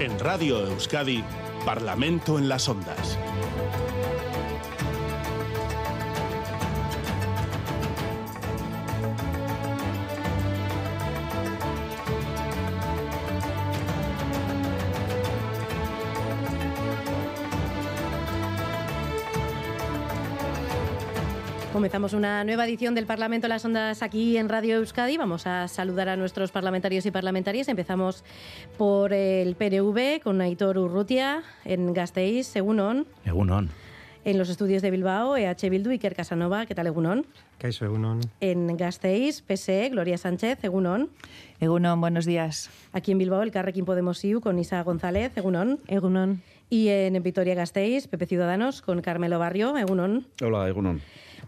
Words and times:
En 0.00 0.18
Radio 0.18 0.66
Euskadi, 0.66 1.22
Parlamento 1.66 2.38
en 2.38 2.48
las 2.48 2.70
Ondas. 2.70 3.18
Comenzamos 21.80 22.12
una 22.12 22.44
nueva 22.44 22.66
edición 22.66 22.94
del 22.94 23.06
Parlamento 23.06 23.48
Las 23.48 23.64
Ondas 23.64 24.02
aquí 24.02 24.36
en 24.36 24.50
Radio 24.50 24.76
Euskadi. 24.76 25.16
Vamos 25.16 25.46
a 25.46 25.66
saludar 25.66 26.10
a 26.10 26.16
nuestros 26.16 26.52
parlamentarios 26.52 27.06
y 27.06 27.10
parlamentarias. 27.10 27.68
Empezamos 27.68 28.22
por 28.76 29.14
el 29.14 29.56
PNV 29.56 30.20
con 30.22 30.42
Aitor 30.42 30.76
Urrutia 30.76 31.42
en 31.64 31.94
Gasteiz, 31.94 32.54
Egunon. 32.54 33.06
Egunon. 33.24 33.70
En 34.26 34.36
los 34.36 34.50
estudios 34.50 34.82
de 34.82 34.90
Bilbao, 34.90 35.38
EH 35.38 35.70
Bildu, 35.70 35.88
Iker 35.88 36.14
Casanova. 36.14 36.66
¿Qué 36.66 36.74
tal, 36.74 36.86
Egunon? 36.86 37.24
Caixo, 37.56 37.86
Egunon. 37.86 38.20
En 38.42 38.76
Gasteiz, 38.76 39.40
PSE, 39.40 39.88
Gloria 39.88 40.18
Sánchez, 40.18 40.62
Egunon. 40.62 41.08
Egunon, 41.60 41.98
buenos 41.98 42.26
días. 42.26 42.68
Aquí 42.92 43.12
en 43.12 43.16
Bilbao, 43.16 43.40
el 43.40 43.52
Carrequín 43.52 43.86
Podemos 43.86 44.22
IU 44.22 44.42
con 44.42 44.58
Isa 44.58 44.82
González, 44.82 45.34
Egunon. 45.34 45.80
Egunon. 45.86 46.42
Y 46.68 46.88
en 46.88 47.22
Vitoria 47.22 47.54
Gasteiz, 47.54 48.06
Pepe 48.06 48.26
Ciudadanos 48.26 48.82
con 48.82 49.00
Carmelo 49.00 49.38
Barrio, 49.38 49.74
Egunon. 49.78 50.26
Hola, 50.42 50.68
Egunon. 50.68 51.00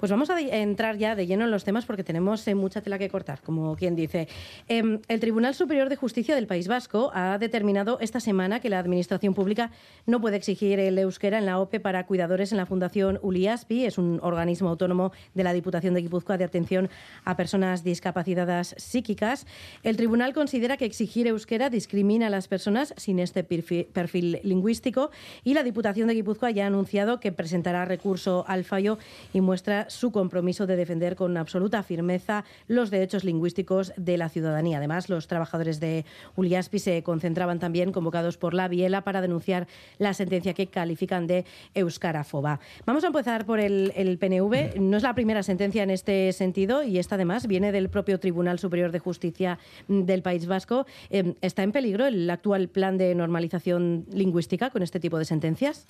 Pues 0.02 0.11
vamos 0.11 0.30
a 0.30 0.41
entrar 0.41 0.98
ya 0.98 1.15
de 1.15 1.29
lleno 1.29 1.45
en 1.45 1.52
los 1.52 1.62
temas 1.62 1.87
porque 1.87 2.02
tenemos 2.02 2.48
eh, 2.48 2.56
mucha 2.56 2.80
tela 2.80 2.98
que 2.98 3.09
cortar, 3.09 3.41
como 3.41 3.77
quien 3.77 3.95
dice. 3.95 4.27
Eh, 4.66 4.98
el 5.06 5.20
Tribunal 5.20 5.55
Superior 5.55 5.88
de 5.88 5.95
Justicia 5.95 6.35
del 6.35 6.49
País 6.49 6.66
Vasco 6.66 7.13
ha 7.15 7.38
determinado 7.38 7.99
esta 8.01 8.18
semana 8.18 8.59
que 8.59 8.68
la 8.68 8.80
Administración 8.80 9.32
Pública 9.32 9.71
no 10.04 10.21
puede 10.21 10.38
exigir 10.38 10.80
el 10.80 10.99
euskera 10.99 11.38
en 11.38 11.46
la 11.46 11.60
OPE 11.60 11.79
para 11.79 12.04
cuidadores 12.04 12.51
en 12.51 12.59
la 12.59 12.66
Fundación 12.66 13.21
ULIASPI, 13.23 13.85
es 13.85 13.96
un 13.96 14.18
organismo 14.24 14.71
autónomo 14.71 15.13
de 15.35 15.45
la 15.45 15.52
Diputación 15.52 15.95
de 15.95 16.02
Guipúzcoa 16.02 16.37
de 16.37 16.43
atención 16.43 16.91
a 17.24 17.37
personas 17.37 17.85
discapacitadas 17.85 18.74
psíquicas. 18.79 19.46
El 19.85 19.96
tribunal 19.96 20.35
considera 20.35 20.79
que 20.79 20.85
exigir 20.85 21.29
euskera 21.29 21.71
discrimina 21.71 22.26
a 22.26 22.30
las 22.30 22.48
personas 22.48 22.93
sin 22.96 23.21
este 23.21 23.45
perfil, 23.45 24.41
lingüístico 24.43 25.13
y 25.45 25.54
la 25.54 25.63
Diputación 25.63 26.09
de 26.09 26.15
Guipúzcoa 26.15 26.51
ya 26.51 26.65
ha 26.65 26.66
anunciado 26.66 27.21
que 27.21 27.30
presentará 27.30 27.85
recurso 27.85 28.45
al 28.48 28.65
fallo 28.65 28.98
y 29.32 29.41
muestra 29.41 29.91
su 29.93 30.12
compromiso 30.12 30.66
de 30.66 30.76
defender 30.76 31.16
con 31.16 31.37
absoluta 31.37 31.82
firmeza 31.82 32.45
los 32.66 32.90
derechos 32.90 33.24
lingüísticos 33.24 33.93
de 33.96 34.16
la 34.16 34.29
ciudadanía. 34.29 34.79
Además, 34.79 35.09
los 35.09 35.26
trabajadores 35.26 35.80
de 35.80 36.04
Uliaspi 36.37 36.79
se 36.79 37.02
concentraban 37.02 37.59
también 37.59 37.93
convocados 37.93 38.37
por 38.37 38.54
la 38.54 38.68
Biela 38.68 39.02
para 39.02 39.20
denunciar 39.20 39.66
la 39.98 40.15
sentencia 40.15 40.54
que 40.54 40.66
califican 40.66 41.26
de 41.26 41.45
euskarafoba. 41.74 42.60
Vamos 42.87 43.04
a 43.04 43.09
empezar 43.09 43.46
por 43.46 43.60
el, 43.60 43.93
el 43.96 44.18
PNV. 44.18 44.80
No 44.80 44.96
es 44.96 45.02
la 45.02 45.15
primera 45.15 45.43
sentencia 45.43 45.82
en 45.82 45.90
este 45.90 46.32
sentido 46.32 46.82
y 46.82 46.98
esta 46.98 47.15
además 47.15 47.46
viene 47.46 47.73
del 47.73 47.88
propio 47.88 48.18
Tribunal 48.18 48.59
Superior 48.59 48.93
de 48.93 48.98
Justicia 48.98 49.59
del 49.88 50.23
País 50.23 50.46
Vasco. 50.46 50.87
Eh, 51.10 51.35
¿Está 51.40 51.63
en 51.63 51.73
peligro 51.73 52.07
el 52.07 52.29
actual 52.30 52.68
plan 52.68 52.98
de 52.98 53.15
normalización 53.15 54.07
lingüística 54.13 54.70
con 54.70 54.82
este 54.82 55.01
tipo 55.01 55.18
de 55.18 55.24
sentencias? 55.24 55.87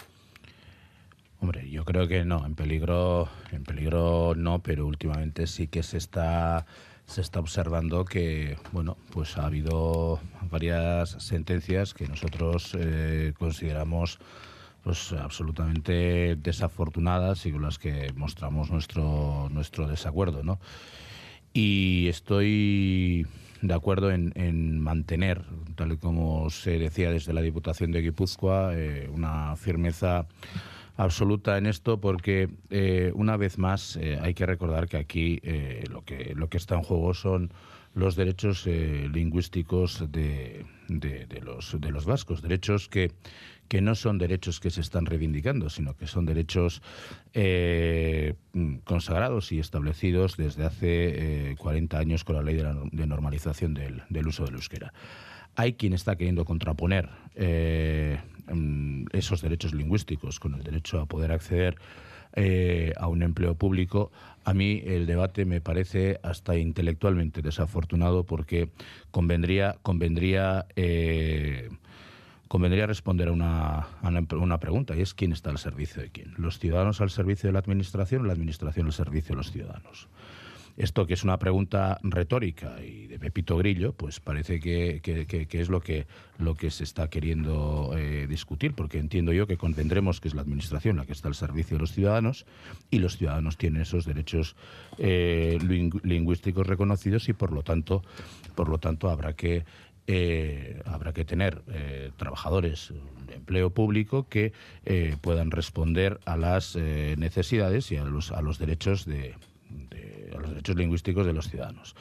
Hombre, 1.42 1.68
yo 1.68 1.84
creo 1.84 2.06
que 2.06 2.24
no, 2.24 2.46
en 2.46 2.54
peligro, 2.54 3.28
en 3.50 3.64
peligro 3.64 4.34
no, 4.36 4.62
pero 4.62 4.86
últimamente 4.86 5.48
sí 5.48 5.66
que 5.66 5.82
se 5.82 5.98
está 5.98 6.66
se 7.04 7.20
está 7.20 7.40
observando 7.40 8.04
que 8.04 8.56
bueno, 8.70 8.96
pues 9.10 9.36
ha 9.36 9.46
habido 9.46 10.20
varias 10.52 11.10
sentencias 11.18 11.94
que 11.94 12.06
nosotros 12.06 12.76
eh, 12.78 13.34
consideramos 13.36 14.20
pues 14.84 15.12
absolutamente 15.14 16.36
desafortunadas 16.36 17.44
y 17.44 17.50
con 17.50 17.62
las 17.62 17.80
que 17.80 18.12
mostramos 18.14 18.70
nuestro 18.70 19.48
nuestro 19.50 19.88
desacuerdo, 19.88 20.44
¿no? 20.44 20.60
Y 21.52 22.06
estoy 22.06 23.26
de 23.62 23.74
acuerdo 23.74 24.12
en, 24.12 24.32
en, 24.36 24.78
mantener, 24.78 25.42
tal 25.74 25.90
y 25.90 25.96
como 25.96 26.50
se 26.50 26.78
decía 26.78 27.10
desde 27.10 27.32
la 27.32 27.42
Diputación 27.42 27.90
de 27.90 28.02
Guipúzcoa, 28.02 28.74
eh, 28.76 29.10
una 29.12 29.56
firmeza 29.56 30.26
absoluta 30.96 31.58
en 31.58 31.66
esto 31.66 32.00
porque 32.00 32.48
eh, 32.70 33.12
una 33.14 33.36
vez 33.36 33.58
más 33.58 33.96
eh, 33.96 34.18
hay 34.20 34.34
que 34.34 34.46
recordar 34.46 34.88
que 34.88 34.96
aquí 34.96 35.40
eh, 35.42 35.84
lo 35.90 36.04
que 36.04 36.34
lo 36.34 36.48
que 36.48 36.58
está 36.58 36.74
en 36.74 36.82
juego 36.82 37.14
son 37.14 37.52
los 37.94 38.16
derechos 38.16 38.66
lingüísticos 38.66 40.10
de, 40.10 40.64
de, 40.88 41.40
los 41.42 41.78
de 41.78 41.90
los 41.90 42.06
vascos 42.06 42.40
derechos 42.40 42.88
que 42.88 43.12
que 43.68 43.80
no 43.80 43.94
son 43.94 44.18
derechos 44.18 44.60
que 44.60 44.68
se 44.68 44.82
están 44.82 45.06
reivindicando, 45.06 45.70
sino 45.70 45.96
que 45.96 46.06
son 46.06 46.26
derechos 46.26 46.82
consagrados 48.84 49.50
y 49.52 49.58
establecidos 49.60 50.36
desde 50.36 50.66
hace 50.66 51.52
eh, 51.52 51.56
40 51.56 51.98
años 51.98 52.24
con 52.24 52.36
la 52.36 52.42
ley 52.42 52.56
de, 52.56 52.64
la, 52.64 52.74
normalización 53.06 53.72
del, 53.72 54.02
del, 54.10 54.26
uso 54.26 54.44
del 54.44 54.56
euskera. 54.56 54.92
Hay 55.56 55.74
quien 55.74 55.92
está 55.92 56.16
queriendo 56.16 56.44
contraponer 56.44 57.10
eh, 57.34 58.18
esos 59.12 59.42
derechos 59.42 59.74
lingüísticos 59.74 60.40
con 60.40 60.54
el 60.54 60.62
derecho 60.62 61.00
a 61.00 61.06
poder 61.06 61.32
acceder 61.32 61.76
eh, 62.34 62.92
a 62.96 63.08
un 63.08 63.22
empleo 63.22 63.54
público. 63.54 64.10
A 64.44 64.54
mí 64.54 64.82
el 64.86 65.06
debate 65.06 65.44
me 65.44 65.60
parece 65.60 66.18
hasta 66.22 66.56
intelectualmente 66.56 67.42
desafortunado 67.42 68.24
porque 68.24 68.70
convendría, 69.10 69.76
convendría 69.82 70.66
eh, 70.74 71.68
convendría 72.48 72.86
responder 72.86 73.28
a 73.28 73.32
una, 73.32 73.78
a 74.02 74.08
una, 74.08 74.58
pregunta 74.58 74.94
y 74.94 75.00
es 75.00 75.14
quién 75.14 75.32
está 75.32 75.48
al 75.48 75.56
servicio 75.56 76.02
de 76.02 76.10
quién. 76.10 76.34
¿Los 76.36 76.58
ciudadanos 76.58 77.00
al 77.00 77.08
servicio 77.08 77.48
de 77.48 77.54
la 77.54 77.60
administración 77.60 78.22
o 78.22 78.24
la 78.24 78.34
administración 78.34 78.86
al 78.86 78.92
servicio 78.92 79.30
de 79.30 79.36
los 79.36 79.52
ciudadanos? 79.52 80.08
Esto 80.82 81.06
que 81.06 81.14
es 81.14 81.22
una 81.22 81.38
pregunta 81.38 82.00
retórica 82.02 82.82
y 82.82 83.06
de 83.06 83.20
Pepito 83.20 83.56
Grillo, 83.56 83.92
pues 83.92 84.18
parece 84.18 84.58
que, 84.58 85.00
que, 85.00 85.60
es 85.60 85.68
lo 85.68 85.80
que, 85.80 86.08
lo 86.38 86.56
que 86.56 86.72
se 86.72 86.82
está 86.82 87.08
queriendo 87.08 87.94
eh, 87.96 88.26
discutir, 88.28 88.74
porque 88.74 88.98
entiendo 88.98 89.32
yo 89.32 89.46
que 89.46 89.56
convendremos 89.56 90.20
que 90.20 90.26
es 90.26 90.34
la 90.34 90.42
Administración 90.42 90.96
la 90.96 91.06
que 91.06 91.12
está 91.12 91.28
al 91.28 91.36
servicio 91.36 91.76
de 91.76 91.82
los 91.82 91.92
ciudadanos 91.92 92.46
y 92.90 92.98
los 92.98 93.16
ciudadanos 93.16 93.58
tienen 93.58 93.82
esos 93.82 94.06
derechos 94.06 94.56
eh, 94.98 95.56
lingüísticos 96.02 96.66
reconocidos 96.66 97.28
y 97.28 97.32
por 97.32 97.52
lo 97.52 97.62
tanto, 97.62 98.02
por 98.56 98.68
lo 98.68 98.78
tanto 98.78 99.08
habrá 99.08 99.34
que 99.34 99.64
eh, 100.08 100.82
habrá 100.84 101.12
que 101.12 101.24
tener 101.24 101.62
trabajadores 102.16 102.92
de 103.28 103.36
empleo 103.36 103.70
público 103.70 104.26
que 104.28 104.52
puedan 105.20 105.52
responder 105.52 106.18
a 106.24 106.36
las 106.36 106.74
necesidades 106.74 107.92
y 107.92 107.98
a 107.98 108.04
los, 108.04 108.32
a 108.32 108.42
los 108.42 108.58
derechos 108.58 109.04
de, 109.04 109.36
de, 109.38 109.51
a 110.36 110.40
los 110.40 110.50
derechos 110.50 110.76
lingüísticos 110.76 111.26
de 111.26 111.32
los 111.32 111.48
ciudadanos. 111.48 111.94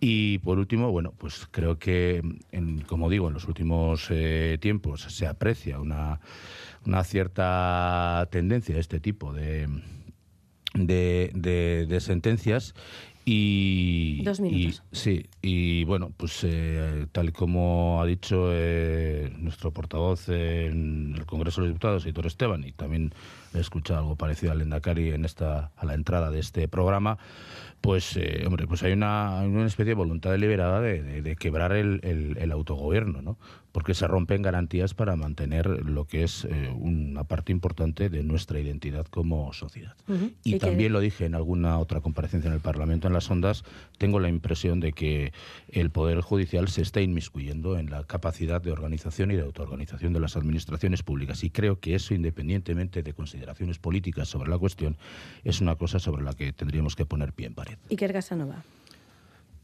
Y 0.00 0.38
por 0.38 0.58
último, 0.58 0.90
bueno, 0.90 1.12
pues 1.16 1.46
creo 1.50 1.78
que, 1.78 2.22
en, 2.52 2.80
como 2.82 3.08
digo, 3.08 3.28
en 3.28 3.34
los 3.34 3.46
últimos 3.46 4.08
eh, 4.10 4.58
tiempos 4.60 5.02
se 5.02 5.26
aprecia 5.26 5.78
una, 5.80 6.20
una 6.84 7.04
cierta 7.04 8.28
tendencia 8.30 8.74
de 8.74 8.80
este 8.80 9.00
tipo 9.00 9.32
de, 9.32 9.68
de, 10.74 11.30
de, 11.34 11.86
de 11.88 12.00
sentencias 12.00 12.74
y, 13.24 14.22
Dos 14.22 14.40
minutos. 14.40 14.82
Y, 14.92 14.96
sí, 14.96 15.26
y 15.40 15.84
bueno, 15.84 16.12
pues 16.16 16.40
eh, 16.42 17.06
tal 17.12 17.32
como 17.32 18.02
ha 18.02 18.06
dicho 18.06 18.48
eh, 18.52 19.32
nuestro 19.38 19.72
portavoz 19.72 20.28
en 20.28 21.14
el 21.16 21.24
Congreso 21.24 21.62
de 21.62 21.68
los 21.68 21.74
Diputados, 21.74 22.06
Hitor 22.06 22.26
Esteban, 22.26 22.64
y 22.64 22.72
también 22.72 23.14
he 23.54 23.60
escuchado 23.60 24.00
algo 24.00 24.16
parecido 24.16 24.52
al 24.52 24.60
Endacari 24.60 25.10
en 25.10 25.24
esta, 25.24 25.72
a 25.76 25.86
la 25.86 25.94
entrada 25.94 26.30
de 26.30 26.40
este 26.40 26.68
programa, 26.68 27.18
pues, 27.84 28.16
eh, 28.16 28.44
hombre, 28.46 28.66
pues 28.66 28.82
hay 28.82 28.94
una, 28.94 29.42
una 29.42 29.66
especie 29.66 29.90
de 29.90 29.94
voluntad 29.94 30.30
deliberada 30.30 30.80
de, 30.80 31.02
de, 31.02 31.20
de 31.20 31.36
quebrar 31.36 31.72
el, 31.72 32.00
el, 32.02 32.38
el, 32.38 32.50
autogobierno, 32.50 33.20
¿no? 33.20 33.36
Porque 33.72 33.92
se 33.92 34.06
rompen 34.06 34.40
garantías 34.40 34.94
para 34.94 35.16
mantener 35.16 35.66
lo 35.66 36.06
que 36.06 36.22
es 36.22 36.46
eh, 36.46 36.72
una 36.74 37.24
parte 37.24 37.52
importante 37.52 38.08
de 38.08 38.22
nuestra 38.22 38.58
identidad 38.58 39.04
como 39.06 39.52
sociedad. 39.52 39.96
Uh 40.08 40.12
-huh. 40.12 40.32
Y, 40.44 40.54
y 40.54 40.58
también 40.58 40.94
lo 40.94 41.00
dije 41.00 41.26
en 41.26 41.34
alguna 41.34 41.78
otra 41.78 42.00
comparecencia 42.00 42.48
en 42.48 42.54
el 42.54 42.60
Parlamento, 42.60 43.06
en 43.06 43.12
las 43.12 43.30
ondas, 43.30 43.64
tengo 43.98 44.18
la 44.18 44.30
impresión 44.30 44.80
de 44.80 44.92
que 44.92 45.34
el 45.68 45.90
Poder 45.90 46.22
Judicial 46.22 46.68
se 46.68 46.80
está 46.80 47.02
inmiscuyendo 47.02 47.76
en 47.76 47.90
la 47.90 48.04
capacidad 48.04 48.62
de 48.62 48.72
organización 48.72 49.30
y 49.30 49.36
de 49.36 49.42
autoorganización 49.42 50.14
de 50.14 50.20
las 50.20 50.38
administraciones 50.38 51.02
públicas. 51.02 51.44
Y 51.44 51.50
creo 51.50 51.80
que 51.80 51.96
eso, 51.96 52.14
independientemente 52.14 53.02
de 53.02 53.12
consideraciones 53.44 53.78
políticas 53.78 54.28
sobre 54.28 54.50
la 54.50 54.58
cuestión, 54.58 54.96
es 55.44 55.60
una 55.60 55.76
cosa 55.76 55.98
sobre 55.98 56.22
la 56.22 56.32
que 56.32 56.52
tendríamos 56.52 56.96
que 56.96 57.04
poner 57.04 57.32
pie 57.32 57.46
en 57.46 57.54
pared. 57.54 57.76
Iker 57.90 58.12
Casanova. 58.12 58.64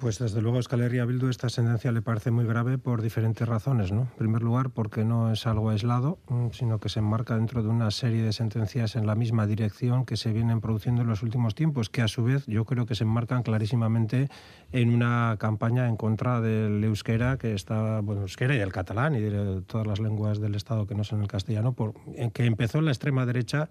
Pues 0.01 0.19
desde 0.19 0.41
luego 0.41 0.57
a 0.57 0.61
Escalería 0.61 1.05
Bildu 1.05 1.29
esta 1.29 1.51
sentencia 1.51 1.93
le 1.93 2.01
parece 2.01 2.31
muy 2.31 2.47
grave 2.47 2.79
por 2.79 3.03
diferentes 3.03 3.47
razones. 3.47 3.93
¿no? 3.93 4.01
En 4.01 4.17
primer 4.17 4.41
lugar, 4.41 4.71
porque 4.71 5.05
no 5.05 5.31
es 5.31 5.47
algo 5.47 5.69
aislado, 5.69 6.19
mm, 6.31 6.53
sino 6.53 6.81
que 6.81 6.89
se 6.89 7.01
enmarca 7.01 7.37
dentro 7.37 7.63
de 7.63 7.69
una 7.69 7.91
serie 7.91 8.23
de 8.23 8.33
sentencias 8.33 8.97
en 8.97 9.07
la 9.07 9.15
misma 9.15 9.47
dirección 9.47 10.07
que 10.07 10.17
se 10.17 10.33
vienen 10.33 10.63
produciendo 10.63 11.03
en 11.03 11.09
los 11.09 11.23
últimos 11.23 11.55
tiempos, 11.55 11.91
que 11.91 12.01
a 12.01 12.09
su 12.09 12.25
vez 12.25 12.47
yo 12.47 12.65
creo 12.65 12.87
que 12.87 12.95
se 12.95 13.05
enmarcan 13.05 13.43
clarísimamente 13.43 14.31
en 14.73 14.95
una 14.95 15.37
campaña 15.39 15.87
en 15.87 15.97
contra 15.97 16.41
del 16.41 16.83
euskera, 16.83 17.37
que 17.37 17.53
está, 17.53 18.01
bueno, 18.01 18.23
euskera 18.23 18.57
y 18.57 18.61
el 18.61 18.73
catalán 18.73 19.15
y 19.17 19.21
de 19.21 19.61
todas 19.67 19.87
las 19.87 20.01
lenguas 20.01 20.41
del 20.41 20.55
Estado 20.55 20.87
que 20.87 20.95
no 20.95 21.05
son 21.05 21.21
el 21.21 21.29
castellano, 21.29 21.75
por, 21.75 21.93
que 22.33 22.47
empezó 22.47 22.79
en 22.79 22.87
la 22.87 22.93
extrema 22.93 23.27
derecha 23.27 23.69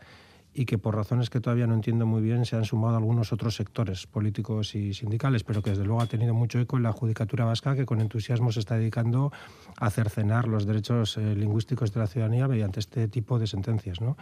y 0.54 0.66
que 0.66 0.78
por 0.78 0.96
razones 0.96 1.30
que 1.30 1.40
todavía 1.40 1.68
no 1.68 1.75
entiendo 1.75 2.06
muy 2.06 2.22
bien 2.22 2.46
se 2.46 2.56
han 2.56 2.66
sumado 2.66 2.98
algunos 2.98 3.31
otros 3.31 3.56
sectores 3.56 4.07
políticos 4.07 4.75
y 4.75 4.94
sindicales, 4.94 5.44
pero 5.44 5.62
que 5.62 5.72
desde 5.72 5.86
luego 5.86 6.01
ha 6.01 6.07
tenido 6.07 6.34
mucho 6.34 6.60
eco 6.60 6.78
en 6.78 6.84
la 6.84 6.92
judicatura 6.92 7.46
vasca 7.46 7.75
que 7.75 7.86
con 7.86 8.01
entusiasmo 8.01 8.51
se 8.51 8.60
está 8.60 8.75
dedicando 8.75 9.31
a 9.78 9.90
cercenar 9.90 10.48
los 10.48 10.66
derechos 10.66 11.18
eh, 11.18 11.36
lingüísticos 11.36 11.94
de 11.94 12.00
la 12.00 12.07
ciudadanía 12.07 12.48
mediante 12.48 12.80
este 12.80 13.07
tipo 13.07 13.38
de 13.38 13.48
sentencias. 13.48 14.01
¿no? 14.01 14.18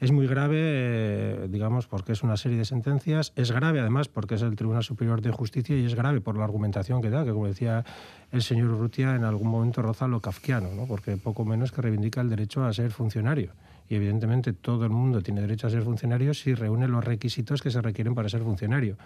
Es 0.00 0.10
muy 0.10 0.26
grave, 0.26 0.58
eh, 0.58 1.48
digamos, 1.48 1.86
porque 1.86 2.12
es 2.12 2.22
una 2.22 2.36
serie 2.36 2.58
de 2.58 2.64
sentencias, 2.64 3.32
es 3.36 3.52
grave 3.52 3.80
además 3.80 4.08
porque 4.08 4.34
es 4.34 4.42
el 4.42 4.56
Tribunal 4.56 4.82
Superior 4.82 5.22
de 5.22 5.30
Justicia 5.30 5.76
y 5.76 5.84
es 5.84 5.94
grave 5.94 6.20
por 6.20 6.36
la 6.36 6.44
argumentación 6.44 7.00
que 7.00 7.10
da, 7.10 7.24
que 7.24 7.32
como 7.32 7.46
decía 7.46 7.84
el 8.32 8.42
señor 8.42 8.70
Urrutia, 8.70 9.14
en 9.14 9.24
algún 9.24 9.48
momento 9.48 9.80
roza 9.80 10.08
lo 10.08 10.20
kafkiano, 10.20 10.74
¿no? 10.74 10.86
porque 10.86 11.16
poco 11.16 11.44
menos 11.44 11.70
que 11.72 11.82
reivindica 11.82 12.20
el 12.20 12.30
derecho 12.30 12.64
a 12.64 12.72
ser 12.72 12.90
funcionario 12.90 13.52
y 13.88 13.94
evidentemente 13.94 14.52
todo 14.52 14.84
el 14.84 14.90
mundo 14.90 15.22
tiene 15.22 15.40
derecho 15.40 15.66
a 15.66 15.70
ser 15.70 15.82
funcionario 15.82 16.34
si 16.34 16.54
reúne 16.54 16.88
los 16.88 17.04
requisitos 17.04 17.62
que 17.62 17.70
se 17.70 17.80
requieren 17.80 18.14
para 18.14 18.28
ser 18.28 18.42
funcionario. 18.42 18.96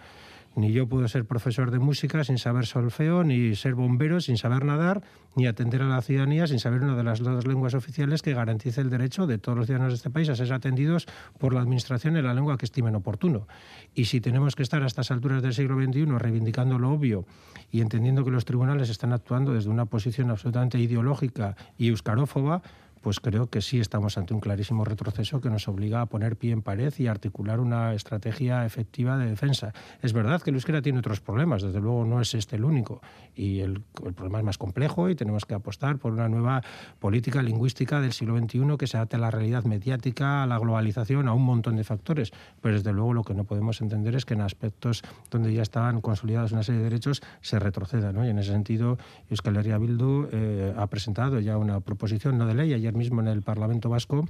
Ni 0.55 0.71
yo 0.71 0.87
puedo 0.87 1.09
ser 1.09 1.25
profesor 1.25 1.71
de 1.71 1.79
música 1.79 2.25
sin 2.25 2.37
saber 2.37 2.67
solfeo, 2.67 3.25
ni 3.25 3.57
ser 3.57 3.75
bombero 3.75 4.21
sin 4.21 4.37
saber 4.37 4.67
nadar, 4.67 5.03
ni 5.35 5.47
atender 5.47 5.81
a 5.81 5.87
la 5.87 6.03
ciudadanía 6.03 6.47
sin 6.47 6.59
saber 6.59 6.83
una 6.83 6.95
de 6.95 7.05
las 7.05 7.21
dos 7.21 7.47
lenguas 7.47 7.73
oficiales 7.73 8.21
que 8.21 8.35
garantice 8.35 8.83
el 8.83 8.91
derecho 8.91 9.27
de 9.27 9.39
todos 9.39 9.57
los 9.57 9.67
ciudadanos 9.67 9.95
de 9.95 9.97
este 9.97 10.11
país 10.11 10.29
a 10.29 10.37
ser 10.37 10.53
atendidos 10.53 11.07
por 11.39 11.55
la 11.55 11.63
Administración 11.63 12.19
en 12.19 12.27
la 12.27 12.35
lengua 12.35 12.59
que 12.59 12.67
estimen 12.67 12.95
oportuno. 12.95 13.47
Y 13.95 14.05
si 14.05 14.21
tenemos 14.21 14.55
que 14.55 14.63
estar 14.63 14.83
a 14.83 14.87
estas 14.87 15.11
alturas 15.11 15.43
del 15.43 15.55
siglo 15.55 15.83
XXI 15.83 16.05
reivindicando 16.19 16.79
lo 16.79 16.91
obvio 16.91 17.25
y 17.71 17.81
entendiendo 17.81 18.23
que 18.23 18.31
los 18.31 18.45
tribunales 18.45 18.91
están 18.91 19.15
actuando 19.15 19.55
desde 19.55 19.71
una 19.71 19.87
posición 19.87 20.29
absolutamente 20.29 20.79
ideológica 20.79 21.57
y 21.79 21.89
euscarófoba, 21.89 22.61
pues 23.03 23.21
creo 23.21 23.51
que 23.51 23.61
sí 23.61 23.81
estamos 23.81 24.17
ante 24.17 24.33
un 24.33 24.41
clarísimo 24.41 24.85
retroceso 24.85 25.41
que 25.41 25.51
nos 25.51 25.69
obliga 25.69 26.01
a 26.01 26.07
poner 26.07 26.37
pie 26.37 26.53
en 26.53 26.63
pared 26.63 26.93
y 26.99 27.09
articular 27.09 27.61
una 27.61 27.95
estrategia 27.95 28.65
efectiva 28.65 29.19
de 29.19 29.27
defensa. 29.27 29.73
Es 30.01 30.13
verdad 30.13 30.41
que 30.41 30.51
el 30.51 30.57
euskera 30.57 30.81
tiene 30.81 31.01
otros 31.01 31.21
problemas, 31.21 31.63
desde 31.63 31.81
luego 31.81 32.05
no 32.05 32.21
es 32.21 32.35
este 32.35 32.57
el 32.57 32.65
único, 32.65 33.03
y 33.35 33.61
el, 33.61 33.81
problema 33.81 34.39
es 34.39 34.45
más 34.45 34.59
complejo 34.59 35.11
y 35.11 35.15
tenemos 35.15 35.45
que 35.45 35.55
apostar 35.55 35.99
por 35.99 36.13
una 36.13 36.29
nueva 36.29 36.63
política 37.01 37.43
lingüística 37.43 38.01
del 38.01 38.13
siglo 38.13 38.39
XXI 38.39 38.77
que 38.79 38.87
se 38.87 38.97
adapte 38.97 39.17
a 39.17 39.19
la 39.19 39.31
realidad 39.31 39.65
mediática, 39.65 40.45
a 40.45 40.47
la 40.47 40.59
globalización, 40.59 41.29
a 41.29 41.35
un 41.35 41.45
montón 41.45 41.77
de 41.77 41.85
factores, 41.85 42.33
pero 42.61 42.77
desde 42.77 42.93
luego 42.93 43.15
lo 43.15 43.25
que 43.25 43.35
no 43.35 43.45
podemos 43.45 43.81
entender 43.81 44.15
es 44.15 44.25
que 44.25 44.35
en 44.35 44.43
aspectos 44.43 45.03
donde 45.31 45.53
ya 45.53 45.63
estaban 45.63 46.01
consolidados 46.01 46.53
una 46.53 46.63
serie 46.63 46.79
de 46.79 46.85
derechos 46.85 47.23
se 47.41 47.59
retroceda, 47.59 48.13
¿no? 48.13 48.25
y 48.25 48.29
en 48.29 48.39
ese 48.39 48.53
sentido 48.53 48.99
Euskal 49.29 49.57
Herria 49.57 49.79
Bildu 49.79 50.29
eh, 50.31 50.75
ha 50.77 50.87
presentado 50.87 51.41
ya 51.41 51.57
una 51.57 51.81
proposición 51.81 52.39
no 52.39 52.47
de 52.47 52.55
ley 52.55 52.73
ayer 52.73 52.92
mismo 52.93 53.21
en 53.21 53.29
el 53.29 53.43
Parlamento 53.43 53.89
Vasco 53.89 54.27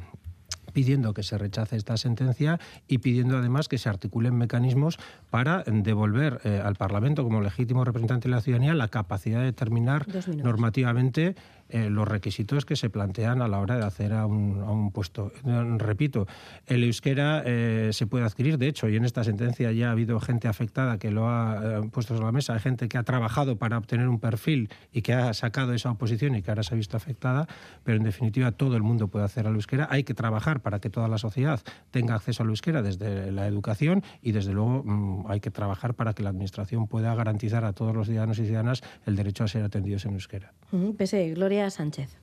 pidiendo 0.73 1.15
que 1.15 1.23
se 1.23 1.39
rechace 1.39 1.77
esta 1.77 1.97
sentencia 1.97 2.59
y 2.89 2.99
pidiendo 2.99 3.37
además 3.37 3.69
que 3.69 3.79
se 3.79 3.89
articulen 3.89 4.37
mecanismos 4.37 4.99
para 5.31 5.65
devolver 5.67 6.41
eh, 6.45 6.61
al 6.65 6.77
Parlamento 6.77 7.25
como 7.25 7.41
legítimo 7.41 7.85
representante 7.85 8.29
de 8.29 8.35
la 8.35 8.41
ciudadanía 8.41 8.75
la 8.75 8.89
capacidad 8.89 9.41
de 9.41 9.47
determinar 9.47 10.07
normativamente 10.37 11.35
eh, 11.73 11.89
los 11.89 12.07
requisitos 12.07 12.67
que 12.67 12.77
se 12.77 12.91
plantean 12.91 13.41
a 13.41 13.49
la 13.49 13.59
hora 13.59 13.79
de 13.79 13.87
hacer 13.87 14.13
a 14.13 14.27
un, 14.27 14.91
puesto. 14.93 15.33
Repito, 15.79 16.27
el 16.67 16.85
euskera 16.85 17.43
eh, 17.47 17.91
se 17.95 18.07
puede 18.07 18.27
adquirir, 18.27 18.59
de 18.59 18.69
hecho, 18.69 18.91
y 18.91 18.97
en 18.97 19.07
esta 19.07 19.25
sentencia 19.25 19.73
ya 19.73 19.89
ha 19.89 19.93
habido 19.93 20.21
gente 20.21 20.49
afectada 20.49 20.99
que 20.99 21.11
lo 21.11 21.31
ha 21.31 21.79
eh, 21.79 21.89
puesto 21.91 22.13
sobre 22.13 22.27
la 22.27 22.33
mesa, 22.33 22.53
hay 22.53 22.61
gente 22.61 22.91
que 22.91 22.99
ha 22.99 23.05
trabajado 23.05 23.57
para 23.57 23.79
obtener 23.79 24.09
un 24.09 24.21
perfil 24.21 24.69
y 24.93 25.01
que 25.01 25.15
ha 25.15 25.33
sacado 25.33 25.73
esa 25.73 25.91
oposición 25.91 26.35
y 26.35 26.43
que 26.43 26.51
ahora 26.51 26.63
se 26.63 26.75
ha 26.75 26.77
visto 26.77 26.99
afectada, 26.99 27.49
pero 27.85 27.97
en 27.97 28.05
definitiva 28.05 28.53
todo 28.53 28.77
el 28.77 28.83
mundo 28.83 29.09
puede 29.09 29.25
hacer 29.25 29.47
al 29.47 29.55
euskera. 29.55 29.89
Hay 29.91 30.05
que 30.05 30.13
trabajar 30.13 30.61
para 30.63 30.81
que 30.81 30.91
toda 30.91 31.09
la 31.09 31.19
sociedad 31.19 31.61
tenga 31.91 32.15
acceso 32.15 32.43
al 32.43 32.49
euskera 32.49 32.83
desde 32.83 33.31
la 33.33 33.47
educación 33.47 34.03
y 34.23 34.33
desde 34.33 34.53
luego 34.53 34.83
mm, 34.85 35.31
hay 35.31 35.41
que 35.41 35.51
trabajar 35.51 35.95
para 35.95 36.15
que 36.15 36.23
la 36.23 36.31
Administración 36.31 36.87
pueda 36.87 37.15
garantizar 37.15 37.65
a 37.65 37.73
todos 37.73 37.95
los 37.95 38.07
ciudadanos 38.07 38.39
y 38.39 38.47
ciudadanas 38.47 38.83
el 39.07 39.17
derecho 39.17 39.45
a 39.45 39.49
ser 39.49 39.65
atendidos 39.65 40.05
en 40.07 40.15
euskera. 40.15 40.53
Pese, 40.97 41.31
Gloria 41.35 41.71
Sánchez. 41.71 42.17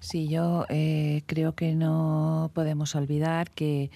Sí, 0.00 0.28
yo 0.28 0.64
eh, 0.70 1.24
creo 1.26 1.54
que 1.54 1.74
no 1.74 2.50
podemos 2.54 2.94
olvidar 2.94 3.50
que 3.50 3.90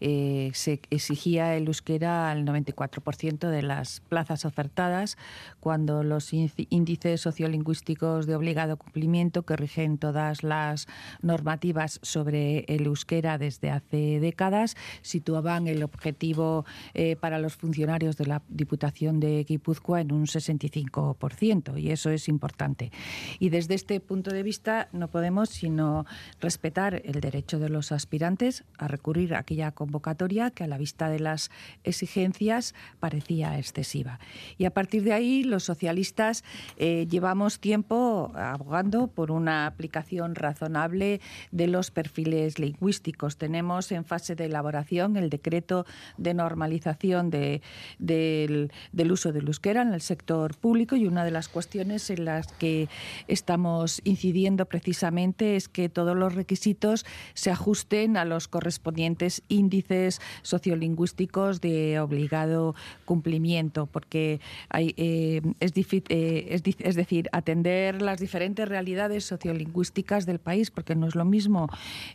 eh, 0.00 0.50
se 0.54 0.80
exigía 0.88 1.54
el 1.54 1.66
euskera 1.66 2.30
al 2.30 2.46
94% 2.46 3.50
de 3.50 3.60
las 3.60 4.00
plazas 4.00 4.46
ofertadas, 4.46 5.18
cuando 5.60 6.02
los 6.02 6.32
índices 6.32 7.20
sociolingüísticos 7.20 8.26
de 8.26 8.36
obligado 8.36 8.78
cumplimiento 8.78 9.42
que 9.42 9.54
rigen 9.54 9.98
todas 9.98 10.42
las 10.42 10.88
normativas 11.20 12.00
sobre 12.02 12.60
el 12.60 12.86
euskera 12.86 13.36
desde 13.36 13.70
hace 13.70 14.18
décadas 14.18 14.76
situaban 15.02 15.66
el 15.66 15.82
objetivo 15.82 16.64
eh, 16.94 17.16
para 17.16 17.38
los 17.38 17.56
funcionarios 17.56 18.16
de 18.16 18.24
la 18.24 18.42
Diputación 18.48 19.20
de 19.20 19.44
Guipúzcoa 19.44 20.00
en 20.00 20.12
un 20.12 20.24
65%, 20.24 21.78
y 21.78 21.90
eso 21.90 22.08
es 22.08 22.28
importante. 22.28 22.90
Y 23.38 23.50
desde 23.50 23.74
este 23.74 24.00
punto 24.00 24.30
de 24.30 24.42
vista 24.42 24.88
no 24.92 25.08
podemos 25.08 25.49
sino 25.50 26.06
respetar 26.40 27.02
el 27.04 27.20
derecho 27.20 27.58
de 27.58 27.68
los 27.68 27.92
aspirantes 27.92 28.64
a 28.78 28.88
recurrir 28.88 29.34
a 29.34 29.40
aquella 29.40 29.72
convocatoria 29.72 30.50
que 30.50 30.64
a 30.64 30.66
la 30.66 30.78
vista 30.78 31.08
de 31.08 31.20
las 31.20 31.50
exigencias 31.84 32.74
parecía 32.98 33.58
excesiva. 33.58 34.18
Y 34.58 34.64
a 34.64 34.70
partir 34.70 35.02
de 35.02 35.12
ahí 35.12 35.42
los 35.42 35.64
socialistas 35.64 36.44
eh, 36.76 37.06
llevamos 37.10 37.60
tiempo 37.60 38.32
abogando 38.34 39.08
por 39.08 39.30
una 39.30 39.66
aplicación 39.66 40.34
razonable 40.34 41.20
de 41.50 41.66
los 41.66 41.90
perfiles 41.90 42.58
lingüísticos. 42.58 43.36
Tenemos 43.36 43.92
en 43.92 44.04
fase 44.04 44.34
de 44.34 44.46
elaboración 44.46 45.16
el 45.16 45.30
decreto 45.30 45.86
de 46.16 46.34
normalización 46.34 47.30
del, 47.30 47.62
del 47.98 49.12
uso 49.12 49.32
del 49.32 49.46
euskera 49.46 49.82
en 49.82 49.92
el 49.92 50.00
sector 50.00 50.56
público 50.56 50.96
y 50.96 51.06
una 51.06 51.24
de 51.24 51.30
las 51.30 51.48
cuestiones 51.48 52.10
en 52.10 52.24
las 52.24 52.46
que 52.52 52.88
estamos 53.28 54.00
incidiendo 54.04 54.66
precisamente 54.66 55.39
es 55.40 55.68
que 55.68 55.88
todos 55.88 56.16
los 56.16 56.34
requisitos 56.34 57.04
se 57.34 57.50
ajusten 57.50 58.16
a 58.16 58.24
los 58.24 58.48
correspondientes 58.48 59.42
índices 59.48 60.20
sociolingüísticos 60.42 61.60
de 61.60 62.00
obligado 62.00 62.74
cumplimiento, 63.04 63.86
porque 63.86 64.40
eh, 64.76 65.42
es, 65.60 65.72
eh, 65.76 66.46
es, 66.78 66.94
decir, 66.94 67.28
atender 67.32 68.02
las 68.02 68.20
diferentes 68.20 68.68
realidades 68.68 69.24
sociolingüísticas 69.24 70.26
del 70.26 70.38
país, 70.38 70.70
porque 70.70 70.94
no 70.94 71.06
es 71.06 71.14
lo 71.14 71.24
mismo 71.24 71.68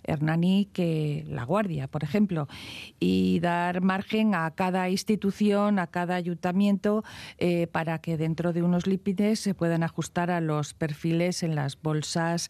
Hernani 0.03 0.69
que 0.71 1.25
La 1.27 1.43
Guardia, 1.43 1.87
por 1.87 2.03
ejemplo, 2.03 2.47
y 2.99 3.39
dar 3.39 3.81
margen 3.81 4.35
a 4.35 4.51
cada 4.51 4.89
institución, 4.89 5.79
a 5.79 5.87
cada 5.87 6.15
ayuntamiento, 6.15 7.03
eh, 7.37 7.67
para 7.67 7.99
que 7.99 8.17
dentro 8.17 8.53
de 8.53 8.63
unos 8.63 8.87
lípides 8.87 9.39
se 9.39 9.53
puedan 9.53 9.83
ajustar 9.83 10.31
a 10.31 10.41
los 10.41 10.73
perfiles 10.73 11.43
en 11.43 11.55
las 11.55 11.81
bolsas 11.81 12.49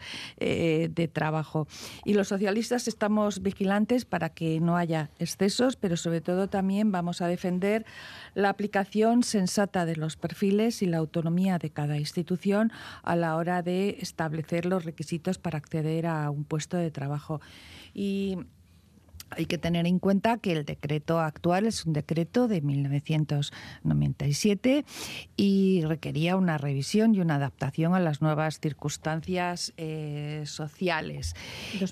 de, 0.90 1.08
trabajo. 1.08 1.68
Y 2.04 2.14
los 2.14 2.28
socialistas 2.28 2.88
estamos 2.88 3.42
vigilantes 3.42 4.06
para 4.06 4.30
que 4.30 4.60
no 4.60 4.78
haya 4.78 5.10
excesos, 5.20 5.76
pero 5.76 5.98
sobre 5.98 6.22
todo 6.22 6.50
también 6.50 6.92
vamos 6.92 7.22
a 7.22 7.28
defender 7.28 7.86
la 8.34 8.50
aplicación 8.50 9.24
sensata 9.24 9.86
de 9.86 9.96
los 9.96 10.18
perfiles 10.18 10.82
y 10.82 10.88
la 10.88 10.98
autonomía 10.98 11.58
de 11.58 11.70
cada 11.70 11.98
institución 11.98 12.72
a 13.04 13.16
la 13.16 13.36
hora 13.36 13.62
de 13.62 13.98
establecer 14.00 14.66
los 14.66 14.86
requisitos 14.86 15.38
para 15.38 15.58
acceder 15.58 16.08
a 16.08 16.30
un 16.30 16.44
puesto 16.44 16.78
de 16.78 16.92
trabajo. 16.92 17.42
Y 17.94 18.38
hay 19.36 19.46
que 19.46 19.58
tener 19.58 19.86
en 19.88 20.00
cuenta 20.00 20.38
que 20.38 20.54
el 20.54 20.64
decreto 20.66 21.20
actual 21.20 21.66
es 21.66 21.86
un 21.86 21.94
decreto 21.94 22.48
de 22.48 22.62
1997 22.62 24.86
y 25.36 25.84
requería 25.86 26.38
una 26.38 26.58
revisión 26.58 27.14
y 27.16 27.20
una 27.20 27.36
adaptación 27.36 27.94
a 27.94 28.00
las 28.00 28.22
nuevas 28.22 28.60
circunstancias 28.60 29.74
eh, 29.78 30.44
sociales. 30.46 31.36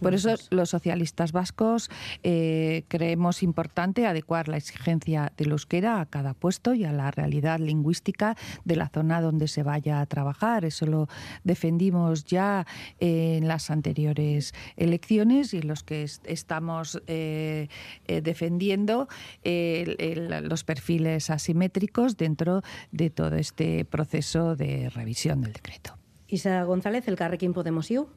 Por 0.02 0.14
eso 0.14 0.36
los 0.50 0.70
socialistas 0.70 1.32
vascos 1.32 1.90
eh, 2.24 2.84
creemos 2.88 3.44
importante 3.44 4.08
adecuar 4.08 4.48
la 4.48 4.56
exigencia 4.58 5.32
del 5.38 5.52
euskera 5.52 6.02
a 6.02 6.06
cada 6.06 6.34
puesto 6.34 6.74
y 6.74 6.86
a 6.86 6.92
la 6.92 7.12
realidad 7.12 7.60
lingüística 7.60 8.36
de 8.66 8.76
la 8.76 8.90
zona 8.90 9.22
donde 9.22 9.48
se 9.48 9.62
vaya 9.64 10.02
a 10.02 10.06
trabajar. 10.06 10.66
Eso 10.66 10.86
lo 10.86 11.08
defendimos 11.44 12.26
ya 12.26 12.68
en 13.00 13.48
las 13.48 13.70
anteriores 13.70 14.54
elecciones 14.76 15.54
y 15.54 15.62
los 15.62 15.84
que 15.84 16.10
estamos 16.26 17.02
eh, 17.08 17.33
eh, 17.34 17.68
eh, 18.08 18.22
defendiendo 18.22 19.08
los 19.44 20.64
perfiles 20.64 21.30
asimétricos 21.30 22.18
dentro 22.18 22.62
de 22.92 23.10
todo 23.10 23.36
este 23.36 23.86
proceso 23.86 24.56
de 24.56 24.90
revisión 24.90 25.42
del 25.42 25.54
decreto. 25.54 25.98
Isa 26.28 26.64
González, 26.64 27.08
el 27.08 27.16
Carrequín 27.16 27.54
Podemos 27.54 27.90
IU. 27.92 28.08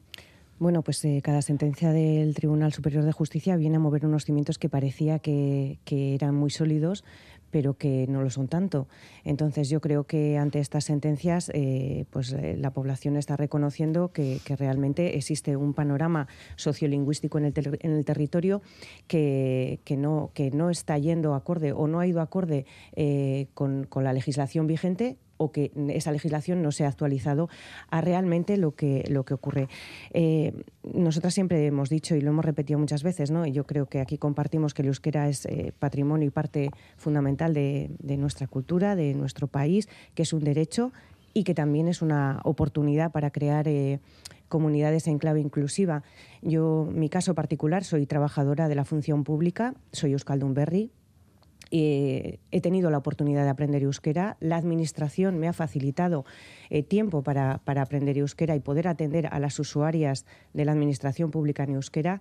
Bueno, 0.58 0.82
pues 0.82 1.06
cada 1.22 1.42
sentencia 1.42 1.92
del 1.92 2.34
Tribunal 2.34 2.72
Superior 2.72 3.04
de 3.04 3.12
Justicia 3.12 3.56
viene 3.56 3.76
a 3.76 3.80
mover 3.80 4.06
unos 4.06 4.24
cimientos 4.24 4.58
que 4.58 4.70
parecía 4.70 5.18
que, 5.18 5.78
que 5.84 6.14
eran 6.14 6.34
muy 6.34 6.50
sólidos, 6.50 7.04
pero 7.50 7.74
que 7.74 8.06
no 8.08 8.22
lo 8.22 8.30
son 8.30 8.48
tanto. 8.48 8.88
Entonces 9.24 9.68
yo 9.68 9.80
creo 9.80 10.04
que 10.04 10.38
ante 10.38 10.60
estas 10.60 10.84
sentencias 10.84 11.50
eh, 11.54 12.04
pues 12.10 12.32
eh, 12.32 12.56
la 12.58 12.72
población 12.72 13.16
está 13.16 13.36
reconociendo 13.36 14.12
que, 14.12 14.40
realmente 14.56 15.16
existe 15.16 15.56
un 15.56 15.74
panorama 15.74 16.28
sociolingüístico 16.56 17.36
en 17.38 17.46
el, 17.46 17.78
en 17.80 17.92
el 17.92 18.04
territorio 18.04 18.62
que, 19.06 19.80
no, 19.96 20.70
está 20.70 20.98
yendo 20.98 21.34
acorde 21.34 21.72
o 21.72 21.86
no 21.86 22.00
ha 22.00 22.06
ido 22.06 22.20
acorde 22.20 22.64
eh, 22.94 23.48
con 23.54 23.86
la 24.02 24.12
legislación 24.12 24.66
vigente 24.66 25.18
o 25.36 25.52
que 25.52 25.72
esa 25.88 26.12
legislación 26.12 26.62
no 26.62 26.72
se 26.72 26.84
ha 26.84 26.88
actualizado 26.88 27.48
a 27.90 28.00
realmente 28.00 28.56
lo 28.56 28.74
que, 28.74 29.04
lo 29.08 29.24
que 29.24 29.34
ocurre. 29.34 29.68
Eh, 30.12 30.52
nosotras 30.82 31.34
siempre 31.34 31.66
hemos 31.66 31.88
dicho 31.88 32.14
y 32.16 32.20
lo 32.20 32.30
hemos 32.30 32.44
repetido 32.44 32.78
muchas 32.78 33.02
veces, 33.02 33.30
¿no? 33.30 33.46
y 33.46 33.52
yo 33.52 33.64
creo 33.64 33.86
que 33.86 34.00
aquí 34.00 34.18
compartimos 34.18 34.74
que 34.74 34.82
el 34.82 34.88
euskera 34.88 35.28
es 35.28 35.46
eh, 35.46 35.72
patrimonio 35.78 36.28
y 36.28 36.30
parte 36.30 36.70
fundamental 36.96 37.54
de, 37.54 37.90
nuestra 38.16 38.46
cultura, 38.46 38.96
de 38.96 39.14
nuestro 39.14 39.46
país, 39.46 39.88
que 40.14 40.22
es 40.22 40.32
un 40.32 40.44
derecho 40.44 40.92
y 41.34 41.44
que 41.44 41.54
también 41.54 41.88
es 41.88 42.00
una 42.00 42.40
oportunidad 42.44 43.12
para 43.12 43.30
crear 43.30 43.68
eh, 43.68 44.00
comunidades 44.48 45.06
en 45.06 45.18
clave 45.18 45.40
inclusiva. 45.40 46.02
Yo, 46.40 46.88
mi 46.90 47.08
caso 47.08 47.34
particular, 47.34 47.84
soy 47.84 48.06
trabajadora 48.06 48.68
de 48.68 48.74
la 48.74 48.84
función 48.84 49.24
pública, 49.24 49.74
soy 49.92 50.12
Euskaldun 50.12 50.54
Berry, 50.54 50.90
eh, 51.70 52.38
he 52.50 52.60
tenido 52.60 52.90
la 52.90 52.98
oportunidad 52.98 53.44
de 53.44 53.50
aprender 53.50 53.82
euskera. 53.82 54.36
La 54.40 54.56
administración 54.56 55.38
me 55.38 55.48
ha 55.48 55.52
facilitado 55.52 56.24
eh, 56.70 56.82
tiempo 56.82 57.22
para, 57.22 57.58
para, 57.64 57.82
aprender 57.82 58.18
euskera 58.18 58.54
y 58.54 58.60
poder 58.60 58.88
atender 58.88 59.28
a 59.30 59.40
las 59.40 59.58
usuarias 59.58 60.26
de 60.52 60.64
la 60.64 60.72
administración 60.72 61.30
pública 61.30 61.64
en 61.64 61.74
euskera. 61.74 62.20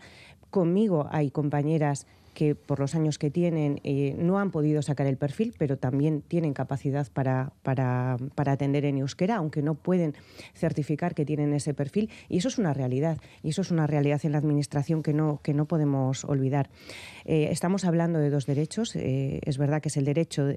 Conmigo 0.49 1.07
hay 1.11 1.31
compañeras 1.31 2.07
que 2.35 2.53
por 2.53 2.79
los 2.79 2.93
años 2.93 3.17
que 3.17 3.31
tienen 3.31 3.79
eh, 3.83 4.15
no 4.19 4.37
han 4.37 4.51
podido 4.51 4.83
sacar 4.83 5.07
el 5.07 5.17
perfil, 5.17 5.55
pero 5.57 5.77
también 5.77 6.21
tienen 6.21 6.53
capacidad 6.53 7.07
para, 7.11 7.53
para, 7.63 8.17
para, 8.35 8.51
atender 8.51 8.85
en 8.85 8.99
euskera, 8.99 9.37
aunque 9.37 9.63
no 9.63 9.73
pueden 9.73 10.13
certificar 10.53 11.15
que 11.15 11.25
tienen 11.25 11.53
ese 11.53 11.73
perfil. 11.73 12.11
Y 12.29 12.37
eso 12.37 12.49
es 12.49 12.59
una 12.59 12.73
realidad, 12.73 13.17
y 13.41 13.49
eso 13.49 13.61
es 13.61 13.71
una 13.71 13.87
realidad 13.87 14.21
en 14.23 14.33
la 14.33 14.37
Administración 14.37 15.01
que 15.01 15.13
no, 15.13 15.39
que 15.41 15.55
no 15.55 15.65
podemos 15.65 16.25
olvidar. 16.25 16.69
Eh, 17.23 17.47
estamos 17.49 17.85
hablando 17.85 18.19
de 18.19 18.29
dos 18.29 18.45
derechos. 18.45 18.95
Eh, 18.95 19.39
es 19.43 19.57
verdad 19.57 19.81
que 19.81 19.89
es 19.89 19.97
el 19.97 20.05
derecho... 20.05 20.49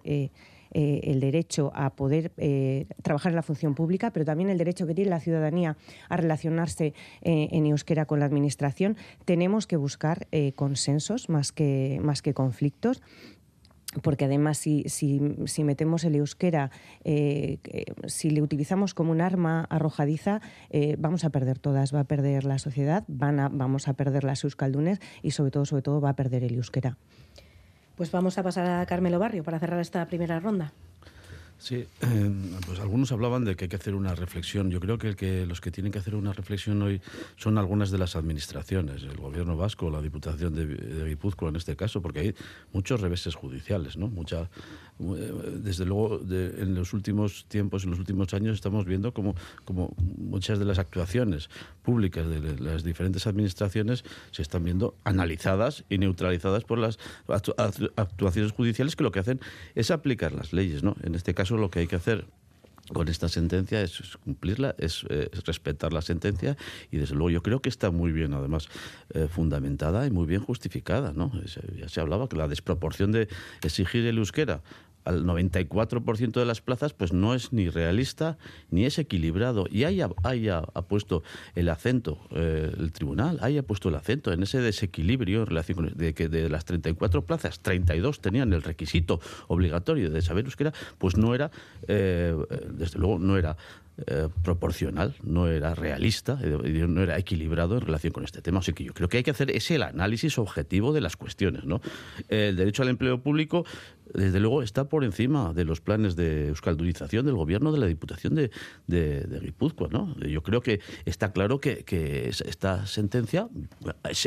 Eh, 0.72 1.00
el 1.04 1.20
derecho 1.20 1.72
a 1.74 1.90
poder 1.96 2.32
eh, 2.36 2.86
trabajar 3.02 3.32
en 3.32 3.36
la 3.36 3.42
función 3.42 3.74
pública, 3.74 4.12
pero 4.12 4.24
también 4.24 4.50
el 4.50 4.58
derecho 4.58 4.86
que 4.86 4.94
tiene 4.94 5.10
la 5.10 5.20
ciudadanía 5.20 5.76
a 6.08 6.16
relacionarse 6.16 6.94
eh, 7.22 7.48
en 7.52 7.66
euskera 7.66 8.06
con 8.06 8.20
la 8.20 8.26
Administración. 8.26 8.96
Tenemos 9.24 9.66
que 9.66 9.76
buscar 9.76 10.26
consensos 10.54 11.28
más 11.28 11.52
que, 11.52 11.98
más 12.02 12.22
que 12.22 12.34
conflictos 12.34 13.02
porque 14.02 14.26
además 14.26 14.58
si, 14.58 14.84
si, 14.86 15.64
metemos 15.64 16.04
el 16.04 16.14
euskera, 16.16 16.70
si 18.06 18.30
le 18.30 18.42
utilizamos 18.42 18.92
como 18.92 19.12
un 19.12 19.20
arma 19.20 19.64
arrojadiza, 19.70 20.40
vamos 20.98 21.24
a 21.24 21.30
perder 21.30 21.58
todas, 21.58 21.94
va 21.94 22.00
a 22.00 22.04
perder 22.04 22.44
la 22.44 22.58
sociedad, 22.58 23.04
van 23.08 23.40
a, 23.40 23.48
vamos 23.48 23.88
a 23.88 23.94
perder 23.94 24.24
las 24.24 24.44
euskaldunes 24.44 25.00
y 25.22 25.30
sobre 25.30 25.50
todo, 25.50 25.64
sobre 25.64 25.82
todo 25.82 26.00
va 26.00 26.10
a 26.10 26.16
perder 26.16 26.44
el 26.44 26.54
euskera. 26.54 26.98
Pues 27.98 28.12
vamos 28.12 28.38
a 28.38 28.44
pasar 28.44 28.64
a 28.70 28.86
Carmelo 28.86 29.18
Barrio 29.18 29.42
para 29.42 29.58
cerrar 29.58 29.80
esta 29.80 30.06
primera 30.06 30.38
ronda. 30.38 30.72
Sí, 31.58 31.74
eh, 31.74 32.30
pues 32.66 32.78
algunos 32.78 33.10
hablaban 33.10 33.44
de 33.44 33.56
que 33.56 33.64
hay 33.64 33.68
que 33.68 33.76
hacer 33.76 33.96
una 33.96 34.14
reflexión. 34.14 34.70
Yo 34.70 34.78
creo 34.78 34.96
que, 34.96 35.16
que, 35.16 35.44
los 35.44 35.60
que 35.60 35.72
tienen 35.72 35.90
que 35.90 35.98
hacer 35.98 36.14
una 36.14 36.32
reflexión 36.32 36.80
hoy 36.82 37.00
son 37.36 37.58
algunas 37.58 37.90
de 37.90 37.98
las 37.98 38.14
administraciones, 38.14 39.02
el 39.02 39.16
gobierno 39.16 39.56
vasco, 39.56 39.90
la 39.90 40.00
Diputación 40.00 40.54
de, 40.54 40.66
de 40.66 41.18
en 41.40 41.56
este 41.56 41.74
caso, 41.74 42.00
porque 42.00 42.20
hay 42.20 42.34
muchos 42.72 43.00
reveses 43.00 43.34
judiciales, 43.34 43.96
¿no? 43.96 44.06
Mucha, 44.06 44.42
eh, 45.00 45.58
desde 45.62 45.84
luego, 45.84 46.20
en 46.30 46.74
los 46.76 46.92
últimos 46.92 47.44
tiempos, 47.48 47.82
en 47.82 47.90
los 47.90 47.98
últimos 47.98 48.32
años, 48.34 48.54
estamos 48.54 48.84
viendo 48.84 49.12
como, 49.12 49.34
como 49.64 49.92
muchas 50.16 50.60
de 50.60 50.64
las 50.64 50.78
actuaciones 50.78 51.50
públicas 51.82 52.28
de 52.28 52.58
las 52.60 52.84
diferentes 52.84 53.26
administraciones 53.26 54.04
se 54.30 54.42
están 54.42 54.62
viendo 54.62 54.94
analizadas 55.04 55.84
y 55.88 55.98
neutralizadas 55.98 56.64
por 56.64 56.78
las 56.78 56.98
actuaciones 57.96 58.52
judiciales 58.52 58.94
que 58.94 59.02
lo 59.02 59.10
que 59.10 59.20
hacen 59.20 59.40
es 59.74 59.90
aplicar 59.90 60.32
las 60.32 60.52
leyes, 60.52 60.82
¿no? 60.82 60.94
En 61.02 61.14
este 61.14 61.34
caso, 61.34 61.47
lo 61.56 61.70
que 61.70 61.80
hay 61.80 61.86
que 61.86 61.96
hacer 61.96 62.26
con 62.92 63.08
esta 63.08 63.28
sentencia 63.28 63.82
es 63.82 64.16
cumplirla, 64.24 64.74
es, 64.78 65.04
respetar 65.44 65.92
la 65.92 66.00
sentencia 66.00 66.56
y 66.90 66.96
desde 66.96 67.14
luego 67.14 67.30
yo 67.30 67.42
creo 67.42 67.60
que 67.60 67.68
está 67.68 67.90
muy 67.90 68.12
bien 68.12 68.32
además 68.32 68.68
eh, 69.12 69.28
fundamentada 69.30 70.06
y 70.06 70.10
muy 70.10 70.26
bien 70.26 70.40
justificada. 70.40 71.12
¿no? 71.12 71.30
ya 71.76 71.88
se 71.88 72.00
hablaba 72.00 72.28
que 72.28 72.36
la 72.36 72.48
desproporción 72.48 73.12
de 73.12 73.28
exigir 73.62 74.06
el 74.06 74.18
euskera 74.18 74.62
al 75.08 75.24
94% 75.24 76.32
de 76.32 76.44
las 76.44 76.60
plazas, 76.60 76.92
pues 76.92 77.12
no 77.12 77.34
es 77.34 77.52
ni 77.52 77.68
realista 77.68 78.36
ni 78.70 78.84
es 78.84 78.98
equilibrado. 78.98 79.66
Y 79.70 79.84
haya, 79.84 80.10
haya 80.22 80.62
puesto 80.62 81.22
el 81.54 81.68
acento, 81.70 82.18
eh, 82.30 82.72
el 82.78 82.92
tribunal 82.92 83.38
haya 83.40 83.62
puesto 83.62 83.88
el 83.88 83.94
acento 83.94 84.32
en 84.32 84.42
ese 84.42 84.60
desequilibrio 84.60 85.40
en 85.40 85.46
relación 85.46 85.76
con 85.76 85.88
de 85.96 86.12
que 86.12 86.28
de 86.28 86.50
las 86.50 86.64
34 86.66 87.24
plazas, 87.24 87.60
32 87.60 88.20
tenían 88.20 88.52
el 88.52 88.62
requisito 88.62 89.20
obligatorio 89.46 90.10
de 90.10 90.20
saber 90.20 90.44
euskera, 90.44 90.72
pues 90.98 91.16
no 91.16 91.34
era, 91.34 91.50
eh, 91.86 92.36
desde 92.70 92.98
luego, 92.98 93.18
no 93.18 93.38
era 93.38 93.56
eh, 94.06 94.28
proporcional, 94.44 95.16
no 95.24 95.48
era 95.48 95.74
realista, 95.74 96.38
eh, 96.40 96.86
no 96.86 97.02
era 97.02 97.18
equilibrado 97.18 97.74
en 97.74 97.80
relación 97.80 98.12
con 98.12 98.22
este 98.22 98.40
tema. 98.40 98.60
Así 98.60 98.72
que 98.72 98.84
yo 98.84 98.94
creo 98.94 99.08
que 99.08 99.16
hay 99.16 99.22
que 99.24 99.32
hacer 99.32 99.50
ese 99.50 99.74
el 99.74 99.82
análisis 99.82 100.38
objetivo 100.38 100.92
de 100.92 101.00
las 101.00 101.16
cuestiones. 101.16 101.64
¿no? 101.64 101.80
El 102.28 102.54
derecho 102.54 102.82
al 102.82 102.90
empleo 102.90 103.20
público, 103.20 103.64
desde 104.14 104.38
luego, 104.38 104.62
está 104.62 104.88
por 104.88 105.02
encima 105.02 105.52
de 105.52 105.64
los 105.64 105.80
planes 105.80 106.14
de 106.14 106.46
euskaldunización 106.46 107.26
del 107.26 107.34
gobierno 107.34 107.72
de 107.72 107.78
la 107.80 107.86
Diputación 107.86 108.36
de, 108.36 108.52
de, 108.86 109.40
Guipúzcoa. 109.40 109.88
¿no? 109.90 110.14
Yo 110.20 110.44
creo 110.44 110.60
que 110.60 110.80
está 111.04 111.32
claro 111.32 111.60
que, 111.60 111.84
esta 112.28 112.86
sentencia 112.86 113.48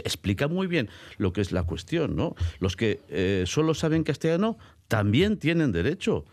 explica 0.03 0.49
muy 0.49 0.67
bien 0.67 0.89
lo 1.17 1.31
que 1.31 1.39
es 1.39 1.53
la 1.53 1.63
cuestión. 1.63 2.17
¿no? 2.17 2.35
Los 2.59 2.75
que 2.75 2.99
eh, 3.07 3.45
solo 3.47 3.73
saben 3.73 4.03
castellano 4.03 4.57
también 4.89 5.37
tienen 5.37 5.71
derecho 5.71 6.25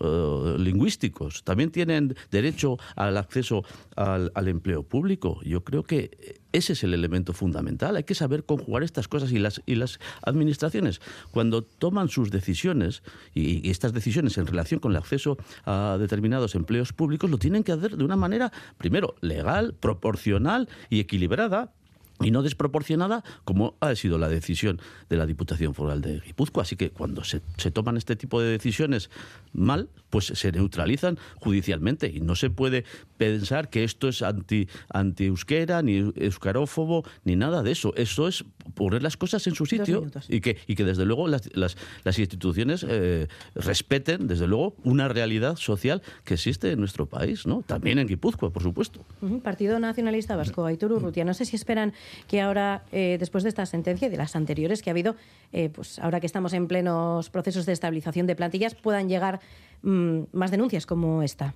eh, 0.00 0.56
lingüísticos, 0.58 1.44
también 1.44 1.70
tienen 1.70 2.16
derecho 2.30 2.78
al 2.96 3.16
acceso 3.16 3.64
al, 3.96 4.48
empleo 4.48 4.82
público. 4.82 5.40
Yo 5.44 5.64
creo 5.64 5.82
que 5.82 6.38
ese 6.52 6.72
es 6.72 6.84
el 6.84 6.94
elemento 6.94 7.32
fundamental. 7.32 7.96
Hay 7.96 8.04
que 8.04 8.14
saber 8.14 8.44
conjugar 8.44 8.82
estas 8.82 9.08
cosas 9.08 9.32
y 9.32 9.38
las, 9.38 9.60
y 9.66 9.74
las 9.74 9.98
administraciones, 10.22 11.00
cuando 11.30 11.62
toman 11.62 12.08
sus 12.08 12.30
decisiones 12.30 13.02
y, 13.34 13.66
y 13.66 13.70
estas 13.70 13.92
decisiones 13.92 14.38
en 14.38 14.46
relación 14.46 14.80
con 14.80 14.92
el 14.92 14.98
acceso 14.98 15.36
a 15.64 15.96
determinados 15.98 16.54
empleos 16.54 16.92
públicos, 16.92 17.30
lo 17.30 17.38
tienen 17.38 17.64
que 17.64 17.72
hacer 17.72 17.96
de 17.96 18.04
una 18.04 18.16
manera, 18.16 18.52
primero, 18.78 19.14
legal, 19.20 19.74
proporcional 19.74 20.68
y 20.90 21.00
equilibrada 21.00 21.72
y 22.20 22.30
no 22.30 22.42
desproporcionada 22.42 23.22
como 23.44 23.76
ha 23.80 23.94
sido 23.94 24.18
la 24.18 24.28
decisión 24.28 24.80
de 25.08 25.16
la 25.16 25.26
Diputación 25.26 25.74
Foral 25.74 26.00
de 26.00 26.20
Guipúzcoa. 26.20 26.62
Así 26.62 26.76
que 26.76 26.90
cuando 26.90 27.24
se, 27.24 27.42
se, 27.56 27.70
toman 27.70 27.96
este 27.96 28.16
tipo 28.16 28.40
de 28.40 28.50
decisiones 28.50 29.10
mal, 29.52 29.88
pues 30.10 30.26
se 30.26 30.52
neutralizan 30.52 31.18
judicialmente 31.36 32.08
y 32.08 32.20
no 32.20 32.34
se 32.34 32.50
puede 32.50 32.84
pensar 33.16 33.70
que 33.70 33.84
esto 33.84 34.08
es 34.08 34.22
anti, 34.22 34.68
anti 34.88 35.26
euskera, 35.26 35.82
ni 35.82 36.12
euskarófobo, 36.16 37.04
ni 37.24 37.36
nada 37.36 37.62
de 37.62 37.72
eso. 37.72 37.94
Eso 37.96 38.28
es 38.28 38.44
poner 38.74 39.02
las 39.02 39.16
cosas 39.16 39.46
en 39.46 39.54
su 39.54 39.66
sitio 39.66 40.10
y 40.28 40.40
que, 40.40 40.58
y 40.66 40.74
que 40.74 40.84
desde 40.84 41.04
luego 41.04 41.28
las, 41.28 41.54
las, 41.54 41.76
las 42.04 42.18
instituciones 42.18 42.84
eh, 42.88 43.28
respeten, 43.54 44.26
desde 44.26 44.46
luego, 44.46 44.76
una 44.84 45.08
realidad 45.08 45.56
social 45.56 46.02
que 46.24 46.34
existe 46.34 46.72
en 46.72 46.80
nuestro 46.80 47.06
país, 47.06 47.46
¿no? 47.46 47.62
También 47.62 47.98
en 47.98 48.06
Guipúzcoa, 48.06 48.50
por 48.50 48.62
supuesto. 48.62 49.04
Partido 49.42 49.78
Nacionalista 49.78 50.36
Vasco, 50.36 50.64
Aitor 50.64 50.92
Urrutia, 50.92 51.24
no 51.24 51.34
sé 51.34 51.44
si 51.44 51.56
esperan 51.56 51.92
que 52.26 52.40
ahora, 52.40 52.84
eh, 52.92 53.16
después 53.18 53.44
de 53.44 53.48
esta 53.48 53.66
sentencia 53.66 54.08
y 54.08 54.10
de 54.10 54.16
las 54.16 54.36
anteriores 54.36 54.82
que 54.82 54.90
ha 54.90 54.92
habido, 54.92 55.16
eh, 55.52 55.68
pues 55.68 55.98
ahora 55.98 56.20
que 56.20 56.26
estamos 56.26 56.52
en 56.52 56.66
plenos 56.66 57.30
procesos 57.30 57.66
de 57.66 57.72
estabilización 57.72 58.26
de 58.26 58.36
plantillas, 58.36 58.74
puedan 58.74 59.08
llegar 59.08 59.40
mm, 59.82 60.20
más 60.32 60.50
denuncias 60.50 60.86
como 60.86 61.22
esta. 61.22 61.54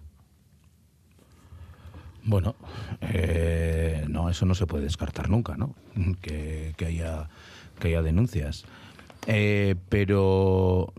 Bueno, 2.24 2.54
eh, 3.00 4.04
no, 4.08 4.30
eso 4.30 4.46
no 4.46 4.54
se 4.54 4.66
puede 4.66 4.84
descartar 4.84 5.28
nunca, 5.28 5.56
¿no? 5.56 5.74
Que, 6.20 6.74
haya, 6.86 7.28
que 7.80 7.88
haya 7.88 8.02
denuncias. 8.02 8.64
pero, 9.88 10.92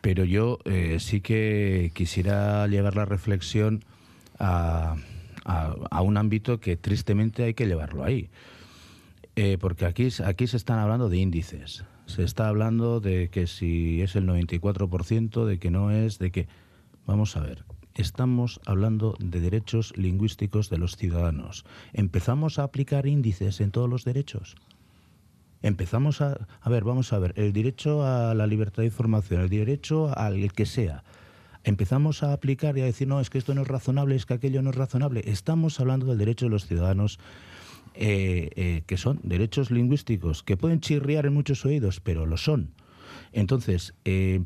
pero 0.00 0.24
yo 0.24 0.58
sí 0.98 1.20
que 1.20 1.92
quisiera 1.94 2.66
llevar 2.66 2.96
la 2.96 3.04
reflexión 3.04 3.84
a, 4.40 4.96
a, 5.44 6.00
un 6.00 6.16
ámbito 6.16 6.58
que 6.58 6.76
tristemente 6.76 7.44
hay 7.44 7.54
que 7.54 7.66
llevarlo 7.66 8.04
ahí. 8.04 8.30
Eh, 9.36 9.58
porque 9.60 9.84
aquí, 9.86 10.08
aquí 10.24 10.46
se 10.46 10.56
están 10.56 10.78
hablando 10.78 11.08
de 11.08 11.16
índices. 11.18 11.84
se 12.06 12.22
está 12.22 12.48
hablando 12.48 13.00
de 13.00 13.30
que 13.30 13.46
si 13.46 14.02
es 14.02 14.14
el 14.14 14.26
94%, 14.26 15.44
de 15.44 15.58
que 15.58 15.70
no 15.70 15.90
es, 15.90 16.18
de 16.18 16.30
que... 16.30 16.48
Vamos 17.06 17.36
a 17.36 17.40
ver, 17.40 17.64
estamos 17.94 18.60
hablando 18.64 19.16
de 19.18 19.40
derechos 19.40 19.96
lingüísticos 19.96 20.70
de 20.70 20.78
los 20.78 20.96
ciudadanos. 20.96 21.64
¿Empezamos 21.92 22.58
a 22.58 22.62
aplicar 22.62 23.06
índices 23.06 23.60
en 23.60 23.70
todos 23.70 23.90
los 23.90 24.04
derechos? 24.04 24.56
Empezamos 25.62 26.20
a... 26.20 26.46
A 26.60 26.70
ver, 26.70 26.84
vamos 26.84 27.12
a 27.12 27.18
ver, 27.18 27.32
el 27.36 27.52
derecho 27.52 28.06
a 28.06 28.34
la 28.34 28.46
libertad 28.46 28.82
de 28.82 28.86
información, 28.86 29.40
el 29.40 29.48
derecho 29.48 30.16
al 30.16 30.52
que 30.52 30.66
sea. 30.66 31.02
Empezamos 31.64 32.22
a 32.22 32.34
aplicar 32.34 32.76
y 32.76 32.82
a 32.82 32.84
decir, 32.84 33.08
no, 33.08 33.20
es 33.20 33.30
que 33.30 33.38
esto 33.38 33.54
no 33.54 33.62
es 33.62 33.68
razonable, 33.68 34.14
es 34.14 34.26
que 34.26 34.34
aquello 34.34 34.60
no 34.60 34.70
es 34.70 34.76
razonable. 34.76 35.22
Estamos 35.24 35.80
hablando 35.80 36.06
del 36.06 36.18
derecho 36.18 36.44
de 36.44 36.50
los 36.50 36.66
ciudadanos 36.66 37.18
eh, 37.96 38.50
eh, 38.56 38.82
que 38.86 38.96
son 38.96 39.20
derechos 39.22 39.70
lingüísticos 39.70 40.42
que 40.42 40.56
pueden 40.56 40.80
chirriar 40.80 41.26
en 41.26 41.34
muchos 41.34 41.64
oídos, 41.64 42.00
pero 42.00 42.26
lo 42.26 42.36
son. 42.36 42.72
Entonces, 43.32 43.94
eh, 44.04 44.42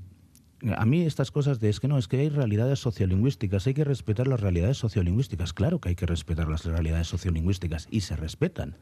a 0.77 0.85
mí 0.85 1.03
estas 1.03 1.31
cosas 1.31 1.59
de 1.59 1.71
es 1.71 1.81
que 1.81 1.89
no, 1.89 1.97
es 1.97 2.09
que 2.09 2.19
hay 2.19 2.29
realidades 2.29 2.79
sociolingüísticas, 2.81 3.67
hay 3.67 3.73
que 3.73 3.85
respetar 3.85 4.27
las 4.27 4.41
realidades 4.41 4.77
sociolingüísticas. 4.77 5.55
Claro 5.55 5.81
que 5.81 5.89
hay 5.89 5.95
que 5.95 6.05
respetar 6.05 6.47
las 6.47 6.67
realidades 6.67 7.07
sociolingüísticas 7.07 7.89
y 7.91 8.03
se 8.03 8.17
respetan. 8.17 8.77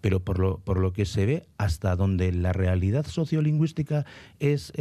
Pero 0.00 0.20
por 0.20 0.38
lo, 0.38 0.58
por 0.58 0.78
lo 0.78 0.92
que 0.92 1.04
se 1.04 1.26
ve, 1.26 1.46
hasta 1.58 1.96
donde 1.96 2.30
la 2.30 2.52
realidad 2.52 3.06
sociolingüística 3.06 4.04
es 4.38 4.72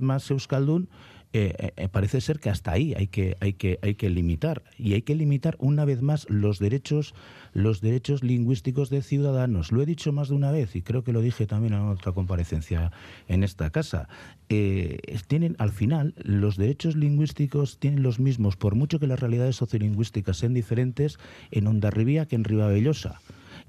más 0.00 0.30
euskaldun, 0.30 0.88
eh, 1.32 1.72
eh, 1.76 1.88
parece 1.88 2.20
ser 2.20 2.40
que 2.40 2.50
hasta 2.50 2.72
ahí 2.72 2.92
hay 2.94 3.06
que, 3.06 3.36
hay, 3.40 3.52
que, 3.52 3.78
hay 3.82 3.94
que 3.94 4.10
limitar. 4.10 4.64
Y 4.76 4.94
hay 4.94 5.02
que 5.02 5.14
limitar 5.14 5.56
una 5.60 5.84
vez 5.84 6.02
más 6.02 6.28
los 6.28 6.58
derechos, 6.58 7.14
los 7.52 7.80
derechos 7.80 8.24
lingüísticos 8.24 8.90
de 8.90 9.02
ciudadanos. 9.02 9.70
Lo 9.70 9.80
he 9.80 9.86
dicho 9.86 10.12
más 10.12 10.28
de 10.28 10.34
una 10.34 10.50
vez 10.50 10.74
y 10.74 10.82
creo 10.82 11.04
que 11.04 11.12
lo 11.12 11.20
dije 11.20 11.46
también 11.46 11.74
en 11.74 11.82
otra 11.82 12.12
comparecencia 12.12 12.90
en 13.28 13.44
esta 13.44 13.70
casa. 13.70 14.08
Eh, 14.48 14.98
tienen, 15.28 15.54
al 15.58 15.70
final, 15.70 16.14
los 16.16 16.56
derechos 16.56 16.96
lingüísticos 16.96 17.78
tienen 17.78 18.02
los 18.02 18.18
mismos, 18.18 18.56
por 18.56 18.74
mucho 18.74 18.98
que 18.98 19.06
las 19.06 19.20
realidades 19.20 19.54
sociolingüísticas 19.54 20.36
sean 20.36 20.54
diferentes, 20.54 21.18
en 21.52 21.68
Ondarribía 21.68 22.26
que 22.26 22.34
en 22.34 22.42
Ribabellosa, 22.42 23.20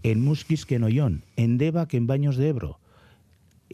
en 0.01 0.23
Musquis 0.23 0.65
que 0.65 0.75
en 0.75 0.83
Ollón, 0.83 1.23
en 1.35 1.59
Deva 1.59 1.87
que 1.87 1.97
en 1.97 2.07
Baños 2.07 2.37
de 2.37 2.47
Ebro 2.47 2.79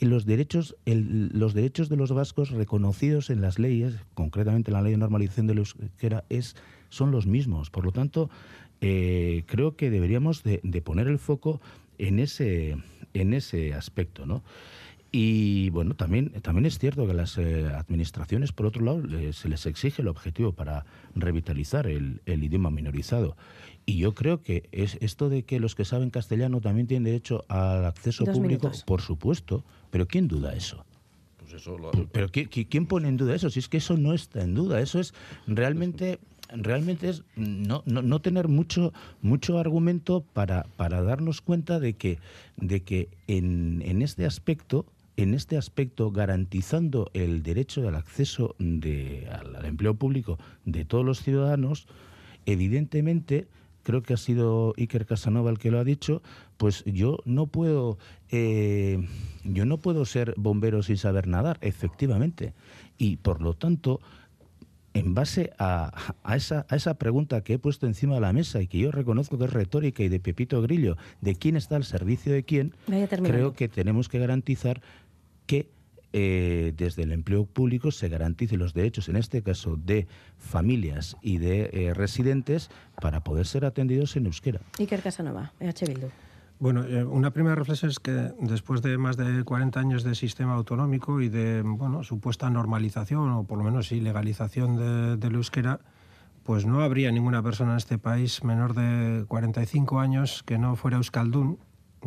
los 0.06 0.26
derechos, 0.26 0.76
los 0.86 1.54
derechos 1.54 1.90
de 1.90 1.98
los 1.98 2.12
vascos 2.12 2.52
reconocidos 2.52 3.30
en 3.30 3.42
las 3.42 3.60
leyes, 3.60 3.96
concretamente 4.14 4.72
en 4.72 4.74
la 4.74 4.82
ley 4.82 4.92
de 4.92 4.98
normalización 4.98 5.48
de 5.48 5.56
la 5.56 5.62
euskera, 5.62 6.24
es, 6.30 6.56
son 6.90 7.12
los 7.12 7.26
mismos. 7.26 7.70
Por 7.70 7.86
lo 7.86 7.92
tanto, 7.92 8.30
eh, 8.82 9.44
creo 9.48 9.76
que 9.76 9.90
deberíamos 9.90 10.44
de, 10.44 10.60
poner 10.84 11.08
el 11.08 11.20
foco 11.20 11.62
en 11.98 12.20
ese, 12.20 12.78
en 13.14 13.34
ese 13.34 13.74
aspecto, 13.74 14.26
¿no? 14.26 14.44
Y 15.10 15.70
bueno, 15.70 15.96
también, 15.96 16.32
también 16.42 16.66
es 16.66 16.80
cierto 16.80 17.08
que 17.08 17.14
las 17.14 17.38
eh, 17.38 17.66
administraciones, 17.66 18.52
por 18.52 18.66
otro 18.66 18.84
lado, 18.84 19.04
se 19.32 19.48
les 19.48 19.66
exige 19.66 20.02
el 20.02 20.10
objetivo 20.10 20.52
para 20.52 20.86
revitalizar 21.16 21.88
el, 21.88 22.22
el 22.26 22.44
idioma 22.44 22.70
minorizado. 22.70 23.38
Y 23.86 24.00
yo 24.00 24.14
creo 24.14 24.44
que 24.44 24.68
es 24.74 24.98
esto 25.00 25.30
de 25.30 25.44
que 25.44 25.62
los 25.62 25.74
que 25.74 25.86
saben 25.86 26.10
castellano 26.10 26.60
también 26.60 26.88
tienen 26.88 27.06
derecho 27.06 27.46
al 27.48 27.86
acceso 27.86 28.26
público, 28.26 28.70
por 28.86 29.02
supuesto, 29.02 29.64
pero 29.90 30.08
¿quién 30.08 30.28
duda 30.28 30.54
eso? 30.54 30.86
Pues 31.40 31.54
eso 31.54 31.78
Pero 32.12 32.28
¿quién 32.30 32.86
pone 32.86 33.08
en 33.08 33.18
duda 33.18 33.36
eso? 33.36 33.50
Si 33.50 33.60
es 33.60 33.70
que 33.70 33.78
eso 33.78 33.98
no 33.98 34.14
está 34.14 34.42
en 34.42 34.54
duda, 34.54 34.82
eso 34.82 35.00
es 35.00 35.14
realmente 35.48 36.20
realmente 36.56 37.10
es 37.10 37.24
no, 37.36 37.84
no, 37.86 38.20
tener 38.22 38.48
mucho 38.48 38.94
mucho 39.22 39.60
argumento 39.60 40.22
para, 40.34 40.64
para 40.78 41.02
darnos 41.02 41.42
cuenta 41.42 41.80
de 41.80 41.94
que 41.94 42.20
de 42.56 42.84
que 42.84 43.10
en, 43.28 43.82
en 43.86 44.02
este 44.02 44.26
aspecto 44.26 44.86
en 45.18 45.34
este 45.34 45.58
aspecto 45.58 46.12
garantizando 46.12 47.10
el 47.14 47.44
derecho 47.44 47.88
al 47.88 47.96
acceso 47.96 48.56
de, 48.60 49.28
al 49.32 49.66
empleo 49.66 49.96
público 49.96 50.38
de 50.64 50.86
todos 50.86 51.04
los 51.04 51.22
ciudadanos 51.22 51.88
evidentemente 52.46 53.48
creo 53.88 54.04
que 54.04 54.14
ha 54.14 54.18
sido 54.18 54.74
Iker 54.76 55.06
Casanova 55.06 55.50
el 55.50 55.60
que 55.60 55.72
lo 55.72 55.80
ha 55.80 55.86
dicho, 55.86 56.22
pues 56.58 56.84
yo 56.86 57.20
no 57.24 57.48
puedo, 57.48 57.98
eh, 58.30 59.08
yo 59.46 59.66
no 59.66 59.78
puedo 59.78 60.04
ser 60.04 60.34
bombero 60.36 60.84
sin 60.84 60.98
saber 60.98 61.26
nadar, 61.26 61.58
efectivamente. 61.62 62.54
Y 62.98 63.16
por 63.16 63.42
lo 63.42 63.54
tanto, 63.54 64.02
en 64.94 65.14
base 65.14 65.54
a, 65.58 65.94
esa, 66.36 66.66
a 66.68 66.76
esa 66.76 66.96
pregunta 66.96 67.46
que 67.46 67.54
he 67.54 67.60
puesto 67.60 67.88
encima 67.88 68.16
de 68.16 68.20
la 68.20 68.34
mesa 68.34 68.62
y 68.62 68.68
que 68.68 68.78
yo 68.78 68.92
reconozco 68.92 69.38
que 69.38 69.46
es 69.46 69.54
retórica 69.54 70.04
y 70.04 70.10
de 70.10 70.20
Pepito 70.20 70.62
Grillo, 70.62 70.98
de 71.22 71.36
quién 71.36 71.56
está 71.56 71.78
al 71.78 71.86
servicio 71.86 72.34
de 72.34 72.44
quién, 72.44 72.74
creo 72.88 73.54
que 73.54 73.70
tenemos 73.70 74.10
que 74.10 74.20
garantizar 74.20 74.82
que 75.46 75.70
eh, 76.20 76.74
desde 76.76 77.04
el 77.04 77.12
empleo 77.12 77.46
público 77.46 77.92
se 77.92 78.10
garanticen 78.10 78.58
los 78.58 78.74
derechos, 78.74 79.08
en 79.08 79.18
este 79.18 79.44
caso 79.44 79.78
de 79.78 80.08
familias 80.40 81.16
y 81.22 81.38
de 81.38 81.70
eh, 81.72 81.94
residentes, 81.94 82.72
para 83.00 83.24
poder 83.24 83.46
ser 83.46 83.66
atendidos 83.66 84.16
en 84.16 84.26
euskera. 84.26 84.60
Iker 84.80 85.04
Casanova, 85.04 85.54
EH 85.60 85.86
Bildu. 85.86 86.08
Bueno, 86.58 86.86
eh, 86.86 87.04
una 87.04 87.30
primera 87.30 87.54
reflexión 87.54 87.92
es 87.92 88.00
que 88.00 88.34
después 88.40 88.82
de 88.82 88.98
más 88.98 89.16
de 89.16 89.44
40 89.44 89.80
años 89.80 90.04
de 90.04 90.16
sistema 90.16 90.56
autonómico 90.56 91.22
y 91.22 91.30
de 91.30 91.62
bueno, 91.62 92.04
supuesta 92.04 92.50
normalización, 92.50 93.30
o 93.30 93.44
por 93.44 93.60
lo 93.60 93.64
menos 93.64 93.90
sí, 93.90 94.02
legalización 94.02 94.76
de, 94.76 95.18
del 95.18 95.36
euskera, 95.36 95.82
pues 96.42 96.66
no 96.66 96.82
habría 96.82 97.12
ninguna 97.12 97.44
persona 97.44 97.74
en 97.74 97.78
este 97.78 98.00
país 98.00 98.44
menor 98.44 98.74
de 98.74 99.24
45 99.28 100.00
años 100.00 100.42
que 100.42 100.58
no 100.58 100.76
fuera 100.76 100.98
euskaldún 100.98 101.60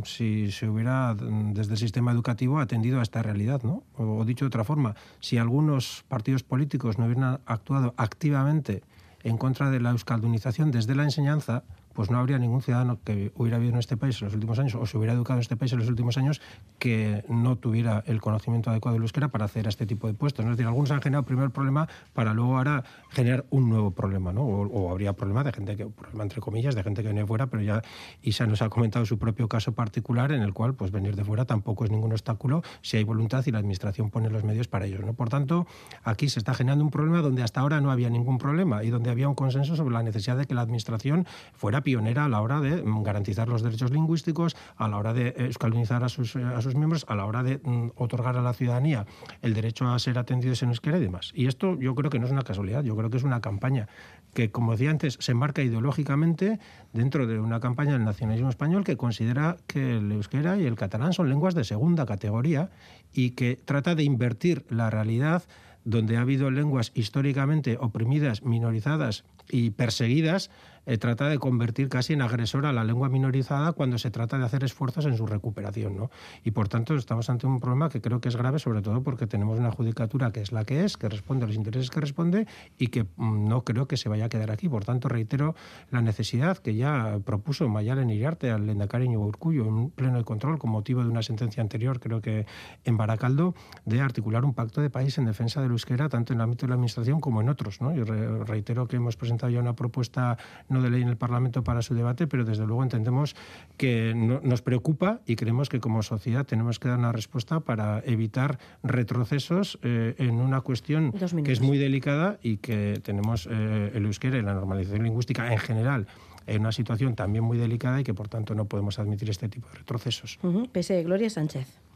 si 0.05 0.50
se 0.53 0.68
hubiera 0.68 1.14
desde 1.14 1.72
el 1.72 1.79
sistema 1.79 2.12
educativo 2.12 2.59
atendido 2.61 3.00
a 3.00 3.03
esta 3.03 3.22
realidad, 3.22 3.62
¿no? 3.62 3.83
O, 3.96 4.24
dicho 4.24 4.44
de 4.44 4.48
otra 4.48 4.64
forma, 4.64 4.94
si 5.20 5.38
algunos 5.38 6.05
partidos 6.09 6.42
políticos 6.42 6.98
no 6.98 7.07
hubieran 7.07 7.40
actuado 7.46 7.94
activamente 7.96 8.83
en 9.22 9.37
contra 9.37 9.70
de 9.70 9.81
la 9.81 9.90
euskaldunización 9.90 10.70
desde 10.70 10.94
la 10.94 11.05
enseñanza, 11.05 11.64
pues 11.92 12.11
no 12.11 12.18
habría 12.18 12.38
ningún 12.38 12.62
ciudadano 12.62 12.98
que 13.05 13.33
hubiera 13.35 13.59
vivido 13.59 13.74
en 13.74 13.81
este 13.81 13.96
país 13.96 14.20
en 14.20 14.26
los 14.26 14.35
últimos 14.35 14.59
años 14.59 14.74
o 14.74 14.87
se 14.87 14.96
hubiera 14.96 15.12
educado 15.12 15.38
en 15.38 15.42
este 15.42 15.57
país 15.57 15.72
en 15.72 15.79
los 15.79 15.88
últimos 15.88 16.16
años 16.16 16.40
que 16.79 17.24
no 17.29 17.57
tuviera 17.57 18.03
el 18.07 18.20
conocimiento 18.20 18.70
adecuado 18.70 18.94
del 18.94 19.03
euskera 19.03 19.29
para 19.29 19.44
hacer 19.44 19.66
este 19.66 19.87
tipo 19.87 20.07
de 20.07 20.14
puestos. 20.14 20.44
Es 20.44 20.50
decir, 20.50 20.66
algunos 20.66 20.90
han 20.90 21.03
generado 21.03 21.24
primero 21.24 21.50
problema 21.50 21.88
para 22.12 22.33
luego 22.35 22.57
ahora 22.57 22.85
generar 23.11 23.44
un 23.50 23.68
nuevo 23.68 23.90
problema, 23.90 24.33
¿no? 24.33 24.42
O, 24.42 24.90
habría 24.90 25.12
problema 25.12 25.44
de 25.44 25.53
gente 25.53 25.76
que, 25.76 25.87
problema 25.87 26.22
entre 26.22 26.40
comillas, 26.40 26.74
de 26.74 26.83
gente 26.83 27.03
que 27.03 27.09
viene 27.09 27.26
fuera, 27.26 27.48
pero 27.48 27.62
ya 27.62 27.83
Isa 28.22 28.46
nos 28.46 28.62
ha 28.62 28.68
comentado 28.68 29.05
su 29.07 29.18
propio 29.18 29.48
caso 29.48 29.72
particular 29.72 30.33
en 30.33 30.42
el 30.42 30.53
cual 30.53 30.74
pues 30.74 30.90
venir 30.90 31.16
de 31.16 31.24
fuera 31.24 31.44
tampoco 31.44 31.85
es 31.85 31.90
ningún 31.90 32.12
obstáculo 32.12 32.62
si 32.83 32.96
hay 32.96 33.05
voluntad 33.05 33.44
y 33.46 33.50
la 33.50 33.59
administración 33.59 34.11
pone 34.11 34.31
los 34.31 34.44
medios 34.44 34.68
para 34.68 34.87
ello. 34.87 35.00
¿no? 35.00 35.14
Por 35.14 35.29
tanto, 35.29 35.66
aquí 36.05 36.29
se 36.29 36.38
está 36.38 36.55
generando 36.55 36.85
un 36.85 36.90
problema 36.90 37.20
donde 37.20 37.42
hasta 37.42 37.61
ahora 37.61 37.81
no 37.81 37.90
había 37.90 38.11
ningún 38.11 38.38
problema 38.38 38.85
y 38.85 38.90
donde 38.90 39.11
había 39.11 39.29
un 39.29 39.35
consenso 39.35 39.76
sobre 39.76 39.94
la 39.94 40.03
necesidad 40.03 40.37
de 40.37 40.46
que 40.46 40.55
la 40.55 40.62
administración 40.62 41.26
fuera 41.53 41.80
pionera 41.83 42.25
a 42.25 42.29
la 42.29 42.40
hora 42.40 42.61
de 42.61 42.83
mm, 42.83 43.03
garantizar 43.03 43.49
los 43.49 43.62
derechos 43.62 43.90
lingüísticos, 43.90 44.57
a 44.77 44.88
la 44.88 44.97
hora 44.97 45.12
de 45.12 45.51
a 45.90 46.09
sus, 46.09 46.37
eh, 46.37 46.45
a 46.45 46.61
sus 46.62 46.75
miembros, 46.75 47.05
a 47.09 47.14
la 47.14 47.27
hora 47.27 47.43
de 47.43 47.61
mm, 47.62 47.90
otorgar 47.97 48.37
a 48.37 48.43
la 48.43 48.53
ciudadanía 48.53 49.07
el 49.43 49.55
derecho 49.55 49.88
a 49.88 49.99
ser 49.99 50.19
atendidos 50.19 50.62
en 50.62 50.71
euskera 50.71 50.99
y 50.99 51.01
demás. 51.01 51.33
Y 51.35 51.47
esto 51.47 51.79
yo 51.79 51.95
creo 51.95 52.11
que 52.11 52.19
no 52.19 52.27
es 52.27 52.33
una 52.33 52.43
casualidad, 52.43 52.83
yo 52.83 52.97
creo 52.97 53.11
que 53.11 53.16
es 53.16 53.25
una 53.25 53.40
campaña 53.40 53.88
que, 54.35 54.51
como 54.51 54.73
decía 54.73 54.90
antes, 54.90 55.16
se 55.21 55.33
enmarca 55.33 55.62
ideológicamente 55.62 56.59
dentro 56.93 57.27
de 57.27 57.38
una 57.38 57.61
campaña 57.61 57.93
del 57.93 58.05
nacionalismo 58.05 58.51
español 58.51 58.85
que 58.85 58.97
considera 58.97 59.57
que 59.66 59.97
el 59.97 60.12
euskera 60.12 60.57
y 60.57 60.66
el 60.66 60.77
catalán 60.77 61.12
son 61.12 61.29
lenguas 61.29 61.55
de 61.55 61.64
segunda 61.64 62.07
categoría 62.07 62.71
y 63.12 63.31
que 63.31 63.57
trata 63.57 63.95
de 63.95 64.05
invertir 64.05 64.64
la 64.69 64.90
realidad 64.90 65.43
donde 65.85 66.16
ha 66.16 66.21
habido 66.21 66.51
lenguas 66.51 66.93
históricamente 66.95 67.79
oprimidas, 67.81 68.43
minorizadas 68.43 69.25
y 69.49 69.71
perseguidas, 69.71 70.51
eh, 70.90 70.98
trata 70.98 71.29
de 71.29 71.38
convertir 71.38 71.88
casi 71.88 72.14
en 72.14 72.22
agresora 72.22 72.70
a 72.70 72.72
la 72.72 72.83
lengua 72.83 73.09
minorizada 73.09 73.70
cuando 73.70 73.96
se 73.96 74.11
trata 74.11 74.38
de 74.38 74.44
hacer 74.44 74.64
esfuerzos 74.64 75.07
en 75.07 75.16
su 75.16 75.24
recuperación. 75.24 75.96
¿no? 75.96 76.11
Y 76.42 76.50
por 76.50 76.66
tanto 76.66 76.96
estamos 76.96 77.31
ante 77.31 77.46
un 77.46 77.61
problema 77.61 77.88
que 77.88 78.00
creo 78.00 78.20
que 78.20 78.29
es 78.29 78.35
grave, 78.35 78.59
sobre 78.59 78.83
todo 78.83 79.00
porque 79.05 79.29
tenemos 79.29 79.57
una 79.57 79.70
judicatura 79.70 80.33
que 80.33 80.40
es 80.40 80.50
la 80.50 80.64
que 80.64 80.85
es, 80.85 80.96
que 80.96 81.09
responde 81.09 81.44
a 81.44 81.46
los 81.46 81.55
intereses 81.55 81.90
que 81.90 82.00
responde 82.00 82.48
y 82.76 82.88
que 82.88 83.05
mm, 83.05 83.48
no 83.48 83.62
creo 83.62 83.87
que 83.87 83.96
se 83.96 84.09
vaya 84.09 84.24
a 84.24 84.29
quedar 84.29 84.50
aquí. 84.50 84.68
Por 84.68 84.85
tanto, 84.85 85.09
reitero 85.09 85.55
la 85.92 86.03
necesidad 86.03 86.59
que 86.59 86.74
ya 86.74 87.20
propuso 87.24 87.68
Mayalen 87.68 88.11
Iriarte 88.11 88.50
al 88.50 88.66
Lendakari 88.66 89.07
Urcullo 89.14 89.66
en 89.66 89.74
un 89.74 89.90
pleno 89.90 90.18
de 90.18 90.24
control 90.24 90.59
con 90.59 90.70
motivo 90.70 91.05
de 91.05 91.09
una 91.09 91.22
sentencia 91.22 91.62
anterior, 91.62 92.00
creo 92.00 92.20
que 92.20 92.46
en 92.83 92.96
Baracaldo, 92.96 93.55
de 93.85 94.00
articular 94.00 94.44
un 94.44 94.55
pacto 94.55 94.81
de 94.81 94.90
país 94.90 95.18
en 95.18 95.26
defensa 95.26 95.62
del 95.62 95.70
euskera, 95.70 96.09
tanto 96.09 96.33
en 96.33 96.40
el 96.40 96.42
ámbito 96.42 96.66
de 96.66 96.70
la 96.70 96.74
administración 96.74 97.20
como 97.20 97.40
en 97.40 97.48
otros. 97.48 97.81
¿no? 97.81 97.94
Y 97.94 98.03
reitero 98.03 98.88
que 98.88 98.96
hemos 98.96 99.16
presentado 99.16 99.53
ya 99.53 99.61
una 99.61 99.76
propuesta 99.76 100.37
no 100.68 100.80
de 100.83 100.90
ley 100.90 101.03
en 101.03 101.09
el 101.09 101.16
Parlamento 101.16 101.64
para 101.64 101.83
su 101.83 101.95
debate, 101.95 102.27
pero 102.27 102.45
desde 102.45 102.66
luego 102.66 102.83
entendemos 102.83 103.37
que 103.77 104.14
nos 104.14 104.62
preocupa 104.62 105.21
y 105.27 105.37
creemos 105.37 105.69
que 105.69 105.81
como 105.81 106.03
sociedad 106.03 106.47
tenemos 106.47 106.79
que 106.79 106.88
dar 106.88 106.99
una 106.99 107.12
respuesta 107.12 107.61
para 107.61 108.03
evitar 108.05 108.59
retrocesos 108.83 109.79
eh, 109.83 110.14
en 110.19 110.40
una 110.40 110.61
cuestión 110.61 111.12
que 111.12 111.53
es 111.53 111.61
muy 111.61 111.79
delicada 111.79 112.38
y 112.43 112.59
que 112.59 113.01
tenemos 113.03 113.49
eh, 113.51 113.93
el 113.95 114.05
euskera 114.07 114.38
y 114.38 114.43
la 114.43 114.55
normalización 114.55 115.05
lingüística 115.05 115.53
en 115.53 115.59
general 115.59 116.07
en 116.47 116.61
una 116.61 116.73
situación 116.73 117.14
también 117.14 117.45
muy 117.45 117.59
delicada 117.59 118.01
y 118.01 118.05
que 118.05 118.14
por 118.14 118.29
tanto 118.29 118.55
no 118.55 118.64
podemos 118.64 118.99
admitir 118.99 119.31
este 119.31 119.49
tipo 119.49 119.69
de 119.69 119.79
retrocesos. 119.79 120.38
Pese 120.73 121.03
Gloria 121.05 121.31
Sánchez. 121.31 121.89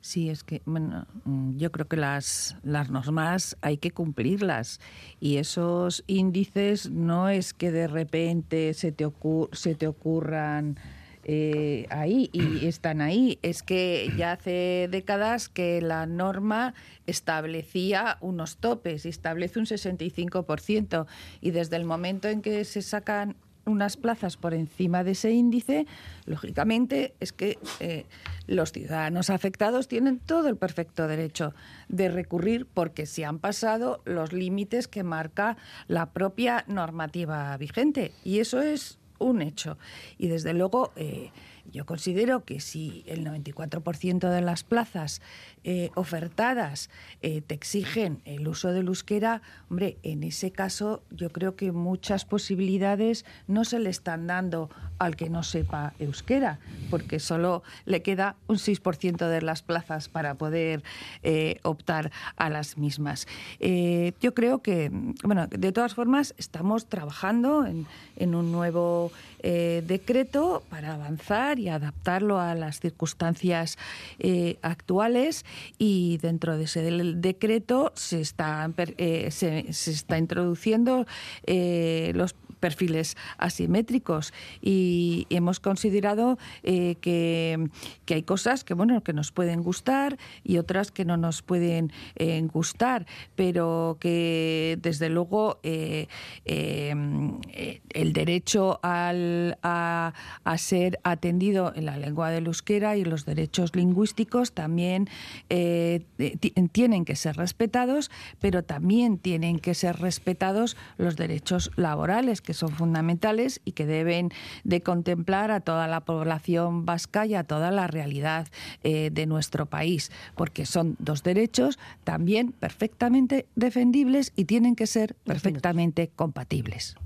Sí, 0.00 0.30
es 0.30 0.44
que 0.44 0.62
bueno, 0.64 1.06
mm, 1.24 1.58
yo 1.58 1.70
creo 1.70 1.86
que 1.86 1.96
las, 1.96 2.56
las 2.62 2.90
normas 2.90 3.56
hay 3.60 3.76
que 3.76 3.90
cumplirlas 3.90 4.80
y 5.20 5.36
esos 5.36 6.04
índices 6.06 6.90
no 6.90 7.28
es 7.28 7.52
que 7.52 7.70
de 7.70 7.86
repente 7.86 8.72
se 8.72 8.92
te, 8.92 9.06
se 9.52 9.74
te 9.74 9.86
ocurran 9.86 10.78
eh, 11.24 11.86
ahí 11.90 12.30
y 12.32 12.64
están 12.66 13.02
ahí. 13.02 13.38
Es 13.42 13.62
que 13.62 14.10
ya 14.16 14.32
hace 14.32 14.88
décadas 14.90 15.48
que 15.50 15.82
la 15.82 16.06
norma 16.06 16.74
establecía 17.06 18.16
unos 18.20 18.56
topes 18.56 19.04
y 19.04 19.10
establece 19.10 19.58
un 19.58 19.66
65% 19.66 21.06
y 21.42 21.50
desde 21.50 21.76
el 21.76 21.84
momento 21.84 22.28
en 22.28 22.40
que 22.40 22.64
se 22.64 22.80
sacan 22.80 23.36
unas 23.66 23.96
plazas 23.96 24.36
por 24.36 24.54
encima 24.54 25.04
de 25.04 25.12
ese 25.12 25.30
índice, 25.30 25.86
lógicamente 26.26 27.14
es 27.20 27.32
que 27.32 27.58
eh, 27.80 28.06
los 28.46 28.72
ciudadanos 28.72 29.30
afectados 29.30 29.88
tienen 29.88 30.18
todo 30.18 30.48
el 30.48 30.56
perfecto 30.56 31.06
derecho 31.06 31.54
de 31.88 32.08
recurrir 32.08 32.66
porque 32.66 33.06
se 33.06 33.24
han 33.24 33.38
pasado 33.38 34.02
los 34.04 34.32
límites 34.32 34.88
que 34.88 35.02
marca 35.02 35.56
la 35.88 36.10
propia 36.10 36.64
normativa 36.66 37.56
vigente. 37.56 38.12
Y 38.24 38.40
eso 38.40 38.60
es 38.60 38.98
un 39.18 39.42
hecho. 39.42 39.78
Y 40.18 40.28
desde 40.28 40.54
luego... 40.54 40.92
Eh, 40.96 41.30
yo 41.72 41.86
considero 41.86 42.44
que 42.44 42.60
si 42.60 43.04
el 43.06 43.24
94% 43.24 44.30
de 44.30 44.40
las 44.40 44.64
plazas 44.64 45.20
eh, 45.62 45.90
ofertadas 45.94 46.90
eh, 47.22 47.42
te 47.42 47.54
exigen 47.54 48.20
el 48.24 48.48
uso 48.48 48.72
del 48.72 48.88
euskera, 48.88 49.42
hombre, 49.68 49.98
en 50.02 50.22
ese 50.22 50.50
caso 50.50 51.02
yo 51.10 51.30
creo 51.30 51.56
que 51.56 51.72
muchas 51.72 52.24
posibilidades 52.24 53.24
no 53.46 53.64
se 53.64 53.78
le 53.78 53.90
están 53.90 54.26
dando 54.26 54.70
al 54.98 55.16
que 55.16 55.30
no 55.30 55.42
sepa 55.42 55.94
euskera, 55.98 56.58
porque 56.90 57.20
solo 57.20 57.62
le 57.84 58.02
queda 58.02 58.36
un 58.48 58.56
6% 58.56 59.28
de 59.28 59.42
las 59.42 59.62
plazas 59.62 60.08
para 60.08 60.34
poder 60.34 60.82
eh, 61.22 61.58
optar 61.62 62.10
a 62.36 62.50
las 62.50 62.76
mismas. 62.76 63.26
yo 63.60 64.34
creo 64.34 64.62
que, 64.62 64.90
bueno, 65.22 65.46
de 65.46 65.72
todas 65.72 65.94
formas, 65.94 66.34
estamos 66.36 66.86
trabajando 66.86 67.64
en, 67.64 67.86
en 68.16 68.34
un 68.34 68.52
nuevo 68.52 69.12
decreto 69.42 70.62
para 70.68 70.94
avanzar 70.94 71.59
y 71.60 71.68
adaptarlo 71.68 72.40
a 72.40 72.54
las 72.54 72.80
circunstancias 72.80 73.78
eh, 74.18 74.58
actuales. 74.62 75.44
Y 75.78 76.18
dentro 76.18 76.56
de 76.56 76.64
ese 76.64 76.82
decreto 76.82 77.92
se 77.94 78.20
está, 78.20 78.68
eh, 78.76 79.30
se, 79.30 79.68
está 79.68 80.18
introduciendo 80.18 81.06
eh, 81.46 82.12
los 82.14 82.34
perfiles 82.60 83.16
asimétricos. 83.38 84.32
Y 84.60 85.26
hemos 85.30 85.58
considerado 85.60 86.38
eh, 86.62 86.96
que, 87.00 87.68
hay 88.08 88.22
cosas 88.22 88.64
que 88.64 88.74
bueno 88.74 89.02
que 89.02 89.12
nos 89.12 89.32
pueden 89.32 89.62
gustar 89.62 90.18
y 90.44 90.58
otras 90.58 90.90
que 90.90 91.04
no 91.04 91.16
nos 91.16 91.42
pueden 91.42 91.92
eh, 92.16 92.40
gustar 92.52 93.06
pero 93.36 93.98
que 94.00 94.78
desde 94.82 95.08
luego 95.08 95.60
eh, 95.62 96.08
el 96.44 98.12
derecho 98.12 98.80
al, 98.82 99.58
a, 99.62 100.12
a, 100.42 100.58
ser 100.58 100.98
atendido 101.04 101.72
en 101.74 101.86
la 101.86 101.96
lengua 101.96 102.30
del 102.30 102.46
euskera 102.46 102.96
y 102.96 103.04
los 103.04 103.24
derechos 103.24 103.76
lingüísticos 103.76 104.52
también 104.52 105.08
tienen 105.48 107.04
que 107.04 107.16
ser 107.16 107.36
respetados 107.36 108.10
pero 108.40 108.64
también 108.64 109.18
tienen 109.18 109.60
que 109.60 109.74
ser 109.74 110.00
respetados 110.00 110.76
los 110.98 111.16
derechos 111.16 111.70
laborales 111.76 112.42
que 112.50 112.54
son 112.54 112.70
fundamentales 112.70 113.60
y 113.64 113.72
que 113.72 113.86
deben 113.86 114.32
de 114.64 114.80
contemplar 114.80 115.52
a 115.52 115.60
toda 115.60 115.86
la 115.86 116.00
población 116.00 116.84
vasca 116.84 117.24
y 117.24 117.36
a 117.36 117.44
toda 117.44 117.70
la 117.70 117.86
realidad 117.86 118.48
eh, 118.82 119.10
de 119.12 119.26
nuestro 119.26 119.66
país, 119.66 120.10
porque 120.34 120.66
son 120.66 120.96
dos 120.98 121.22
derechos 121.22 121.78
también 122.02 122.50
perfectamente 122.50 123.46
defendibles 123.54 124.32
y 124.34 124.46
tienen 124.46 124.74
que 124.74 124.88
ser 124.88 125.14
perfectamente 125.22 126.10
compatibles. 126.16 126.96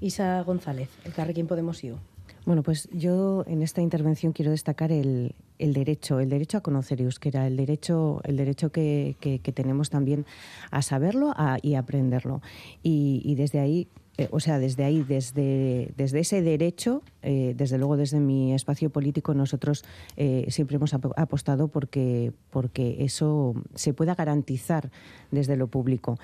Isa 0.00 0.40
González, 0.42 0.88
el 1.04 1.12
Carrequín 1.12 1.48
Podemos 1.48 1.82
IU. 1.82 1.96
Bueno, 2.44 2.62
pues 2.62 2.88
yo 2.92 3.42
en 3.48 3.62
esta 3.62 3.80
intervención 3.80 4.32
quiero 4.32 4.52
destacar 4.52 4.92
el, 4.92 5.34
derecho, 5.58 6.20
el 6.20 6.28
derecho 6.28 6.58
a 6.58 6.60
conocer 6.60 7.00
euskera, 7.00 7.48
el 7.48 7.56
derecho, 7.56 8.20
el 8.22 8.36
derecho 8.36 8.70
que, 8.70 9.16
tenemos 9.52 9.90
también 9.90 10.26
a 10.70 10.80
saberlo 10.82 11.34
y 11.60 11.74
a 11.74 11.80
aprenderlo. 11.80 12.40
y 12.84 13.34
desde 13.34 13.58
ahí 13.58 13.88
eh, 14.18 14.28
o 14.30 14.40
sea, 14.40 14.58
desde 14.58 14.84
ahí, 14.84 15.02
desde, 15.02 15.92
desde 15.96 16.20
ese 16.20 16.40
derecho, 16.40 17.02
eh, 17.22 17.54
desde 17.56 17.76
luego 17.76 17.96
desde 17.96 18.18
mi 18.18 18.54
espacio 18.54 18.88
político, 18.90 19.34
nosotros 19.34 19.84
eh, 20.16 20.46
siempre 20.48 20.76
hemos 20.76 20.94
apostado 20.94 21.68
porque, 21.68 22.32
porque 22.50 22.96
eso 23.00 23.54
se 23.74 23.92
pueda 23.92 24.14
garantizar 24.14 24.90
desde 25.30 25.56
lo 25.56 25.68
público. 25.68 26.18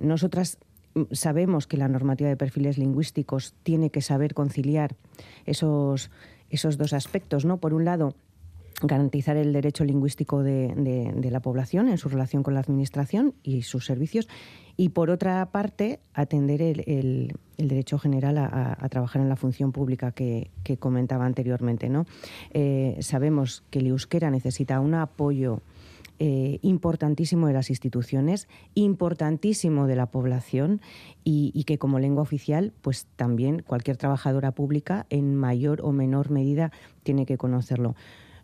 nosotras 0.00 0.58
sabemos 1.12 1.66
que 1.66 1.76
la 1.76 1.88
normativa 1.88 2.28
de 2.28 2.36
perfiles 2.36 2.76
lingüísticos 2.76 3.54
tiene 3.62 3.90
que 3.90 4.02
saber 4.02 4.34
conciliar 4.34 4.96
esos, 5.46 6.10
esos 6.50 6.76
dos 6.76 6.92
aspectos, 6.92 7.44
¿no? 7.44 7.58
Por 7.58 7.72
un 7.72 7.84
lado, 7.84 8.14
garantizar 8.80 9.36
el 9.36 9.52
derecho 9.52 9.84
lingüístico 9.84 10.42
de, 10.42 11.28
la 11.30 11.40
población 11.40 11.88
en 11.88 11.98
su 11.98 12.08
relación 12.08 12.42
con 12.42 12.54
la 12.54 12.60
Administración 12.60 13.34
y 13.42 13.62
sus 13.62 13.84
servicios 13.84 14.28
y, 14.76 14.90
por 14.90 15.10
otra 15.10 15.44
parte, 15.50 16.00
atender 16.14 16.62
el, 16.62 17.34
derecho 17.56 17.98
general 17.98 18.38
a, 18.38 18.88
trabajar 18.88 19.22
en 19.22 19.28
la 19.28 19.36
función 19.36 19.72
pública 19.72 20.12
que, 20.12 20.50
comentaba 20.78 21.26
anteriormente. 21.26 21.88
¿no? 21.88 22.06
Eh, 22.50 22.96
sabemos 23.00 23.64
que 23.70 23.80
el 23.80 23.88
euskera 23.88 24.30
necesita 24.30 24.80
un 24.80 24.94
apoyo 24.94 25.60
eh, 26.20 26.58
importantísimo 26.62 27.46
de 27.46 27.52
las 27.52 27.70
instituciones, 27.70 28.48
importantísimo 28.74 29.86
de 29.86 29.96
la 29.96 30.06
población 30.06 30.80
y, 31.22 31.52
y, 31.54 31.64
que 31.64 31.78
como 31.78 31.98
lengua 32.00 32.22
oficial, 32.22 32.72
pues 32.82 33.06
también 33.16 33.62
cualquier 33.62 33.96
trabajadora 33.96 34.50
pública 34.52 35.06
en 35.10 35.36
mayor 35.36 35.80
o 35.82 35.92
menor 35.92 36.30
medida 36.30 36.72
tiene 37.04 37.24
que 37.24 37.38
conocerlo. 37.38 37.94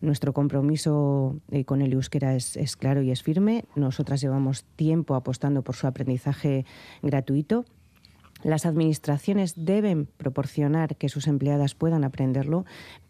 Nuestro 0.04 0.34
compromiso 0.34 1.40
eh, 1.50 1.64
con 1.64 1.80
el 1.80 1.94
euskera 1.94 2.34
es, 2.34 2.76
claro 2.76 3.00
y 3.00 3.10
es 3.10 3.22
firme. 3.22 3.64
Nosotras 3.74 4.20
llevamos 4.20 4.64
tiempo 4.76 5.14
apostando 5.14 5.62
por 5.62 5.76
su 5.76 5.86
aprendizaje 5.86 6.66
gratuito. 7.02 7.64
Las 8.42 8.66
administraciones 8.66 9.54
deben 9.56 10.04
proporcionar 10.18 10.96
que 10.96 11.08
sus 11.08 11.26
empleadas 11.26 11.74
puedan 11.74 12.04
aprenderlo, 12.04 12.66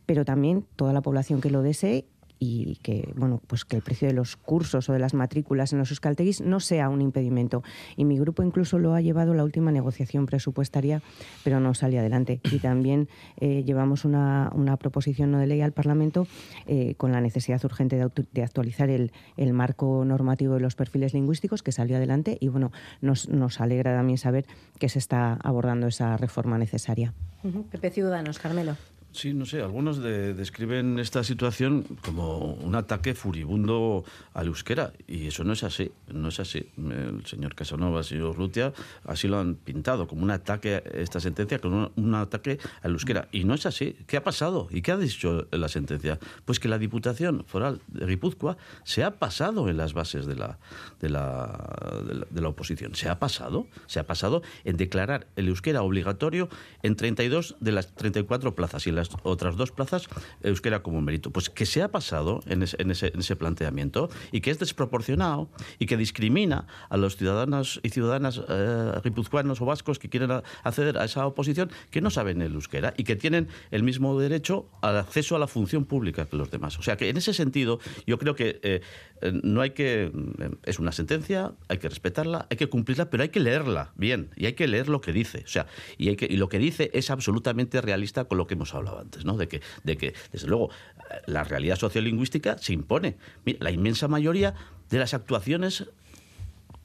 pero 0.07 0.25
también 0.25 0.65
toda 0.77 0.93
la 0.93 1.03
población 1.03 1.41
que 1.41 1.51
lo 1.51 1.63
desee 1.63 2.07
y 2.45 2.77
que 2.83 3.13
bueno 3.17 3.41
pues 3.47 3.65
que 3.65 3.77
el 3.77 3.83
precio 3.83 4.09
de 4.09 4.15
los 4.15 4.37
cursos 4.37 4.89
o 4.89 4.93
de 4.93 4.99
las 4.99 5.15
matrículas 5.15 5.73
en 5.73 5.79
los 5.79 5.91
euskalteguis 5.91 6.41
no 6.41 6.61
sea 6.61 6.89
un 6.89 7.01
impedimento 7.01 7.63
y 7.97 8.05
mi 8.05 8.19
grupo 8.19 8.43
incluso 8.43 8.79
lo 8.79 8.95
ha 8.95 9.01
llevado 9.01 9.35
la 9.35 9.45
última 9.45 9.73
negociación 9.73 10.27
presupuestaria 10.27 11.03
pero 11.43 11.61
no 11.61 11.75
sale 11.75 11.99
adelante 11.99 12.41
y 12.53 12.59
también 12.59 13.09
eh, 13.41 13.65
llevamos 13.65 14.05
una, 14.05 14.51
una, 14.55 14.77
proposición 14.77 15.31
no 15.31 15.39
de 15.39 15.47
ley 15.47 15.61
al 15.61 15.73
Parlamento 15.73 16.27
eh, 16.67 16.95
con 16.97 17.13
la 17.13 17.21
necesidad 17.21 17.65
urgente 17.65 17.97
de, 17.97 18.43
actualizar 18.43 18.91
el, 18.91 19.13
el, 19.37 19.53
marco 19.53 20.05
normativo 20.05 20.55
de 20.55 20.61
los 20.61 20.75
perfiles 20.75 21.15
lingüísticos 21.15 21.63
que 21.63 21.73
salió 21.73 21.97
adelante 21.97 22.37
y 22.41 22.49
bueno 22.49 22.73
nos, 23.01 23.29
nos 23.29 23.61
alegra 23.61 23.95
también 23.97 24.19
saber 24.19 24.47
que 24.79 24.89
se 24.89 24.99
está 24.99 25.35
abordando 25.43 25.87
esa 25.87 26.17
reforma 26.17 26.59
necesaria. 26.59 27.15
Pepe 27.71 27.91
Ciudadanos, 27.91 28.39
Carmelo. 28.39 28.77
Sí, 29.15 29.33
no 29.33 29.47
sé, 29.47 29.63
algunos 29.63 30.03
describen 30.03 30.99
esta 30.99 31.23
situación 31.23 31.85
como 32.05 32.55
un 32.55 32.75
ataque 32.75 33.15
furibundo 33.15 34.05
al 34.33 34.49
euskera 34.49 34.93
y 35.07 35.29
eso 35.29 35.45
no 35.45 35.53
es 35.53 35.63
así, 35.63 35.93
no 36.13 36.31
es 36.31 36.41
así. 36.41 36.69
El 36.77 37.25
señor 37.25 37.55
Casanova, 37.55 38.01
el 38.01 38.05
señor 38.05 38.35
Rutia, 38.35 38.73
así 39.05 39.29
lo 39.29 39.39
han 39.39 39.55
pintado, 39.55 40.09
como 40.09 40.25
un 40.25 40.33
ataque, 40.33 40.83
esta 40.95 41.21
sentencia, 41.21 41.61
como 41.61 41.93
un, 41.95 42.15
ataque 42.17 42.59
al 42.83 42.91
euskera. 42.91 43.29
Y 43.31 43.45
no 43.45 43.55
es 43.55 43.67
así. 43.67 43.97
¿Qué 44.09 44.17
ha 44.17 44.25
pasado? 44.25 44.67
¿Y 44.73 44.83
qué 44.83 44.91
ha 44.91 44.97
dicho 44.97 45.47
la 45.53 45.69
sentencia? 45.69 46.19
Pues 46.45 46.59
que 46.59 46.67
la 46.67 46.79
Diputación 46.79 47.45
Foral 47.47 47.83
de 47.87 48.07
Guipúzcoa 48.07 48.57
se 48.83 49.05
ha 49.05 49.13
pasado 49.13 49.69
en 49.69 49.77
las 49.77 49.95
bases 49.95 50.27
de 50.27 50.35
la, 50.35 50.59
de 51.01 51.09
la, 51.09 52.27
de 52.31 52.41
la, 52.41 52.49
oposición. 52.49 52.97
Se 52.97 53.09
ha 53.09 53.21
pasado, 53.21 53.69
se 53.87 54.01
ha 54.01 54.09
pasado 54.09 54.43
en 54.65 54.77
declarar 54.77 55.29
el 55.37 55.47
euskera 55.47 55.83
obligatorio 55.83 56.49
en 56.83 56.97
32 56.97 57.55
de 57.61 57.71
las 57.71 57.95
34 57.95 58.57
plazas 58.57 58.85
y 58.89 58.91
en 58.91 59.04
otras 59.23 59.57
dos 59.57 59.73
plazas 59.73 60.09
euskera 60.43 60.83
como 60.83 61.01
mérito. 61.01 61.31
Pues 61.31 61.51
que 61.51 61.67
se 61.67 61.83
ha 61.83 61.89
pasado 61.89 62.41
en 62.47 62.63
ese, 62.63 62.77
en 62.81 62.91
ese, 62.91 63.37
planteamiento 63.37 64.11
y 64.31 64.41
que 64.41 64.51
es 64.51 64.59
desproporcionado 64.59 65.49
y 65.79 65.87
que 65.87 65.97
discrimina 65.97 66.67
a 66.89 66.97
los 66.97 67.17
ciudadanos 67.17 67.81
y 67.83 67.91
ciudadanas 67.91 68.41
eh, 68.49 68.93
guipuzcoanos 69.03 69.61
o 69.61 69.67
vascos 69.67 69.99
que 69.99 70.09
quieren 70.09 70.31
acceder 70.63 70.99
a 70.99 71.05
esa 71.05 71.27
oposición 71.27 71.71
que 71.91 72.01
no 72.01 72.11
saben 72.11 72.43
el 72.43 72.55
euskera 72.55 72.95
y 72.97 73.05
que 73.05 73.17
tienen 73.17 73.49
el 73.71 73.83
mismo 73.83 74.19
derecho 74.19 74.69
al 74.83 74.99
acceso 74.99 75.37
a 75.37 75.39
la 75.39 75.47
función 75.47 75.85
pública 75.85 76.27
que 76.27 76.37
los 76.37 76.51
demás. 76.51 76.79
O 76.79 76.83
sea 76.83 76.97
que 76.97 77.09
en 77.09 77.17
ese 77.17 77.33
sentido 77.33 77.81
yo 78.07 78.19
creo 78.19 78.35
que 78.35 78.61
eh, 78.63 78.81
no 79.43 79.61
hay 79.61 79.71
que... 79.71 80.13
Es 80.65 80.79
una 80.79 80.93
sentencia, 80.93 81.55
hay 81.69 81.79
que 81.79 81.89
respetarla, 81.89 82.47
hay 82.51 82.57
que 82.57 82.69
cumplirla, 82.69 83.11
pero 83.11 83.23
hay 83.23 83.31
que 83.31 83.41
leerla 83.41 83.93
bien 83.97 84.31
y 84.37 84.47
hay 84.47 84.53
que 84.53 84.69
leer 84.69 84.89
lo 84.89 85.01
que 85.01 85.13
dice. 85.13 85.43
O 85.45 85.49
sea, 85.49 85.67
y, 85.99 86.09
hay 86.09 86.17
que, 86.17 86.27
y 86.27 86.37
lo 86.37 86.49
que 86.49 86.59
dice 86.59 86.91
es 86.93 87.11
absolutamente 87.11 87.81
realista 87.81 88.25
con 88.25 88.39
lo 88.39 88.47
que 88.47 88.55
hemos 88.55 88.75
hablado 88.75 88.94
antes, 88.99 89.25
¿no? 89.25 89.37
De 89.37 89.49
que, 89.49 89.63
de 89.83 89.97
que 89.97 90.15
desde 90.33 90.47
luego, 90.47 90.71
la 91.27 91.45
realidad 91.45 91.77
sociolingüística 91.77 92.59
se 92.59 92.73
impone. 92.73 93.17
la 93.45 93.71
inmensa 93.71 94.09
mayoría 94.09 94.55
de 94.91 94.99
las 94.99 95.15
actuaciones 95.15 95.85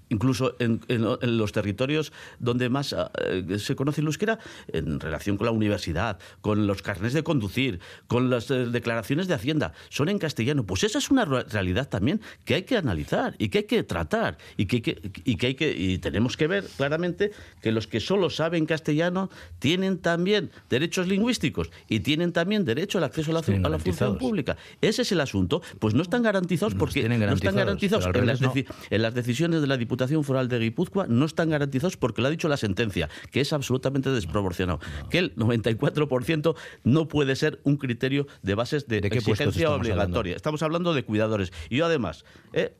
incluso 0.09 0.55
en, 0.59 0.81
los 0.89 1.51
territorios 1.51 2.11
donde 2.39 2.69
más 2.69 2.93
eh, 2.93 3.59
se 3.59 3.75
conoce 3.75 4.01
el 4.01 4.07
euskera, 4.07 4.39
en 4.67 4.99
relación 4.99 5.37
con 5.37 5.45
la 5.45 5.51
universidad, 5.51 6.19
con 6.41 6.67
los 6.67 6.81
carnes 6.81 7.13
de 7.13 7.23
conducir, 7.23 7.79
con 8.07 8.29
las 8.29 8.49
eh, 8.51 8.65
declaraciones 8.65 9.27
de 9.27 9.35
Hacienda, 9.35 9.73
son 9.89 10.09
en 10.09 10.19
castellano. 10.19 10.65
Pues 10.65 10.83
esa 10.83 10.97
es 10.97 11.11
una 11.11 11.25
realidad 11.25 11.87
también 11.87 12.21
que 12.45 12.55
hay 12.55 12.63
que 12.63 12.77
analizar 12.77 13.35
y 13.37 13.49
que 13.49 13.59
hay 13.59 13.63
que 13.65 13.83
tratar 13.83 14.37
y 14.57 14.65
que, 14.65 15.11
y 15.23 15.35
que 15.35 15.47
hay 15.47 15.55
que 15.55 15.69
y 15.71 15.99
tenemos 15.99 16.35
que 16.37 16.47
ver 16.47 16.65
claramente 16.77 17.31
que 17.61 17.71
los 17.71 17.87
que 17.87 17.99
solo 17.99 18.29
saben 18.29 18.65
castellano 18.65 19.29
tienen 19.59 19.99
también 19.99 20.51
derechos 20.69 21.07
lingüísticos 21.07 21.69
y 21.87 22.01
tienen 22.01 22.33
también 22.33 22.65
derecho 22.65 22.97
al 22.97 23.03
acceso 23.03 23.31
a 23.31 23.35
la, 23.35 23.67
a 23.67 23.69
la 23.69 23.79
función 23.79 24.17
pública. 24.17 24.57
Ese 24.81 25.03
es 25.03 25.11
el 25.11 25.21
asunto. 25.21 25.61
Pues 25.79 25.93
no 25.93 26.01
están 26.01 26.23
garantizados 26.23 26.75
porque 26.75 27.07
no 27.07 27.33
están 27.33 27.55
garantizados 27.55 28.07
en 28.13 28.25
las, 28.25 28.39
en 28.41 29.01
las 29.01 29.13
decisiones 29.13 29.61
de 29.61 29.67
la 29.67 29.77
Diputación 29.77 29.98
Foral 30.23 30.47
de 30.47 30.59
Guipúzcoa 30.59 31.07
no 31.07 31.25
están 31.25 31.49
garantizados 31.49 31.97
porque 31.97 32.21
lo 32.21 32.27
ha 32.27 32.31
dicho 32.31 32.47
la 32.47 32.57
sentencia, 32.57 33.09
que 33.31 33.41
es 33.41 33.53
absolutamente 33.53 34.09
desproporcionado. 34.11 34.79
Que 35.09 35.19
el 35.19 35.35
94% 35.35 36.55
no 36.83 37.07
puede 37.07 37.35
ser 37.35 37.59
un 37.63 37.77
criterio 37.77 38.27
de 38.41 38.55
bases 38.55 38.87
de, 38.87 38.97
exigencia 38.99 39.71
obligatoria. 39.71 40.35
Estamos 40.35 40.63
hablando 40.63 40.93
de 40.93 41.03
cuidadores. 41.03 41.51
Y 41.69 41.77
yo 41.77 41.85
además, 41.85 42.25
¿eh? 42.53 42.73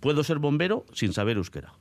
puedo 0.00 0.24
ser 0.24 0.38
bombero 0.38 0.84
sin 0.92 1.12
saber 1.12 1.36
euskera. 1.36 1.72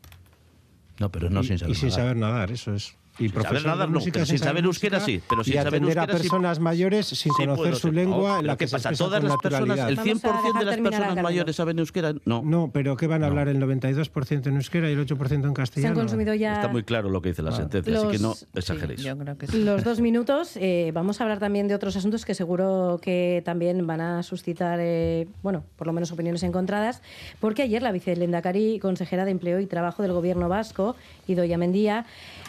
No, 1.00 1.12
pero 1.12 1.30
no 1.30 1.44
sin 1.44 1.60
saber 1.60 1.76
Y 1.76 1.80
sin 1.80 1.92
saber 1.92 2.18
nadar, 2.18 2.52
eso 2.52 2.74
es. 2.74 2.96
Y 3.20 3.30
sin 3.30 3.42
saber 3.42 3.66
nada, 3.66 3.88
no, 3.88 4.00
sin, 4.00 4.14
saber 4.38 4.64
euskera 4.66 5.00
sí, 5.00 5.22
pero 5.28 5.44
sin 5.44 5.54
y 5.54 5.58
saber 5.58 5.82
euskera 5.82 6.04
a 6.04 6.08
personas 6.08 6.60
mayores 6.60 7.08
sin 7.08 7.32
conocer 7.34 7.76
su 7.76 7.92
lengua, 7.92 8.40
en 8.40 8.48
la 8.48 8.58
que 8.58 8.68
pasa? 8.68 8.92
Todas 8.92 9.24
las 9.24 9.38
personas, 9.38 9.80
el 9.80 9.98
100% 9.98 10.60
de 10.60 10.66
las 10.66 10.78
personas 10.78 11.24
mayores 11.24 11.56
saben 11.56 11.80
euskera, 11.80 12.14
no. 12.26 12.42
No, 12.44 12.70
pero 12.72 12.96
¿qué 12.96 13.08
van 13.08 13.24
a 13.24 13.28
hablar 13.28 13.48
el 13.48 13.60
92% 13.62 14.48
en 14.48 14.56
euskera 14.56 14.90
y 14.90 14.94
el 14.94 15.06
8% 15.06 15.46
en 15.46 15.54
castellano? 15.54 15.96
Se 15.96 16.00
han 16.00 16.06
consumido 16.06 16.34
ya 16.34 16.54
Está 16.54 16.68
muy 16.68 16.84
claro 16.84 17.10
lo 17.10 17.22
que 17.22 17.30
dice 17.30 17.42
la 17.42 17.52
sentencia, 17.52 17.98
así 17.98 18.08
que 18.08 18.20
no 18.20 18.36
exageréis. 18.54 19.04
Los 19.54 19.84
dos 19.84 20.00
minutos, 20.00 20.58
eh, 20.58 20.92
vamos 20.94 21.20
a 21.20 21.24
hablar 21.24 21.40
también 21.40 21.68
de 21.68 21.76
otros 21.76 21.96
asuntos 21.96 22.26
que 22.26 22.34
seguro 22.34 23.00
que 23.02 23.42
también 23.46 23.86
van 23.88 24.02
a 24.02 24.24
suscitar, 24.24 24.80
eh, 24.82 25.28
bueno, 25.44 25.64
por 25.76 25.88
lo 25.88 25.94
menos 25.94 26.12
opiniones 26.12 26.44
encontradas, 26.44 27.02
porque 27.40 27.64
ayer 27.64 27.82
la 27.82 27.92
vicelendacari 27.92 28.80
consejera 28.80 29.26
de 29.26 29.32
Empleo 29.32 29.60
y 29.60 29.66
Trabajo 29.66 30.02
del 30.04 30.14
Gobierno 30.14 30.50
vasco, 30.50 30.96
Idoia 31.28 31.58
Mendía, 31.58 32.06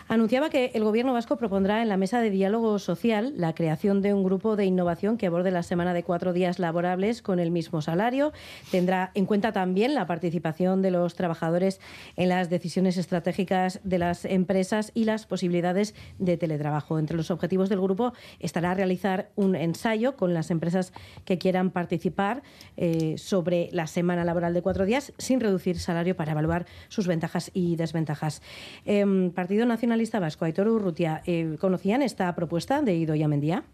anunciaba 0.09 0.51
que 0.51 0.58
el 0.67 0.85
Gobierno 0.85 1.13
vasco 1.13 1.37
propondrá 1.37 1.83
en 1.83 1.89
la 1.89 1.97
mesa 1.97 2.21
de 2.21 2.31
diálogo 2.31 2.79
social 2.79 3.33
la 3.37 3.55
creación 3.55 4.03
de 4.03 4.15
un 4.15 4.23
grupo 4.23 4.55
de 4.55 4.67
innovación 4.67 5.17
que 5.17 5.27
aborde 5.27 5.51
la 5.51 5.63
semana 5.63 5.95
de 5.95 6.05
cuatro 6.05 6.33
días 6.33 6.59
laborables 6.59 7.23
con 7.23 7.41
el 7.41 7.51
mismo 7.51 7.83
salario. 7.83 8.33
Tendrá 8.71 9.11
en 9.15 9.27
cuenta 9.27 9.53
también 9.53 9.95
la 9.95 10.07
participación 10.07 10.83
de 10.83 10.91
los 10.91 11.17
trabajadores 11.17 11.81
en 12.17 12.29
las 12.29 12.51
decisiones 12.51 12.97
estratégicas 12.97 13.81
de 13.83 13.99
las 13.99 14.25
empresas 14.25 14.93
y 14.95 15.05
las 15.05 15.27
posibilidades 15.27 15.95
de 16.19 16.37
teletrabajo. 16.37 16.99
Entre 16.99 17.17
los 17.17 17.31
objetivos 17.31 17.69
del 17.69 17.81
grupo 17.81 18.13
estará 18.39 18.75
realizar 18.75 19.31
un 19.35 19.57
ensayo 19.57 20.17
con 20.17 20.33
las 20.33 20.51
empresas 20.51 20.93
que 21.25 21.39
quieran 21.39 21.71
participar 21.71 22.43
eh, 22.77 23.17
sobre 23.19 23.69
la 23.73 23.87
semana 23.87 24.25
laboral 24.25 24.55
de 24.55 24.63
cuatro 24.63 24.85
días 24.85 25.13
sin 25.19 25.41
reducir 25.41 25.79
salario 25.81 26.15
para 26.15 26.33
evaluar 26.33 26.67
sus 26.89 27.07
ventajas 27.07 27.51
y 27.53 27.77
desventajas. 27.77 28.43
Em, 28.85 29.31
Partido 29.33 29.67
Nacional 29.67 29.89
Nacionalista 29.89 30.21
Vasco, 30.21 30.45
Aitor 30.49 30.69
Urrutia, 30.69 31.23
eh, 31.27 31.57
¿conocían 31.61 32.01
esta 32.01 32.35
propuesta 32.35 32.81
de 32.81 32.95
Idoia 32.95 33.29
Mendía? 33.29 33.65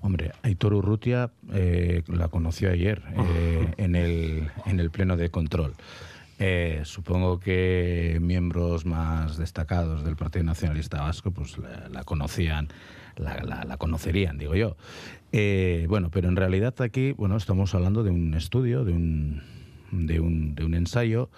Hombre, 0.00 0.30
Aitor 0.42 0.74
Urrutia 0.74 1.32
eh, 1.52 2.04
la 2.06 2.28
conoció 2.28 2.70
ayer 2.70 3.02
eh, 3.16 3.74
en, 3.78 3.96
el, 3.96 4.48
en 4.64 4.78
el 4.78 4.90
pleno 4.90 5.16
de 5.16 5.28
control. 5.28 5.74
supongo 6.84 7.40
que 7.40 8.18
miembros 8.20 8.86
más 8.86 9.38
destacados 9.38 10.04
del 10.04 10.14
Partido 10.14 10.44
Nacionalista 10.44 11.00
Vasco 11.00 11.32
pues 11.32 11.56
la, 11.90 12.04
conocían, 12.04 12.68
la, 13.16 13.76
conocerían, 13.76 14.38
digo 14.38 14.54
yo. 14.54 14.76
bueno, 15.88 16.10
pero 16.12 16.28
en 16.28 16.36
realidad 16.36 16.80
aquí 16.80 17.10
bueno 17.10 17.36
estamos 17.36 17.74
hablando 17.74 18.04
de 18.04 18.10
un 18.10 18.34
estudio, 18.34 18.84
de 18.84 18.92
un, 18.92 19.42
de 19.90 20.20
un, 20.20 20.54
de 20.54 20.64
un 20.64 20.74
ensayo 20.74 21.28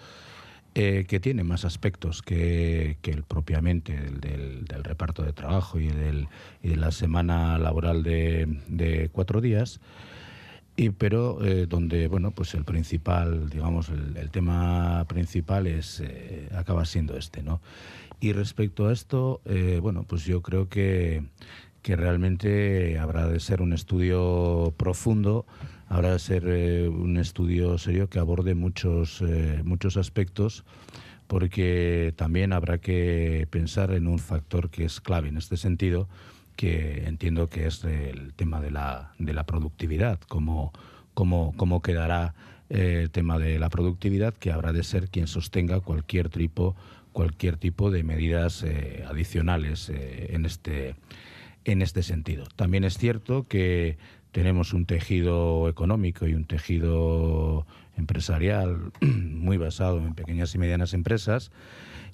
eh, 0.74 1.04
que 1.08 1.18
tiene 1.18 1.42
más 1.42 1.64
aspectos 1.64 2.22
que, 2.22 2.96
el 3.02 3.22
propiamente 3.24 3.94
el 3.94 4.20
del, 4.20 4.84
reparto 4.84 5.22
de 5.22 5.32
trabajo 5.32 5.80
y, 5.80 5.88
del, 5.88 6.28
de 6.62 6.76
la 6.76 6.92
semana 6.92 7.58
laboral 7.58 8.02
de, 8.02 9.10
cuatro 9.12 9.40
días, 9.40 9.80
y, 10.76 10.90
pero 10.90 11.44
eh, 11.44 11.66
donde 11.66 12.06
bueno 12.06 12.30
pues 12.30 12.54
el 12.54 12.64
principal 12.64 13.50
digamos 13.50 13.88
el, 13.88 14.30
tema 14.30 15.04
principal 15.08 15.66
es 15.66 16.00
eh, 16.00 16.48
acaba 16.54 16.84
siendo 16.84 17.16
este 17.16 17.42
no 17.42 17.60
y 18.20 18.32
respecto 18.32 18.86
a 18.86 18.92
esto 18.92 19.40
bueno 19.82 20.04
pues 20.04 20.24
yo 20.24 20.40
creo 20.40 20.68
que 20.68 21.24
que 21.82 21.96
realmente 21.96 22.98
habrá 22.98 23.26
de 23.26 23.40
ser 23.40 23.62
un 23.62 23.72
estudio 23.72 24.72
profundo 24.76 25.46
habrá 25.90 26.12
de 26.12 26.18
ser 26.20 26.44
eh, 26.46 26.88
un 26.88 27.16
estudio 27.18 27.76
serio 27.76 28.08
que 28.08 28.20
aborde 28.20 28.54
muchos, 28.54 29.20
eh, 29.22 29.60
muchos 29.64 29.96
aspectos 29.96 30.64
porque 31.26 32.14
también 32.16 32.52
habrá 32.52 32.78
que 32.78 33.46
pensar 33.50 33.92
en 33.92 34.06
un 34.06 34.18
factor 34.18 34.70
que 34.70 34.84
es 34.84 35.00
clave 35.00 35.28
en 35.28 35.36
este 35.36 35.56
sentido, 35.56 36.08
que 36.56 37.04
entiendo 37.06 37.48
que 37.48 37.66
es 37.66 37.84
el 37.84 38.32
tema 38.34 38.60
de 38.60 38.70
la, 38.70 39.12
de 39.18 39.32
la 39.32 39.44
productividad, 39.44 40.18
cómo, 40.28 40.72
cómo, 41.14 41.54
cómo 41.56 41.82
quedará 41.82 42.34
eh, 42.68 43.00
el 43.02 43.10
tema 43.10 43.38
de 43.38 43.58
la 43.58 43.68
productividad, 43.68 44.34
que 44.34 44.50
habrá 44.50 44.72
de 44.72 44.82
ser 44.82 45.08
quien 45.08 45.26
sostenga 45.28 45.80
cualquier 45.80 46.30
tipo, 46.30 46.74
cualquier 47.12 47.56
tipo 47.56 47.90
de 47.92 48.02
medidas 48.02 48.64
adicionales 49.08 49.88
en, 49.88 50.46
este, 50.46 50.96
en 51.64 51.82
este 51.82 52.02
sentido. 52.02 52.46
También 52.56 52.82
es 52.82 52.98
cierto 52.98 53.44
que 53.44 53.98
tenemos 54.32 54.72
un 54.72 54.86
tejido 54.86 55.68
económico 55.68 56.26
y 56.26 56.34
un 56.34 56.44
tejido 56.44 57.66
empresarial 57.96 58.92
muy 59.00 59.56
basado 59.56 59.98
en 59.98 60.14
pequeñas 60.14 60.54
y 60.54 60.58
medianas 60.58 60.94
empresas 60.94 61.50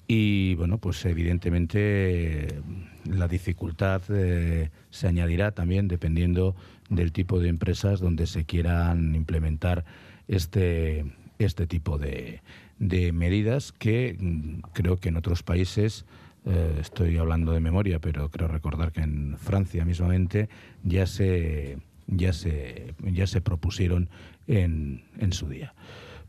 y 0.07 0.55
bueno 0.55 0.77
pues 0.77 1.03
evidentemente 1.05 2.61
la 3.05 3.27
dificultad 3.27 4.01
eh, 4.09 4.69
se 4.89 5.07
añadirá 5.07 5.51
también 5.51 5.87
dependiendo 5.87 6.55
del 6.89 7.11
tipo 7.11 7.39
de 7.39 7.49
empresas 7.49 7.99
donde 7.99 8.27
se 8.27 8.45
quieran 8.45 9.15
implementar 9.15 9.85
este 10.27 11.05
este 11.39 11.67
tipo 11.67 11.97
de, 11.97 12.41
de 12.79 13.11
medidas 13.11 13.71
que 13.71 14.17
mm, 14.19 14.59
creo 14.73 14.97
que 14.97 15.09
en 15.09 15.17
otros 15.17 15.43
países 15.43 16.05
eh, 16.45 16.77
estoy 16.79 17.17
hablando 17.17 17.51
de 17.51 17.59
memoria, 17.59 17.99
pero 17.99 18.29
creo 18.29 18.47
recordar 18.47 18.93
que 18.93 19.01
en 19.01 19.37
Francia 19.37 19.83
mismamente 19.83 20.47
ya 20.83 21.05
se 21.05 21.77
ya 22.07 22.33
se, 22.33 22.95
ya 23.03 23.27
se 23.27 23.41
propusieron 23.41 24.09
en, 24.47 25.03
en 25.17 25.33
su 25.33 25.47
día. 25.47 25.73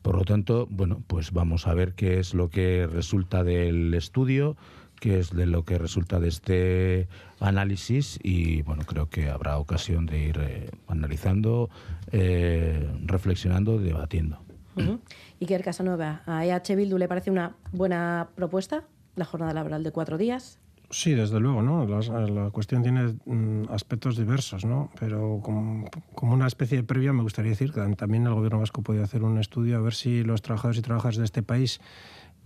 Por 0.02 0.16
lo 0.16 0.24
tanto, 0.24 0.66
bueno, 0.70 1.02
pues 1.06 1.32
vamos 1.32 1.66
a 1.66 1.74
ver 1.74 1.94
qué 1.94 2.18
es 2.18 2.34
lo 2.34 2.50
que 2.50 2.86
resulta 2.86 3.42
del 3.44 3.92
estudio, 3.94 4.56
qué 5.00 5.18
es 5.18 5.30
de 5.30 5.46
lo 5.46 5.64
que 5.64 5.78
resulta 5.78 6.20
de 6.20 6.28
este 6.28 7.08
análisis 7.40 8.18
y 8.22 8.62
bueno, 8.62 8.84
creo 8.84 9.08
que 9.08 9.28
habrá 9.28 9.58
ocasión 9.58 10.06
de 10.06 10.18
ir 10.18 10.38
eh, 10.40 10.70
analizando, 10.86 11.70
eh, 12.12 12.88
reflexionando, 13.04 13.78
debatiendo. 13.78 14.38
Uh 14.76 14.80
-huh. 14.80 15.00
el 15.40 15.62
Casanova, 15.62 16.22
¿a 16.26 16.46
EH 16.46 16.76
Bildu 16.76 16.98
le 16.98 17.08
parece 17.08 17.30
una 17.30 17.56
buena 17.72 18.28
propuesta 18.36 18.84
la 19.16 19.24
jornada 19.24 19.52
laboral 19.52 19.82
de 19.82 19.90
cuatro 19.90 20.16
días? 20.18 20.60
Sí, 20.90 21.12
desde 21.12 21.38
luego, 21.38 21.60
¿no? 21.60 21.86
La, 21.86 22.50
cuestión 22.50 22.82
tiene 22.82 23.14
mm, 23.26 23.64
aspectos 23.70 24.16
diversos, 24.16 24.64
¿no? 24.64 24.90
Pero 24.98 25.40
como, 25.42 25.90
una 26.22 26.46
especie 26.46 26.78
de 26.78 26.84
previa 26.84 27.12
me 27.12 27.22
gustaría 27.22 27.50
decir 27.50 27.72
que 27.72 27.80
también 27.94 28.26
el 28.26 28.32
gobierno 28.32 28.60
vasco 28.60 28.80
puede 28.80 29.02
hacer 29.02 29.22
un 29.22 29.38
estudio 29.38 29.76
a 29.76 29.80
ver 29.80 29.92
si 29.92 30.24
los 30.24 30.40
trabajadores 30.40 30.78
y 30.78 30.82
trabajadoras 30.82 31.18
de 31.18 31.24
este 31.24 31.42
país 31.42 31.80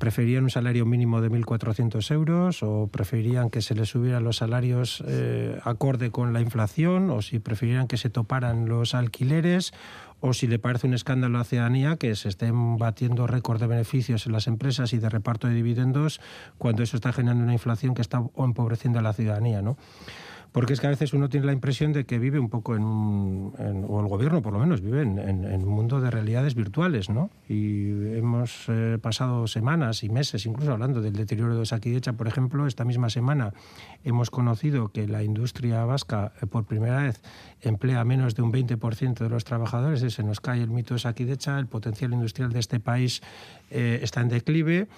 preferían 0.03 0.43
un 0.43 0.51
salario 0.51 0.85
mínimo 0.85 1.21
de 1.21 1.31
1.400 1.31 2.11
euros 2.11 2.65
o 2.65 2.89
preferirían 2.89 3.51
que 3.51 3.63
se 3.63 3.77
les 3.77 3.91
subieran 3.91 4.25
los 4.25 4.39
salarios 4.39 5.01
eh, 5.07 5.61
acorde 5.63 6.11
con 6.11 6.33
la 6.33 6.41
inflación 6.41 7.09
o 7.09 7.23
si 7.23 7.39
preferirían 7.39 7.87
que 7.87 7.97
se 7.97 8.11
toparan 8.11 8.69
los 8.69 8.97
alquileres 8.97 9.73
o 10.19 10.33
si 10.33 10.49
le 10.49 10.59
parece 10.59 10.89
un 10.89 10.95
escándalo 10.95 11.37
a 11.37 11.43
la 11.43 11.45
ciudadanía 11.45 11.99
que 11.99 12.17
se 12.17 12.29
estén 12.29 12.79
batiendo 12.79 13.29
récord 13.29 13.61
de 13.61 13.69
beneficios 13.69 14.27
en 14.27 14.33
las 14.33 14.49
empresas 14.49 14.93
y 14.93 14.99
de 14.99 15.09
reparto 15.09 15.47
de 15.47 15.55
dividendos 15.55 16.21
cuando 16.59 16.83
eso 16.83 16.97
está 16.97 17.13
generando 17.13 17.45
una 17.45 17.53
inflación 17.53 17.95
que 17.95 18.03
está 18.03 18.25
empobreciendo 18.37 18.99
a 18.99 19.03
la 19.03 19.13
ciudadanía. 19.13 19.63
¿no? 19.63 19.77
Porque 20.53 20.75
es 20.75 20.81
que 20.81 20.87
a 20.87 20.91
veces 20.91 21.15
uno 21.15 21.31
tiene 21.31 21.47
la 21.47 21.53
impresión 21.53 21.93
de 21.93 22.05
que 22.05 22.19
vive 22.19 22.39
un 22.39 22.51
poco 22.51 22.77
en 22.77 22.85
un, 22.85 23.55
o 23.89 24.01
el 24.01 24.07
gobierno 24.07 24.43
por 24.43 24.53
lo 24.53 24.59
menos 24.59 24.83
vive 24.83 25.01
en, 25.01 25.19
un 25.19 25.69
mundo 25.69 26.01
de 26.01 26.11
realidades 26.11 26.55
virtuales, 26.55 27.09
¿no? 27.09 27.31
Y 27.49 27.89
hemos 28.17 28.67
eh, 28.69 28.99
pasado 29.01 29.47
semanas 29.47 30.05
y 30.05 30.11
meses 30.11 30.45
incluso 30.45 30.73
hablando 30.73 31.01
del 31.01 31.15
deterioro 31.15 31.59
de 31.59 31.65
Saquidecha, 31.65 32.13
por 32.13 32.29
ejemplo, 32.29 32.67
esta 32.67 32.85
misma 32.85 33.09
semana 33.09 33.55
hemos 34.05 34.31
conocido 34.31 34.89
que 34.89 35.09
la 35.09 35.23
industria 35.23 35.85
vasca 35.87 36.33
eh, 36.43 36.47
por 36.47 36.65
primera 36.65 37.03
vez 37.03 37.23
emplea 37.63 38.05
menos 38.05 38.35
de 38.35 38.43
un 38.43 38.53
20% 38.53 39.19
de 39.19 39.29
los 39.31 39.45
trabajadores, 39.45 40.01
se 40.13 40.23
nos 40.23 40.41
cae 40.41 40.63
el 40.63 40.71
mito 40.71 40.95
de 40.95 41.01
Saquidecha, 41.01 41.59
el 41.59 41.67
potencial 41.67 42.13
industrial 42.13 42.53
de 42.53 42.61
este 42.61 42.79
país 42.79 43.23
eh, 43.71 44.01
está 44.03 44.21
en 44.21 44.29
declive 44.29 44.89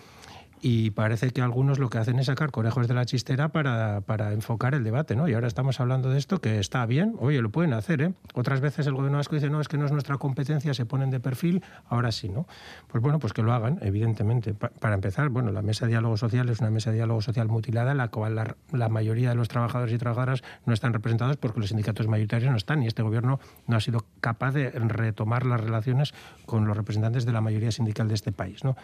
y 0.66 0.92
parece 0.92 1.28
que 1.28 1.42
algunos 1.42 1.78
lo 1.78 1.90
que 1.90 1.98
hacen 1.98 2.18
es 2.18 2.24
sacar 2.24 2.50
conejos 2.50 2.88
de 2.88 2.94
la 2.94 3.04
chistera 3.04 3.50
para, 3.50 4.00
para, 4.00 4.32
enfocar 4.32 4.74
el 4.74 4.82
debate, 4.82 5.14
¿no? 5.14 5.28
Y 5.28 5.34
ahora 5.34 5.46
estamos 5.46 5.78
hablando 5.78 6.08
de 6.08 6.16
esto 6.16 6.40
que 6.40 6.58
está 6.58 6.86
bien, 6.86 7.16
oye, 7.18 7.42
lo 7.42 7.50
pueden 7.50 7.74
hacer, 7.74 8.00
¿eh? 8.00 8.14
Otras 8.32 8.62
veces 8.62 8.86
el 8.86 8.94
gobierno 8.94 9.18
vasco 9.18 9.34
dice, 9.34 9.50
no, 9.50 9.60
es 9.60 9.68
que 9.68 9.76
no 9.76 9.84
es 9.84 9.92
nuestra 9.92 10.16
competencia, 10.16 10.72
se 10.72 10.86
ponen 10.86 11.10
de 11.10 11.20
perfil, 11.20 11.62
ahora 11.90 12.12
sí, 12.12 12.30
¿no? 12.30 12.46
Pues 12.88 13.02
bueno, 13.02 13.18
pues 13.18 13.34
que 13.34 13.42
lo 13.42 13.52
hagan, 13.52 13.78
evidentemente. 13.82 14.54
para 14.54 14.94
empezar, 14.94 15.28
bueno, 15.28 15.52
la 15.52 15.60
mesa 15.60 15.84
de 15.84 15.90
diálogo 15.90 16.16
social 16.16 16.48
es 16.48 16.60
una 16.60 16.70
mesa 16.70 16.88
de 16.88 16.96
diálogo 16.96 17.20
social 17.20 17.46
mutilada 17.48 17.92
la 17.92 18.08
cual 18.08 18.34
la, 18.34 18.56
la, 18.72 18.88
mayoría 18.88 19.28
de 19.28 19.34
los 19.34 19.48
trabajadores 19.48 19.94
y 19.94 19.98
trabajadoras 19.98 20.42
no 20.64 20.72
están 20.72 20.94
representados 20.94 21.36
porque 21.36 21.60
los 21.60 21.68
sindicatos 21.68 22.08
mayoritarios 22.08 22.50
no 22.50 22.56
están 22.56 22.82
y 22.82 22.86
este 22.86 23.02
gobierno 23.02 23.38
no 23.66 23.76
ha 23.76 23.80
sido 23.80 24.06
capaz 24.22 24.52
de 24.52 24.70
retomar 24.70 25.44
las 25.44 25.60
relaciones 25.60 26.14
con 26.46 26.66
los 26.66 26.74
representantes 26.74 27.26
de 27.26 27.32
la 27.32 27.42
mayoría 27.42 27.70
sindical 27.70 28.08
de 28.08 28.14
este 28.14 28.32
país, 28.32 28.64
¿no? 28.64 28.78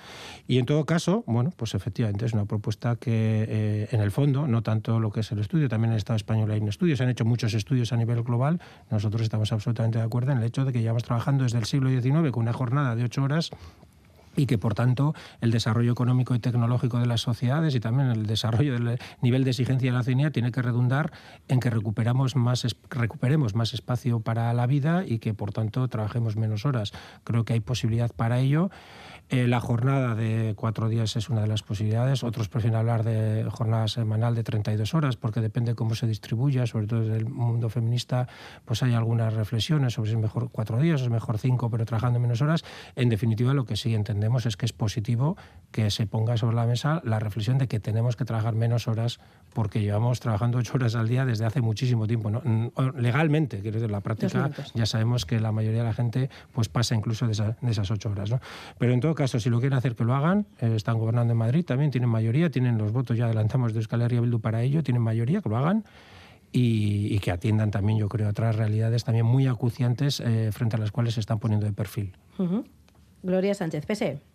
Y 0.46 0.58
en 0.58 0.66
todo 0.66 0.84
caso, 0.84 1.24
bueno, 1.26 1.54
pues 1.56 1.69
pues 1.70 1.82
efectivamente 1.82 2.26
es 2.26 2.32
una 2.32 2.46
propuesta 2.46 2.96
que 2.96 3.46
eh, 3.48 3.88
en 3.92 4.00
el 4.00 4.10
fondo, 4.10 4.48
no 4.48 4.62
tanto 4.62 4.98
lo 4.98 5.12
que 5.12 5.20
es 5.20 5.30
el 5.30 5.38
estudio, 5.38 5.68
también 5.68 5.90
en 5.90 5.94
el 5.94 5.98
Estado 5.98 6.16
español 6.16 6.50
hay 6.50 6.60
estudios, 6.66 6.98
se 6.98 7.04
han 7.04 7.10
hecho 7.10 7.24
muchos 7.24 7.54
estudios 7.54 7.92
a 7.92 7.96
nivel 7.96 8.22
global, 8.24 8.60
nosotros 8.90 9.22
estamos 9.22 9.52
absolutamente 9.52 9.98
de 9.98 10.04
acuerdo 10.04 10.32
en 10.32 10.38
el 10.38 10.44
hecho 10.44 10.64
de 10.64 10.72
que 10.72 10.80
llevamos 10.80 11.04
trabajando 11.04 11.44
desde 11.44 11.58
el 11.58 11.66
siglo 11.66 11.88
XIX 11.90 12.32
con 12.32 12.42
una 12.42 12.52
jornada 12.52 12.96
de 12.96 13.04
ocho 13.04 13.22
horas 13.22 13.50
y 14.36 14.46
que 14.46 14.58
por 14.58 14.74
tanto 14.74 15.14
el 15.40 15.50
desarrollo 15.50 15.92
económico 15.92 16.34
y 16.34 16.38
tecnológico 16.38 16.98
de 16.98 17.06
las 17.06 17.20
sociedades 17.20 17.74
y 17.74 17.80
también 17.80 18.10
el 18.10 18.26
desarrollo 18.26 18.72
del 18.72 18.98
nivel 19.20 19.44
de 19.44 19.50
exigencia 19.50 19.90
de 19.90 19.96
la 19.96 20.02
ciudadanía 20.02 20.30
tiene 20.30 20.50
que 20.50 20.62
redundar 20.62 21.12
en 21.48 21.60
que 21.60 21.70
recuperamos 21.70 22.36
más, 22.36 22.66
recuperemos 22.88 23.54
más 23.54 23.74
espacio 23.74 24.20
para 24.20 24.52
la 24.54 24.66
vida 24.66 25.04
y 25.06 25.18
que 25.18 25.34
por 25.34 25.52
tanto 25.52 25.86
trabajemos 25.88 26.36
menos 26.36 26.64
horas. 26.64 26.92
Creo 27.24 27.44
que 27.44 27.52
hay 27.52 27.60
posibilidad 27.60 28.10
para 28.10 28.40
ello. 28.40 28.70
Eh, 29.32 29.46
la 29.46 29.60
jornada 29.60 30.16
de 30.16 30.54
cuatro 30.56 30.88
días 30.88 31.14
es 31.14 31.28
una 31.30 31.42
de 31.42 31.46
las 31.46 31.62
posibilidades. 31.62 32.24
Otros 32.24 32.48
prefieren 32.48 32.76
hablar 32.76 33.04
de 33.04 33.46
jornada 33.48 33.86
semanal 33.86 34.34
de 34.34 34.42
32 34.42 34.92
horas 34.92 35.16
porque 35.16 35.40
depende 35.40 35.76
cómo 35.76 35.94
se 35.94 36.08
distribuya, 36.08 36.66
sobre 36.66 36.88
todo 36.88 37.02
desde 37.02 37.16
el 37.16 37.26
mundo 37.26 37.68
feminista, 37.68 38.26
pues 38.64 38.82
hay 38.82 38.94
algunas 38.94 39.32
reflexiones 39.32 39.94
sobre 39.94 40.10
si 40.10 40.16
es 40.16 40.20
mejor 40.20 40.50
cuatro 40.50 40.80
días 40.80 41.00
o 41.02 41.04
es 41.04 41.10
mejor 41.10 41.38
cinco, 41.38 41.70
pero 41.70 41.86
trabajando 41.86 42.18
menos 42.18 42.42
horas. 42.42 42.64
En 42.96 43.08
definitiva, 43.08 43.54
lo 43.54 43.66
que 43.66 43.76
sí 43.76 43.94
entendemos 43.94 44.46
es 44.46 44.56
que 44.56 44.66
es 44.66 44.72
positivo 44.72 45.36
que 45.70 45.92
se 45.92 46.08
ponga 46.08 46.36
sobre 46.36 46.56
la 46.56 46.66
mesa 46.66 47.00
la 47.04 47.20
reflexión 47.20 47.58
de 47.58 47.68
que 47.68 47.78
tenemos 47.78 48.16
que 48.16 48.24
trabajar 48.24 48.56
menos 48.56 48.88
horas 48.88 49.20
porque 49.54 49.80
llevamos 49.80 50.18
trabajando 50.18 50.58
ocho 50.58 50.72
horas 50.74 50.96
al 50.96 51.06
día 51.06 51.24
desde 51.24 51.44
hace 51.44 51.60
muchísimo 51.60 52.08
tiempo. 52.08 52.30
Legalmente, 52.96 53.60
quiero 53.60 53.78
decir, 53.78 53.92
la 53.92 54.00
práctica 54.00 54.50
ya 54.74 54.86
sabemos 54.86 55.24
que 55.24 55.38
la 55.38 55.52
mayoría 55.52 55.80
de 55.80 55.86
la 55.86 55.94
gente 55.94 56.30
pues 56.52 56.68
pasa 56.68 56.96
incluso 56.96 57.28
de, 57.28 57.54
esas 57.68 57.90
ocho 57.92 58.10
horas. 58.10 58.30
¿no? 58.30 58.40
Pero 58.78 58.92
en 58.92 59.00
todo 59.00 59.14
caso, 59.20 59.38
si 59.38 59.50
lo 59.50 59.60
quieren 59.60 59.76
hacer, 59.76 59.94
que 59.94 60.04
lo 60.04 60.14
hagan. 60.14 60.46
Eh, 60.60 60.72
están 60.74 60.98
gobernando 60.98 61.32
en 61.32 61.38
Madrid 61.38 61.64
también, 61.64 61.90
tienen 61.90 62.08
mayoría, 62.08 62.50
tienen 62.50 62.78
los 62.78 62.90
votos, 62.90 63.16
ya 63.16 63.26
adelantamos 63.26 63.72
de 63.72 63.80
Euskal 63.80 64.00
Herria 64.02 64.20
Bildu 64.20 64.40
para 64.40 64.62
ello, 64.62 64.82
tienen 64.82 65.02
mayoría, 65.02 65.42
que 65.42 65.48
lo 65.48 65.56
hagan. 65.56 65.84
Y, 66.52 67.16
que 67.20 67.30
atiendan 67.30 67.70
también, 67.70 67.98
yo 67.98 68.08
creo, 68.08 68.28
otras 68.28 68.56
realidades 68.56 69.04
también 69.04 69.24
muy 69.24 69.46
acuciantes 69.46 70.18
eh, 70.18 70.50
frente 70.52 70.74
a 70.74 70.78
las 70.80 70.90
cuales 70.90 71.14
se 71.14 71.20
están 71.20 71.38
poniendo 71.38 71.64
de 71.66 71.72
perfil. 71.72 72.16
Gloria 73.22 73.54
Sánchez, 73.54 73.86
PSE. 73.86 74.29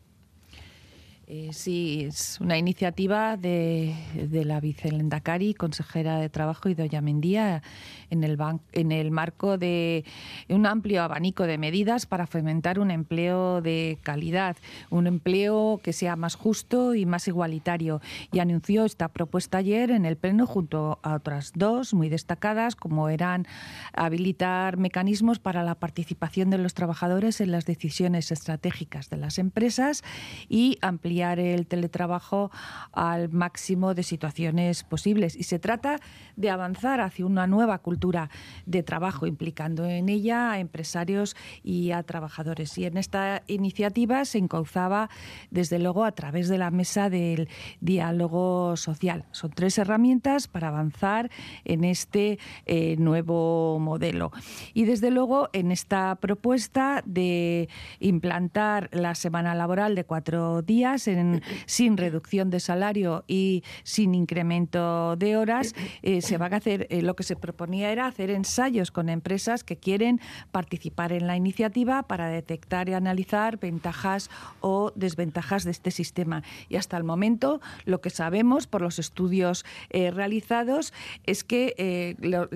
Eh, 1.27 1.49
sí, 1.53 2.05
es 2.07 2.39
una 2.39 2.55
iniciativa 2.55 3.35
de, 3.35 3.95
de 4.13 4.45
la 4.45 4.59
vicelendacari, 4.59 5.55
consejera 5.55 6.19
de 6.19 6.29
Trabajo 6.29 6.69
y 6.69 6.75
Doña 6.75 7.01
Mendía, 7.01 7.63
en 8.11 8.23
el, 8.23 8.37
en 8.73 8.91
el 8.91 9.09
marco 9.09 9.57
de 9.57 10.05
un 10.49 10.67
amplio 10.67 11.01
abanico 11.01 11.47
de 11.47 11.57
medidas 11.57 12.05
para 12.05 12.27
fomentar 12.27 12.77
un 12.77 12.91
empleo 12.91 13.61
de 13.61 13.97
calidad, 14.03 14.55
un 14.91 15.07
empleo 15.07 15.79
que 15.81 15.93
sea 15.93 16.15
más 16.15 16.35
justo 16.35 16.93
y 16.93 17.07
más 17.07 17.27
igualitario. 17.27 18.01
Y 18.31 18.37
anunció 18.37 18.85
esta 18.85 19.07
propuesta 19.07 19.57
ayer 19.57 19.89
en 19.89 20.05
el 20.05 20.17
Pleno 20.17 20.45
junto 20.45 20.99
a 21.01 21.15
otras 21.15 21.53
dos 21.55 21.95
muy 21.95 22.07
destacadas, 22.07 22.75
como 22.75 23.09
eran 23.09 23.47
habilitar 23.93 24.77
mecanismos 24.77 25.39
para 25.39 25.63
la 25.63 25.73
participación 25.73 26.51
de 26.51 26.59
los 26.59 26.75
trabajadores 26.75 27.41
en 27.41 27.51
las 27.51 27.65
decisiones 27.65 28.31
estratégicas 28.31 29.09
de 29.09 29.17
las 29.17 29.39
empresas 29.39 30.03
y 30.49 30.77
ampliar 30.81 31.14
el 31.21 31.67
teletrabajo 31.67 32.51
al 32.91 33.29
máximo 33.29 33.93
de 33.93 34.03
situaciones 34.03 34.83
posibles. 34.83 35.35
Y 35.35 35.43
se 35.43 35.59
trata 35.59 35.99
de 36.35 36.49
avanzar 36.49 37.01
hacia 37.01 37.25
una 37.25 37.47
nueva 37.47 37.79
cultura 37.79 38.29
de 38.65 38.83
trabajo, 38.83 39.27
implicando 39.27 39.85
en 39.85 40.09
ella 40.09 40.51
a 40.51 40.59
empresarios 40.59 41.35
y 41.63 41.91
a 41.91 42.03
trabajadores. 42.03 42.77
Y 42.77 42.85
en 42.85 42.97
esta 42.97 43.43
iniciativa 43.47 44.25
se 44.25 44.37
encauzaba, 44.37 45.09
desde 45.51 45.79
luego, 45.79 46.03
a 46.03 46.11
través 46.11 46.49
de 46.49 46.57
la 46.57 46.71
mesa 46.71 47.09
del 47.09 47.49
diálogo 47.81 48.77
social. 48.77 49.25
Son 49.31 49.51
tres 49.51 49.77
herramientas 49.77 50.47
para 50.47 50.69
avanzar 50.69 51.29
en 51.63 51.83
este 51.83 52.39
eh, 52.65 52.95
nuevo 52.97 53.79
modelo. 53.79 54.31
Y 54.73 54.85
desde 54.85 55.11
luego, 55.11 55.49
en 55.53 55.71
esta 55.71 56.15
propuesta 56.15 57.03
de 57.05 57.69
implantar 57.99 58.89
la 58.91 59.15
semana 59.15 59.55
laboral 59.55 59.95
de 59.95 60.03
cuatro 60.03 60.61
días, 60.61 61.04
sin 61.65 61.97
reducción 61.97 62.49
de 62.49 62.59
salario 62.59 63.23
y 63.27 63.63
sin 63.83 64.15
incremento 64.15 65.15
de 65.15 65.37
horas, 65.37 65.73
eh, 66.01 66.21
se 66.21 66.37
van 66.37 66.53
a 66.53 66.57
hacer, 66.57 66.87
eh, 66.89 67.01
lo 67.01 67.15
que 67.15 67.23
se 67.23 67.35
proponía 67.35 67.91
era 67.91 68.07
hacer 68.07 68.29
ensayos 68.29 68.91
con 68.91 69.09
empresas 69.09 69.63
que 69.63 69.77
quieren 69.77 70.19
participar 70.51 71.11
en 71.11 71.27
la 71.27 71.35
iniciativa 71.35 72.03
para 72.03 72.27
detectar 72.27 72.89
y 72.89 72.93
analizar 72.93 73.59
ventajas 73.59 74.29
o 74.61 74.91
desventajas 74.95 75.63
de 75.63 75.71
este 75.71 75.91
sistema. 75.91 76.43
Y 76.69 76.77
hasta 76.77 76.97
el 76.97 77.03
momento 77.03 77.61
lo 77.85 78.01
que 78.01 78.09
sabemos 78.09 78.67
por 78.67 78.81
los 78.81 78.99
estudios 78.99 79.65
eh, 79.89 80.11
realizados 80.11 80.93
es 81.25 81.43
que 81.43 82.15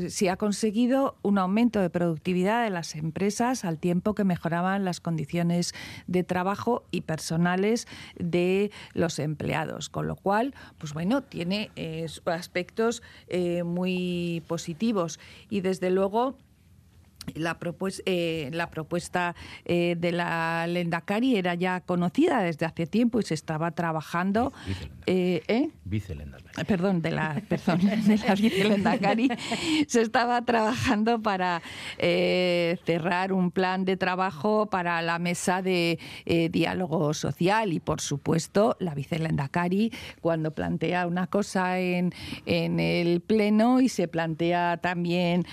se 0.09 0.29
ha 0.29 0.37
conseguido 0.37 1.17
un 1.21 1.37
aumento 1.37 1.79
de 1.81 1.89
productividad 1.89 2.63
de 2.63 2.69
las 2.69 2.95
empresas 2.95 3.65
al 3.65 3.77
tiempo 3.77 4.15
que 4.15 4.23
mejoraban 4.23 4.85
las 4.85 4.99
condiciones 4.99 5.73
de 6.07 6.23
trabajo 6.23 6.83
y 6.91 7.01
personales 7.01 7.87
de 8.17 8.38
los 8.93 9.19
empleados, 9.19 9.89
con 9.89 10.07
lo 10.07 10.15
cual, 10.15 10.53
pues 10.77 10.93
bueno, 10.93 11.21
tiene 11.21 11.71
eh, 11.75 12.07
aspectos 12.25 13.01
eh, 13.27 13.63
muy 13.63 14.43
positivos. 14.47 15.19
Y 15.49 15.61
desde 15.61 15.89
luego 15.89 16.35
la, 17.35 17.57
eh, 18.05 18.49
la 18.53 18.69
propuesta 18.69 19.35
eh, 19.65 19.95
de 19.97 20.11
la 20.11 20.67
Lendakari 20.67 21.37
era 21.37 21.55
ya 21.55 21.81
conocida 21.81 22.41
desde 22.41 22.65
hace 22.65 22.87
tiempo 22.87 23.19
y 23.19 23.23
se 23.23 23.33
estaba 23.33 23.71
trabajando. 23.71 24.53
Eh, 25.05 25.41
¿eh? 25.47 25.69
Perdón, 26.67 27.01
de 27.01 27.11
la, 27.11 27.41
perdón, 27.47 27.79
de 27.81 28.17
la 28.17 28.35
se 29.87 30.01
estaba 30.01 30.41
trabajando 30.43 31.21
para 31.21 31.61
cerrar 31.97 33.33
un 33.33 33.51
plan 33.51 33.85
de 33.85 33.97
trabajo 33.97 34.69
para 34.69 35.01
la 35.01 35.19
mesa 35.19 35.61
de 35.61 35.99
diálogo 36.51 37.13
social 37.13 37.73
y, 37.73 37.79
por 37.79 38.01
supuesto, 38.01 38.75
la 38.79 38.93
vicelendacari 38.93 39.91
cuando 40.21 40.51
plantea 40.51 41.07
una 41.07 41.27
cosa 41.27 41.79
en, 41.79 42.13
en 42.45 42.79
el 42.79 43.21
pleno 43.21 43.81
y 43.81 43.89
se 43.89 44.07
plantea 44.07 44.77
también 44.77 45.45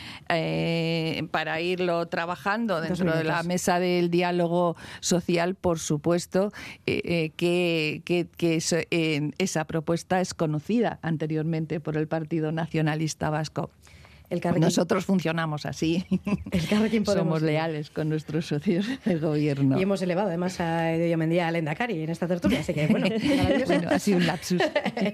para 1.30 1.60
irlo 1.66 2.06
trabajando 2.06 2.80
dentro 2.80 3.16
de 3.16 3.24
la 3.24 3.42
mesa 3.42 3.78
del 3.78 4.10
diálogo 4.10 4.76
social, 5.00 5.54
por 5.54 5.78
supuesto, 5.78 6.52
eh, 6.86 7.02
eh, 7.04 7.30
que, 7.36 8.02
que, 8.04 8.60
eh, 8.90 9.30
esa 9.38 9.64
propuesta 9.64 10.20
es 10.20 10.34
conocida 10.34 10.98
anteriormente 11.02 11.80
por 11.80 11.96
el 11.96 12.08
Partido 12.08 12.52
Nacionalista 12.52 13.30
Vasco. 13.30 13.70
Nosotros 14.58 15.04
funcionamos 15.04 15.66
así. 15.66 16.04
Somos 17.04 17.42
leales 17.42 17.90
con 17.90 18.08
nuestros 18.08 18.46
socios 18.46 18.86
del 19.04 19.20
gobierno. 19.20 19.78
Y 19.78 19.82
hemos 19.82 20.02
elevado 20.02 20.28
además 20.28 20.60
a 20.60 20.92
Edoya 20.92 21.16
Mendía 21.16 21.46
al 21.46 21.56
Endacari 21.56 22.02
en 22.02 22.10
esta 22.10 22.26
tertulia, 22.26 22.60
así 22.60 22.74
que 22.74 22.88
bueno, 22.88 23.06
ha 23.90 23.98
sido 23.98 24.18
un 24.18 24.26
lapsus. 24.26 24.60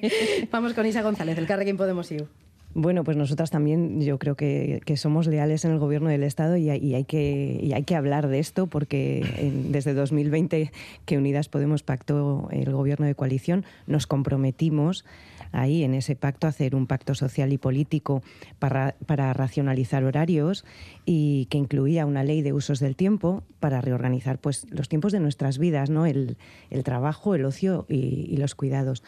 Vamos 0.51 0.73
con 0.73 0.87
Isa 0.87 1.03
González, 1.03 1.37
el 1.37 1.47
Carrequín 1.47 1.77
Podemos 1.77 2.11
ir. 2.11 2.27
Bueno, 2.75 3.05
pues 3.05 3.19
nosotras 3.19 3.51
también 3.51 4.01
yo 4.01 4.19
creo 4.19 4.35
que, 4.35 4.81
somos 4.97 5.27
leales 5.27 5.65
en 5.65 5.73
el 5.73 5.79
gobierno 5.79 6.09
del 6.09 6.23
Estado 6.23 6.57
y, 6.57 6.71
hay, 6.71 7.05
que, 7.05 7.71
hay 7.75 7.83
que 7.83 7.97
hablar 7.97 8.29
de 8.29 8.39
esto 8.39 8.67
porque 8.67 9.53
desde 9.69 9.93
2020 9.93 10.73
que 11.05 11.19
Unidas 11.19 11.49
Podemos 11.49 11.83
pactó 11.83 12.49
el 12.51 12.73
gobierno 12.73 13.05
de 13.05 13.15
coalición, 13.15 13.65
nos 13.87 14.07
comprometimos 14.07 15.05
ahí 15.53 15.85
en 15.85 15.93
ese 15.93 16.17
pacto 16.17 16.47
a 16.47 16.51
hacer 16.51 16.75
un 16.75 16.87
pacto 16.87 17.15
social 17.15 17.53
y 17.53 17.59
político 17.59 18.23
para, 18.59 18.95
racionalizar 19.35 20.05
horarios 20.05 20.65
y 21.05 21.47
que 21.51 21.59
incluía 21.59 22.07
una 22.07 22.25
ley 22.25 22.41
de 22.41 22.55
usos 22.55 22.81
del 22.81 22.97
tiempo 22.97 23.43
para 23.61 23.83
reorganizar 23.83 24.39
pues, 24.39 24.67
los 24.71 24.89
tiempos 24.89 25.13
de 25.13 25.21
nuestras 25.21 25.59
vidas, 25.59 25.91
¿no? 25.91 26.07
el, 26.07 26.37
trabajo, 26.85 27.35
el 27.35 27.45
ocio 27.45 27.85
y 27.89 28.37
los 28.39 28.55
cuidados. 28.55 29.03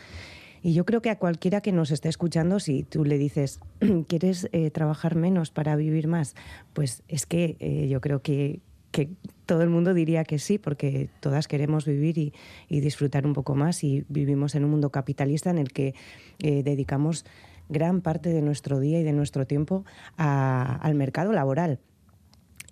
Y 0.65 0.73
yo 0.73 0.87
creo 0.87 1.03
que 1.03 1.11
a 1.11 1.19
cualquiera 1.19 1.61
que 1.61 1.73
nos 1.73 1.91
esté 1.91 2.09
escuchando, 2.09 2.59
si 2.59 2.85
tú 2.85 3.05
le 3.05 3.19
dices, 3.19 3.61
¿quieres 4.09 4.49
eh, 4.53 4.71
trabajar 4.71 5.15
menos 5.15 5.51
para 5.51 5.77
vivir 5.77 6.09
más? 6.09 6.35
Pues 6.73 7.03
es 7.07 7.27
que 7.27 7.59
eh, 7.61 7.87
yo 7.89 8.01
creo 8.01 8.23
que, 8.23 8.63
todo 9.45 9.61
el 9.61 9.69
mundo 9.69 9.93
diría 9.93 10.25
que 10.25 10.39
sí, 10.39 10.57
porque 10.57 11.11
todas 11.21 11.49
queremos 11.49 11.85
vivir 11.85 12.17
y, 12.17 12.33
disfrutar 12.81 13.27
un 13.27 13.35
poco 13.35 13.55
más 13.55 13.85
y 13.85 14.07
vivimos 14.09 14.55
en 14.55 14.65
un 14.65 14.71
mundo 14.71 14.89
capitalista 14.89 15.51
en 15.51 15.59
el 15.59 15.71
que 15.71 15.95
eh, 16.39 16.63
dedicamos 16.63 17.27
gran 17.69 18.01
parte 18.01 18.31
de 18.31 18.41
nuestro 18.41 18.81
día 18.81 19.01
y 19.01 19.03
de 19.03 19.13
nuestro 19.13 19.47
tiempo 19.47 19.85
al 20.17 20.95
mercado 20.95 21.33
laboral. 21.33 21.79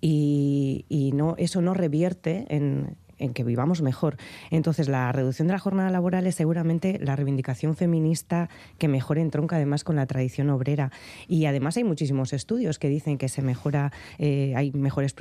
Y, 0.01 0.85
y, 0.89 1.11
no, 1.11 1.35
eso 1.37 1.61
no 1.61 1.75
revierte 1.75 2.45
en, 2.49 2.95
en 3.19 3.33
que 3.33 3.43
vivamos 3.43 3.81
mejor. 3.81 4.17
Entonces, 4.51 4.89
la 4.89 5.11
reducción 5.11 5.47
de 5.47 5.53
la 5.53 5.59
jornada 5.59 5.89
laboral 5.89 6.27
es 6.27 6.35
seguramente 6.35 6.99
la 7.01 7.15
reivindicación 7.15 7.75
feminista 7.75 8.49
que 8.77 8.87
mejor 8.87 9.17
entronca 9.17 9.55
además 9.55 9.83
con 9.83 9.95
la 9.95 10.05
tradición 10.05 10.49
obrera. 10.49 10.91
Y 11.27 11.45
además 11.45 11.77
hay 11.77 11.83
muchísimos 11.83 12.33
estudios 12.33 12.79
que 12.79 12.89
dicen 12.89 13.17
que 13.17 13.29
se 13.29 13.41
mejora, 13.41 13.91
eh, 14.17 14.53
hay 14.55 14.71
mejores 14.71 15.15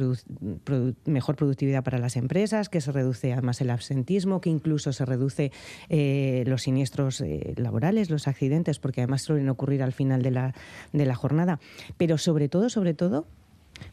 mejor 1.05 1.36
productividad 1.36 1.84
para 1.84 1.99
las 1.99 2.16
empresas, 2.16 2.68
que 2.68 2.80
se 2.80 2.93
reduce 2.93 3.32
además 3.32 3.61
el 3.61 3.70
absentismo, 3.70 4.40
que 4.40 4.51
incluso 4.51 4.93
se 4.93 5.05
reduce 5.05 5.53
eh, 5.88 6.45
los 6.47 6.62
siniestros 6.62 7.20
eh, 7.20 7.55
laborales, 7.57 8.11
los 8.11 8.28
accidentes, 8.28 8.78
porque 8.78 9.01
además 9.03 9.22
suelen 9.22 9.49
ocurrir 9.49 9.82
al 9.82 9.93
final 9.93 10.22
de 10.22 10.30
la, 10.30 10.55
de 10.93 11.07
la 11.07 11.14
jornada. 11.14 11.61
Pero 11.97 12.18
sobre 12.18 12.49
todo, 12.49 12.68
sobre 12.68 12.95
todo, 12.95 13.26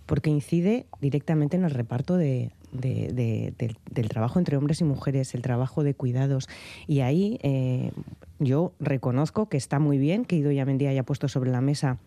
porque 0.05 0.29
incide 0.29 0.85
directamente 1.01 1.57
en 1.57 1.63
el 1.63 1.71
reparto 1.71 2.17
de, 2.17 2.51
del, 2.71 4.09
trabajo 4.09 4.39
entre 4.39 4.57
hombres 4.57 4.81
y 4.81 4.83
mujeres, 4.83 5.33
el 5.35 5.41
trabajo 5.41 5.83
de 5.83 5.93
cuidados. 5.93 6.47
Y 6.87 7.01
ahí 7.01 7.39
eh, 7.41 7.91
yo 8.39 8.73
reconozco 8.79 9.49
que 9.49 9.57
está 9.57 9.79
muy 9.79 9.97
bien 9.97 10.25
que 10.25 10.35
Idoia 10.35 10.65
Mendía 10.65 10.89
haya 10.89 11.03
puesto 11.03 11.27
sobre 11.27 11.51
la 11.51 11.61
mesa 11.61 11.97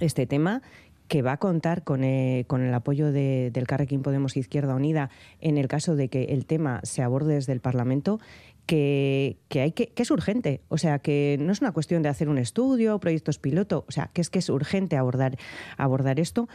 este 0.00 0.26
tema 0.26 0.62
que 1.08 1.22
va 1.22 1.32
a 1.32 1.36
contar 1.38 1.82
con, 1.82 2.04
eh, 2.04 2.44
con 2.46 2.62
el 2.62 2.72
apoyo 2.72 3.10
de, 3.10 3.50
del 3.52 3.66
Carrequín 3.66 4.02
Podemos 4.02 4.36
Izquierda 4.36 4.74
Unida 4.74 5.10
en 5.40 5.56
el 5.56 5.66
caso 5.66 5.96
de 5.96 6.08
que 6.08 6.24
el 6.24 6.44
tema 6.44 6.80
se 6.82 7.02
aborde 7.02 7.34
desde 7.34 7.54
el 7.54 7.60
Parlamento, 7.60 8.20
que, 8.66 9.38
que, 9.48 9.62
hay 9.62 9.72
que, 9.72 9.88
que, 9.88 10.02
es 10.02 10.10
urgente. 10.10 10.60
O 10.68 10.76
sea, 10.76 10.98
que 10.98 11.38
no 11.40 11.52
es 11.52 11.62
una 11.62 11.72
cuestión 11.72 12.02
de 12.02 12.10
hacer 12.10 12.28
un 12.28 12.36
estudio, 12.36 13.00
proyectos 13.00 13.38
piloto, 13.38 13.86
o 13.88 13.90
sea, 13.90 14.10
que 14.12 14.20
es 14.20 14.28
que 14.28 14.40
es 14.40 14.50
urgente 14.50 14.98
abordar, 14.98 15.38
abordar 15.78 16.20
esto 16.20 16.48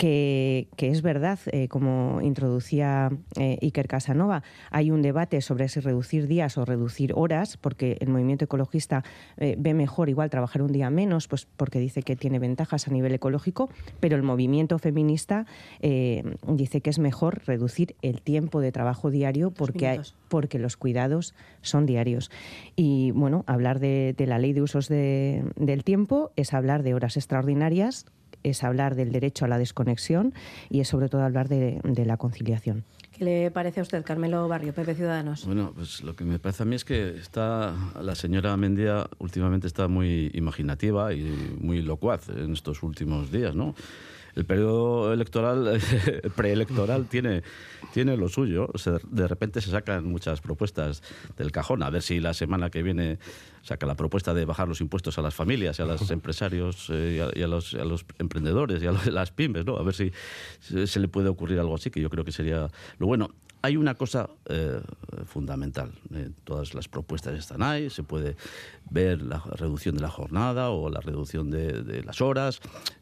que, 0.00 0.66
es 0.78 1.02
verdad, 1.02 1.38
eh, 1.52 1.68
como 1.68 2.22
introducía 2.22 3.10
eh, 3.38 3.58
Iker 3.60 3.86
Casanova, 3.86 4.42
hay 4.70 4.90
un 4.90 5.02
debate 5.02 5.42
sobre 5.42 5.68
si 5.68 5.80
reducir 5.80 6.26
días 6.26 6.56
o 6.56 6.64
reducir 6.64 7.12
horas, 7.14 7.58
porque 7.58 7.98
el 8.00 8.08
movimiento 8.08 8.46
ecologista 8.46 9.04
eh, 9.36 9.56
ve 9.58 9.74
mejor 9.74 10.08
igual 10.08 10.30
trabajar 10.30 10.62
un 10.62 10.72
día 10.72 10.88
menos, 10.88 11.28
pues 11.28 11.46
porque 11.54 11.80
dice 11.80 12.02
que 12.02 12.16
tiene 12.16 12.38
ventajas 12.38 12.88
a 12.88 12.90
nivel 12.90 13.12
ecológico, 13.12 13.68
pero 14.00 14.16
el 14.16 14.22
movimiento 14.22 14.78
feminista 14.78 15.44
dice 15.80 16.80
que 16.80 16.90
es 16.90 16.98
mejor 16.98 17.42
reducir 17.46 17.94
el 18.00 18.22
tiempo 18.22 18.60
de 18.60 18.72
trabajo 18.72 19.10
diario 19.10 19.50
porque, 19.50 20.00
porque 20.28 20.58
los 20.58 20.78
cuidados 20.78 21.34
son 21.60 21.84
diarios. 21.84 22.30
Y 22.74 23.10
bueno, 23.10 23.44
hablar 23.46 23.80
de, 23.80 24.14
la 24.18 24.38
ley 24.38 24.54
de 24.54 24.62
usos 24.62 24.88
del 24.88 25.84
tiempo 25.84 26.32
es 26.36 26.54
hablar 26.54 26.82
de 26.82 26.94
horas 26.94 27.18
extraordinarias 27.18 28.06
es 28.42 28.64
hablar 28.64 28.94
del 28.94 29.12
derecho 29.12 29.44
a 29.44 29.48
la 29.48 29.58
desconexión 29.58 30.34
y 30.68 30.80
es 30.80 30.88
sobre 30.88 31.08
todo 31.08 31.22
hablar 31.22 31.48
de, 31.48 31.80
la 32.04 32.16
conciliación. 32.16 32.84
¿Qué 33.12 33.24
le 33.24 33.50
parece 33.50 33.80
a 33.80 33.82
usted, 33.82 34.02
Carmelo 34.04 34.48
Barrio, 34.48 34.72
Pepe 34.72 34.94
Ciudadanos? 34.94 35.44
Bueno, 35.44 35.72
pues 35.74 36.02
lo 36.02 36.16
que 36.16 36.24
me 36.24 36.38
parece 36.38 36.62
a 36.62 36.66
mí 36.66 36.76
es 36.76 36.84
que 36.84 37.16
está 37.16 37.74
la 38.00 38.14
señora 38.14 38.56
Mendía 38.56 39.06
últimamente 39.18 39.66
está 39.66 39.88
muy 39.88 40.30
imaginativa 40.34 41.12
y 41.12 41.56
muy 41.60 41.82
locuaz 41.82 42.28
en 42.30 42.52
estos 42.52 42.82
últimos 42.82 43.30
días, 43.30 43.54
¿no? 43.54 43.74
El 44.34 44.44
periodo 44.44 45.12
electoral, 45.12 45.80
preelectoral, 46.36 47.06
tiene, 47.10 47.42
tiene 47.92 48.16
lo 48.16 48.28
suyo. 48.28 48.68
de 49.10 49.28
repente 49.28 49.60
se 49.60 49.70
sacan 49.70 50.06
muchas 50.06 50.40
propuestas 50.40 51.02
del 51.36 51.52
cajón. 51.52 51.82
A 51.82 51.90
ver 51.90 52.02
si 52.02 52.20
la 52.20 52.34
semana 52.34 52.70
que 52.70 52.82
viene 52.82 53.18
saca 53.62 53.86
la 53.86 53.94
propuesta 53.94 54.34
de 54.34 54.44
bajar 54.44 54.68
los 54.68 54.80
impuestos 54.80 55.18
a 55.18 55.22
las 55.22 55.34
familias 55.34 55.78
y 55.78 55.82
a 55.82 55.84
los 55.84 56.10
empresarios 56.10 56.88
eh, 56.90 57.30
y, 57.34 57.42
a, 57.42 57.46
los, 57.46 57.74
a, 57.74 57.84
los, 57.84 58.04
emprendedores 58.18 58.82
y 58.82 58.86
a, 58.86 58.92
las 58.92 59.30
pymes, 59.30 59.66
¿no? 59.66 59.76
A 59.76 59.82
ver 59.82 59.94
si 59.94 60.12
se 60.60 61.00
le 61.00 61.08
puede 61.08 61.28
ocurrir 61.28 61.58
algo 61.58 61.74
así, 61.74 61.90
que 61.90 62.00
yo 62.00 62.10
creo 62.10 62.24
que 62.24 62.32
sería 62.32 62.68
lo 62.98 63.06
bueno. 63.06 63.30
Hay 63.62 63.76
una 63.76 63.94
cosa 63.94 64.30
eh, 64.46 64.80
fundamental. 65.26 65.92
Eh, 66.14 66.30
todas 66.44 66.72
las 66.72 66.88
propuestas 66.88 67.38
están 67.38 67.62
ahí. 67.62 67.90
Se 67.90 68.02
puede 68.02 68.36
ver 68.90 69.20
la 69.20 69.38
reducción 69.38 69.94
de 69.96 70.00
la 70.00 70.08
jornada 70.08 70.70
o 70.70 70.88
la 70.88 71.00
reducción 71.00 71.50
de, 71.50 72.02
las 72.02 72.22
horas. 72.22 72.60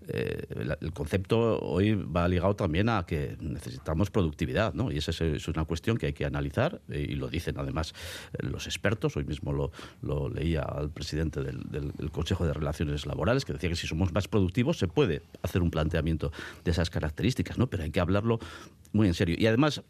Eh, 0.08 0.76
el 0.80 0.92
concepto 0.92 1.60
hoy 1.60 1.94
va 1.94 2.26
ligado 2.26 2.56
también 2.56 2.88
a 2.88 3.06
que 3.06 3.36
necesitamos 3.40 4.10
productividad, 4.10 4.74
¿no? 4.74 4.90
Y 4.90 4.98
esa 4.98 5.12
es, 5.12 5.46
una 5.48 5.64
cuestión 5.64 5.96
que 5.96 6.06
hay 6.06 6.12
que 6.12 6.24
analizar 6.24 6.80
y 6.88 7.14
lo 7.14 7.28
dicen 7.28 7.54
además 7.58 7.94
los 8.40 8.66
expertos. 8.66 9.16
Hoy 9.16 9.24
mismo 9.24 9.52
lo, 9.52 9.70
lo 10.02 10.28
leía 10.28 10.62
al 10.62 10.90
presidente 10.90 11.40
del, 11.40 11.62
del, 11.70 12.10
Consejo 12.10 12.44
de 12.46 12.52
Relaciones 12.52 13.06
Laborales 13.06 13.44
que 13.44 13.52
decía 13.52 13.68
que 13.68 13.76
si 13.76 13.86
somos 13.86 14.12
más 14.12 14.26
productivos 14.26 14.78
se 14.78 14.88
puede 14.88 15.22
hacer 15.42 15.62
un 15.62 15.70
planteamiento 15.70 16.32
de 16.64 16.70
esas 16.72 16.90
características, 16.90 17.58
¿no? 17.58 17.68
Pero 17.68 17.84
hay 17.84 17.90
que 17.90 18.00
hablarlo 18.00 18.40
muy 18.92 19.06
en 19.06 19.14
serio. 19.14 19.36
Y 19.38 19.46
además 19.46 19.82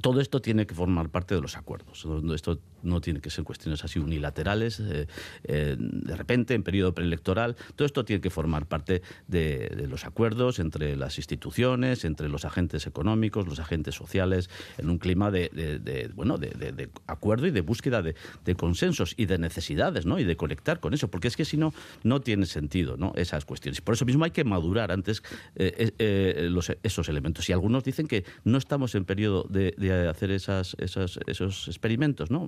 todo 0.00 0.20
esto 0.20 0.40
tiene 0.40 0.66
que 0.66 0.74
formar 0.74 1.08
parte 1.10 1.34
de 1.34 1.40
los 1.40 1.56
acuerdos. 1.56 2.06
Esto 2.34 2.58
no 2.82 3.00
tiene 3.00 3.20
que 3.20 3.30
ser 3.30 3.44
cuestiones 3.44 3.84
así 3.84 3.98
unilaterales, 3.98 4.80
eh, 4.80 5.06
eh, 5.44 5.76
de 5.78 6.16
repente, 6.16 6.54
en 6.54 6.62
periodo 6.62 6.94
preelectoral. 6.94 7.56
Todo 7.76 7.86
esto 7.86 8.04
tiene 8.04 8.20
que 8.20 8.30
formar 8.30 8.66
parte 8.66 9.02
de, 9.28 9.86
los 9.88 10.04
acuerdos 10.04 10.58
entre 10.58 10.96
las 10.96 11.18
instituciones, 11.18 12.04
entre 12.04 12.28
los 12.28 12.44
agentes 12.44 12.86
económicos, 12.86 13.46
los 13.46 13.58
agentes 13.58 13.94
sociales, 13.94 14.50
en 14.78 14.90
un 14.90 14.98
clima 14.98 15.30
de, 15.30 16.10
bueno, 16.14 16.38
de, 16.38 16.90
acuerdo 17.06 17.46
y 17.46 17.50
de 17.50 17.60
búsqueda 17.60 18.02
de, 18.02 18.14
consensos 18.56 19.14
y 19.16 19.26
de 19.26 19.38
necesidades, 19.38 20.06
¿no? 20.06 20.18
Y 20.18 20.24
de 20.24 20.36
conectar 20.36 20.80
con 20.80 20.92
eso, 20.92 21.08
porque 21.08 21.28
es 21.28 21.36
que 21.36 21.44
si 21.44 21.56
no, 21.56 21.72
no 22.02 22.20
tiene 22.20 22.46
sentido, 22.46 22.96
¿no? 22.96 23.12
Esas 23.16 23.44
cuestiones. 23.44 23.80
Por 23.80 23.94
eso 23.94 24.04
mismo 24.04 24.24
hay 24.24 24.32
que 24.32 24.44
madurar 24.44 24.92
antes 24.92 25.22
eh, 25.56 26.48
los, 26.50 26.72
esos 26.82 27.08
elementos. 27.08 27.48
Y 27.48 27.52
algunos 27.52 27.84
dicen 27.84 28.06
que 28.06 28.24
no 28.44 28.58
estamos 28.58 28.94
en 28.94 29.04
periodo 29.04 29.46
de 29.48 30.08
hacer 30.08 30.30
esas, 30.30 30.76
esos 30.80 31.68
experimentos, 31.68 32.30
¿no? 32.30 32.46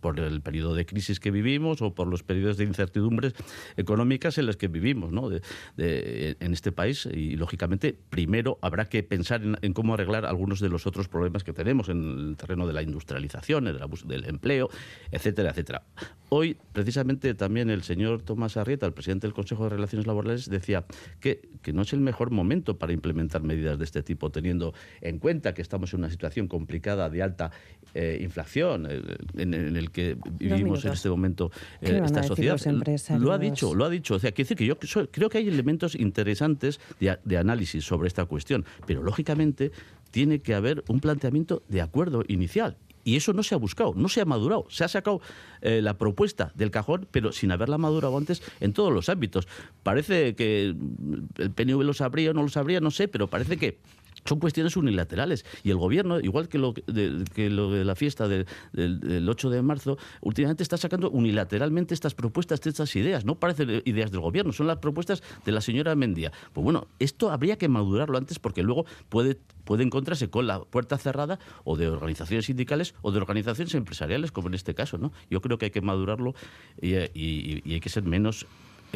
Por 0.00 0.20
el 0.20 0.40
periodo 0.40 0.74
de 0.74 0.86
crisis 0.86 1.20
que 1.20 1.30
vivimos 1.30 1.82
o 1.82 1.94
por 1.94 2.06
los 2.06 2.22
periodos 2.22 2.56
de 2.56 2.64
incertidumbres 2.64 3.34
económicas 3.76 4.38
en 4.38 4.46
los 4.46 4.56
que 4.56 4.68
vivimos, 4.68 5.12
¿no? 5.12 5.30
en 5.76 6.52
este 6.52 6.72
país 6.72 7.06
y, 7.12 7.36
lógicamente, 7.36 7.96
primero 8.10 8.58
habrá 8.62 8.86
que 8.86 9.02
pensar 9.02 9.42
en, 9.42 9.72
cómo 9.72 9.94
arreglar 9.94 10.26
algunos 10.26 10.60
de 10.60 10.68
los 10.68 10.86
otros 10.86 11.08
problemas 11.08 11.44
que 11.44 11.52
tenemos 11.52 11.88
en 11.88 12.02
el 12.02 12.36
terreno 12.36 12.66
de 12.66 12.72
la 12.72 12.82
industrialización, 12.82 13.64
del, 13.64 13.78
del 14.06 14.24
empleo, 14.24 14.68
etcétera, 15.10 15.50
etcétera. 15.50 15.84
Hoy, 16.28 16.56
precisamente, 16.72 17.34
también 17.34 17.70
el 17.70 17.82
señor 17.82 18.22
Tomás 18.22 18.56
Arrieta, 18.56 18.86
el 18.86 18.92
presidente 18.92 19.26
del 19.26 19.34
Consejo 19.34 19.64
de 19.64 19.70
Relaciones 19.70 20.06
Laborales, 20.06 20.50
decía 20.50 20.84
que, 21.20 21.42
no 21.72 21.82
es 21.82 21.92
el 21.92 22.00
mejor 22.00 22.30
momento 22.30 22.78
para 22.78 22.92
implementar 22.92 23.42
medidas 23.42 23.78
de 23.78 23.84
este 23.84 24.02
tipo, 24.02 24.30
teniendo 24.30 24.74
en 25.00 25.18
cuenta 25.18 25.54
que 25.54 25.62
estamos 25.62 25.92
en 25.92 26.00
una 26.00 26.10
situación 26.10 26.48
complicada 26.48 27.08
de 27.08 27.22
alta 27.22 27.50
eh, 27.94 28.18
inflación 28.20 28.86
eh, 28.90 29.00
el 29.54 29.90
que 29.90 30.16
vivimos 30.38 30.84
en 30.84 30.92
este 30.92 31.08
momento 31.08 31.50
eh, 31.80 32.00
esta 32.04 32.22
sociedad. 32.22 32.58
Lo 33.18 33.32
ha 33.32 33.38
dicho, 33.38 33.74
lo 33.74 33.84
ha 33.84 33.90
dicho. 33.90 34.14
O 34.14 34.18
sea, 34.18 34.32
quiere 34.32 34.48
decir 34.48 34.56
que 34.56 34.66
yo 34.66 34.78
creo 35.10 35.28
que 35.28 35.38
hay 35.38 35.48
elementos 35.48 35.94
interesantes 35.94 36.80
de, 37.00 37.36
análisis 37.36 37.84
sobre 37.84 38.08
esta 38.08 38.24
cuestión, 38.26 38.64
pero 38.86 39.02
lógicamente 39.02 39.72
tiene 40.10 40.40
que 40.40 40.54
haber 40.54 40.84
un 40.88 41.00
planteamiento 41.00 41.62
de 41.68 41.80
acuerdo 41.80 42.22
inicial. 42.28 42.76
Y 43.06 43.16
eso 43.16 43.34
no 43.34 43.42
se 43.42 43.54
ha 43.54 43.58
buscado, 43.58 43.92
no 43.94 44.08
se 44.08 44.22
ha 44.22 44.24
madurado. 44.24 44.64
Se 44.70 44.82
ha 44.82 44.88
sacado 44.88 45.20
la 45.60 45.98
propuesta 45.98 46.52
del 46.54 46.70
cajón, 46.70 47.06
pero 47.10 47.32
sin 47.32 47.52
haberla 47.52 47.76
madurado 47.76 48.16
antes 48.16 48.42
en 48.60 48.72
todos 48.72 48.92
los 48.92 49.10
ámbitos. 49.10 49.46
Parece 49.82 50.34
que 50.34 50.74
el 51.36 51.50
PNV 51.50 51.82
lo 51.82 51.92
sabría 51.92 52.30
o 52.30 52.34
no 52.34 52.42
lo 52.42 52.48
sabría, 52.48 52.80
no 52.80 52.90
sé, 52.90 53.08
pero 53.08 53.26
parece 53.26 53.58
que 53.58 53.78
son 54.24 54.38
cuestiones 54.38 54.76
unilaterales. 54.76 55.44
Y 55.62 55.70
el 55.70 55.76
gobierno, 55.76 56.20
igual 56.20 56.48
que 56.48 56.58
lo 56.58 56.72
de, 56.72 57.24
que 57.34 57.50
lo 57.50 57.70
de 57.70 57.84
la 57.84 57.94
fiesta 57.94 58.28
del, 58.28 58.46
del 58.72 59.28
8 59.28 59.50
de 59.50 59.62
marzo, 59.62 59.98
últimamente 60.20 60.62
está 60.62 60.76
sacando 60.76 61.10
unilateralmente 61.10 61.94
estas 61.94 62.14
propuestas, 62.14 62.64
estas 62.66 62.94
ideas. 62.96 63.24
No 63.24 63.36
parecen 63.36 63.82
ideas 63.84 64.10
del 64.10 64.20
gobierno, 64.20 64.52
son 64.52 64.66
las 64.66 64.78
propuestas 64.78 65.22
de 65.44 65.52
la 65.52 65.60
señora 65.60 65.94
Mendía. 65.94 66.32
Pues 66.52 66.64
bueno, 66.64 66.86
esto 66.98 67.30
habría 67.30 67.56
que 67.56 67.68
madurarlo 67.68 68.18
antes 68.18 68.38
porque 68.38 68.62
luego 68.62 68.86
puede, 69.08 69.38
puede 69.64 69.84
encontrarse 69.84 70.30
con 70.30 70.46
la 70.46 70.60
puerta 70.60 70.98
cerrada 70.98 71.38
o 71.64 71.76
de 71.76 71.88
organizaciones 71.88 72.46
sindicales 72.46 72.94
o 73.02 73.12
de 73.12 73.18
organizaciones 73.18 73.74
empresariales, 73.74 74.32
como 74.32 74.48
en 74.48 74.54
este 74.54 74.74
caso. 74.74 74.98
¿no? 74.98 75.12
Yo 75.30 75.40
creo 75.40 75.58
que 75.58 75.66
hay 75.66 75.70
que 75.70 75.80
madurarlo 75.80 76.34
y 76.80 76.94
hay 76.94 77.80
que 77.80 77.88
ser 77.88 78.04
menos 78.04 78.46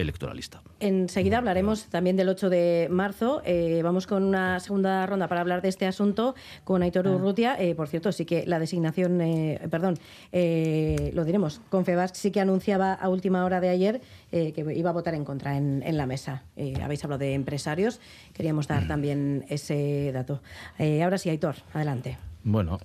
electoralista. 0.03 0.63
Enseguida 0.81 1.39
hablaremos 1.39 1.87
también 1.87 2.17
del 2.17 2.29
8 2.29 2.51
de 2.51 2.89
marzo. 2.91 3.43
Eh, 3.45 3.81
vamos 3.83 4.07
con 4.07 4.23
una 4.23 4.61
segunda 4.61 5.07
ronda 5.07 5.29
para 5.29 5.41
hablar 5.41 5.63
de 5.63 5.69
este 5.69 5.87
asunto 5.87 6.35
con 6.65 6.83
Aitor 6.83 7.09
ah. 7.09 7.13
Urrutia. 7.13 7.57
Eh, 7.59 7.75
por 7.75 7.89
cierto, 7.89 8.13
sí 8.13 8.25
que 8.25 8.47
la 8.47 8.59
designación, 8.59 9.21
eh, 9.21 9.61
perdón, 9.71 9.99
lo 10.33 11.25
diremos, 11.25 11.61
Confebas 11.69 12.13
sí 12.15 12.31
que 12.31 12.41
anunciaba 12.41 12.95
a 12.95 13.09
última 13.09 13.45
hora 13.45 13.61
de 13.61 13.69
ayer 13.69 14.01
que 14.31 14.65
iba 14.77 14.91
a 14.91 14.93
votar 14.93 15.15
en 15.15 15.25
contra 15.25 15.57
en, 15.57 15.97
la 15.97 16.07
mesa. 16.07 16.45
habéis 16.83 17.03
hablado 17.05 17.21
de 17.21 17.35
empresarios, 17.35 18.01
queríamos 18.35 18.69
dar 18.69 18.85
mm. 18.85 18.89
también 18.89 19.45
ese 19.49 20.11
dato. 20.13 20.41
ahora 20.79 21.19
sí, 21.19 21.31
Aitor, 21.31 21.57
adelante. 21.73 22.19
Bueno, 22.45 22.79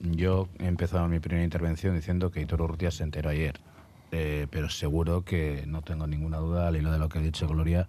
yo 0.00 0.48
he 0.58 0.66
empezado 0.66 1.08
mi 1.08 1.20
primera 1.20 1.44
intervención 1.44 1.94
diciendo 1.94 2.30
que 2.30 2.40
Aitor 2.40 2.62
Urrutia 2.62 2.90
se 2.90 3.02
enteró 3.02 3.30
ayer 3.30 3.60
eh, 4.14 4.46
pero 4.50 4.68
seguro 4.68 5.24
que 5.24 5.64
no 5.66 5.80
tengo 5.80 6.06
ninguna 6.06 6.36
duda 6.36 6.68
al 6.68 6.76
hilo 6.76 6.92
de 6.92 6.98
lo 6.98 7.08
que 7.08 7.18
ha 7.18 7.22
dicho 7.22 7.48
Gloria, 7.48 7.88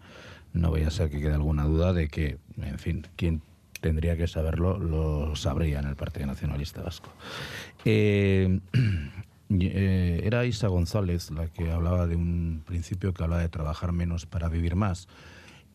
no 0.54 0.70
voy 0.70 0.84
a 0.84 0.90
ser 0.90 1.10
que 1.10 1.20
quede 1.20 1.34
alguna 1.34 1.66
duda 1.66 1.92
de 1.92 2.08
que, 2.08 2.38
en 2.62 2.80
fin, 2.80 3.06
quien 3.18 3.42
tendría 3.82 4.16
que 4.16 4.28
saberlo 4.28 4.80
lo 4.80 5.36
sabría 5.36 5.80
en 5.80 5.88
el 5.88 5.98
Partido 5.98 6.28
Nacionalista 6.28 6.82
Vasco. 6.82 7.10
Eh, 7.84 8.60
eh, 9.50 10.22
era 10.24 10.46
Isa 10.46 10.70
González 10.70 11.30
la 11.30 11.48
que 11.48 11.70
hablaba 11.72 12.08
de 12.08 12.16
un 12.16 12.64
principio 12.66 13.14
que 13.14 13.22
hablaba 13.26 13.42
de 13.42 13.50
trabajar 13.50 13.92
menos 13.92 14.26
para 14.26 14.48
vivir 14.48 14.78
más. 14.78 15.10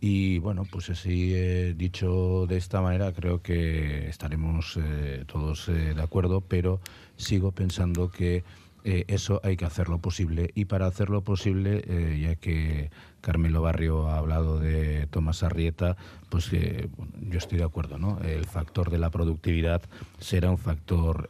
Y 0.00 0.38
bueno, 0.38 0.64
pues 0.70 0.88
así 0.88 1.34
dicho 1.74 2.46
de 2.46 2.56
esta 2.56 2.80
manera, 2.80 3.12
creo 3.12 3.42
que 3.42 4.08
estaremos 4.08 4.78
todos 5.26 5.66
de 5.66 6.00
acuerdo, 6.00 6.40
pero 6.40 6.80
sigo 7.16 7.50
pensando 7.50 8.08
que 8.10 8.44
eh, 8.84 9.04
eso 9.08 9.40
hay 9.42 9.56
que 9.56 9.64
hacerlo 9.64 9.98
posible. 9.98 10.50
Y 10.54 10.66
para 10.66 10.86
hacerlo 10.86 11.22
posible, 11.22 11.82
eh, 11.86 12.18
ya 12.20 12.34
que 12.36 12.90
Carmelo 13.20 13.62
Barrio 13.62 14.08
ha 14.08 14.18
hablado 14.18 14.58
de 14.58 15.06
Tomás 15.08 15.42
Arrieta, 15.42 15.96
pues 16.28 16.52
eh, 16.52 16.88
yo 17.20 17.38
estoy 17.38 17.58
de 17.58 17.64
acuerdo, 17.64 17.98
¿no? 17.98 18.18
El 18.20 18.44
factor 18.44 18.90
de 18.90 18.98
la 18.98 19.10
productividad 19.10 19.82
será 20.18 20.50
un 20.50 20.58
factor 20.58 21.28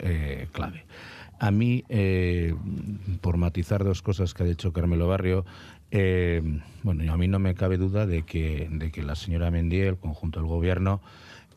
clave. 0.52 0.84
A 1.40 1.50
mí, 1.50 1.84
por 3.20 3.36
matizar 3.36 3.84
dos 3.84 4.02
cosas 4.02 4.34
que 4.34 4.42
ha 4.42 4.46
dicho 4.46 4.72
Carmelo 4.72 5.06
Barrio, 5.06 5.44
bueno, 6.82 7.12
a 7.12 7.16
mí 7.16 7.28
no 7.28 7.38
me 7.38 7.54
cabe 7.54 7.76
duda 7.76 8.06
de 8.06 8.22
que, 8.22 8.68
de 8.70 8.90
que 8.90 9.02
la 9.02 9.14
señora 9.14 9.50
Mendiel, 9.50 9.88
el 9.88 9.96
conjunto 9.96 10.40
del 10.40 10.48
gobierno, 10.48 11.00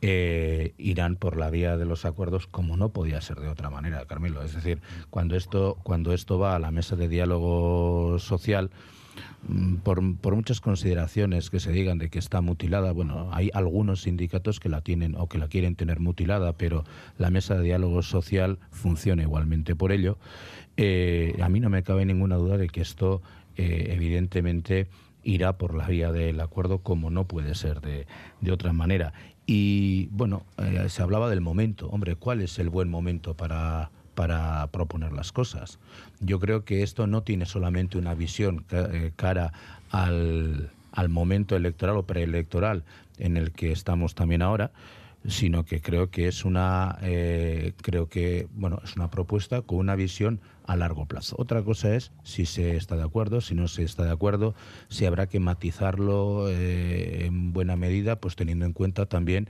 eh, 0.04 0.74
irán 0.80 1.16
por 1.16 1.38
la 1.38 1.52
vía 1.52 1.78
de 1.78 1.86
los 1.86 2.06
acuerdos 2.06 2.47
como 2.47 2.76
no 2.76 2.89
podía 2.89 3.22
ser 3.22 3.39
de 3.39 3.47
otra 3.47 3.70
manera, 3.70 4.04
Carmelo. 4.06 4.41
Es 4.41 4.56
decir, 4.56 4.82
cuando 5.12 5.36
esto, 5.36 5.78
cuando 5.84 6.12
esto 6.12 6.39
va 6.39 6.56
a 6.56 6.60
la 6.60 6.72
mesa 6.72 6.95
de 6.95 7.08
diálogo 7.08 8.18
social, 8.18 8.72
mm, 9.47 9.76
por, 9.76 10.02
muchas 10.02 10.60
consideraciones 10.60 11.52
que 11.52 11.60
se 11.60 11.72
digan 11.72 11.99
de 11.99 12.10
que 12.10 12.18
está 12.18 12.41
mutilada, 12.41 12.93
bueno, 12.93 13.30
hay 13.32 13.52
algunos 13.54 14.02
sindicatos 14.02 14.60
que 14.60 14.70
la 14.70 14.82
tienen 14.82 15.16
o 15.16 15.28
que 15.28 15.38
la 15.38 15.47
quieren 15.47 15.76
tener 15.76 15.99
mutilada, 15.99 16.54
pero 16.54 16.84
la 17.20 17.30
mesa 17.30 17.56
de 17.56 17.64
diálogo 17.64 18.02
social 18.02 18.58
funciona 18.72 19.22
igualmente 19.22 19.76
por 19.76 19.91
ello. 19.91 20.18
Eh, 20.78 21.38
a 21.43 21.49
mí 21.49 21.60
no 21.60 21.70
me 21.70 21.84
cabe 21.84 22.06
ninguna 22.08 22.38
duda 22.38 22.58
de 22.58 22.70
que 22.70 22.82
esto, 22.82 23.22
eh, 23.56 23.89
evidentemente, 23.91 24.88
irá 25.24 25.58
por 25.58 25.76
la 25.76 25.88
vía 25.88 26.12
del 26.12 26.39
acuerdo 26.39 26.80
como 26.80 27.10
no 27.10 27.26
puede 27.26 27.54
ser 27.56 27.82
de, 27.82 28.08
de 28.39 28.52
otra 28.52 28.74
manera. 28.74 29.14
Y 29.54 30.08
bueno, 30.12 30.45
eh, 30.60 30.86
se 30.88 31.02
hablaba 31.02 31.30
del 31.30 31.41
momento. 31.41 31.89
Hombre, 31.89 32.16
¿cuál 32.16 32.39
es 32.39 32.58
el 32.58 32.70
buen 32.70 32.88
momento 32.88 33.34
para, 33.34 33.91
para 34.16 34.66
proponer 34.68 35.12
las 35.12 35.34
cosas? 35.34 35.78
Yo 36.22 36.39
creo 36.39 36.64
que 36.64 36.84
esto 36.84 37.06
no 37.06 37.24
tiene 37.24 37.45
solamente 37.45 37.97
una 37.97 38.14
visión 38.14 38.64
eh, 38.72 39.12
cara 39.18 39.52
al, 39.89 40.70
al 40.93 41.10
momento 41.10 41.58
electoral 41.58 41.97
o 41.97 42.04
preelectoral 42.04 42.86
en 43.18 43.36
el 43.36 43.52
que 43.52 43.74
estamos 43.74 44.16
también 44.16 44.41
ahora, 44.41 44.72
sino 45.28 45.66
que 45.66 45.82
creo 45.82 46.10
que 46.10 46.28
es 46.28 46.46
una 46.46 46.98
eh, 47.02 47.74
creo 47.82 48.10
que 48.10 48.48
bueno 48.54 48.80
es 48.84 48.96
una 48.96 49.10
propuesta 49.12 49.62
con 49.62 49.78
una 49.78 49.96
visión 49.96 50.40
a 50.66 50.76
largo 50.76 51.06
plazo. 51.06 51.36
Otra 51.38 51.64
cosa 51.64 51.96
es 51.96 52.12
si 52.24 52.46
se 52.46 52.76
está 52.76 52.96
de 52.96 53.04
acuerdo, 53.04 53.42
si 53.42 53.56
no 53.56 53.68
se 53.68 53.84
está 53.84 54.04
de 54.04 54.12
acuerdo, 54.12 54.56
si 54.90 55.06
habrá 55.06 55.28
que 55.28 55.40
matizarlo 55.40 56.50
eh, 56.50 57.26
en 57.26 57.54
buena 57.54 57.76
medida, 57.76 58.18
pues 58.18 58.36
teniendo 58.36 58.66
en 58.66 58.74
cuenta 58.74 59.06
también 59.06 59.50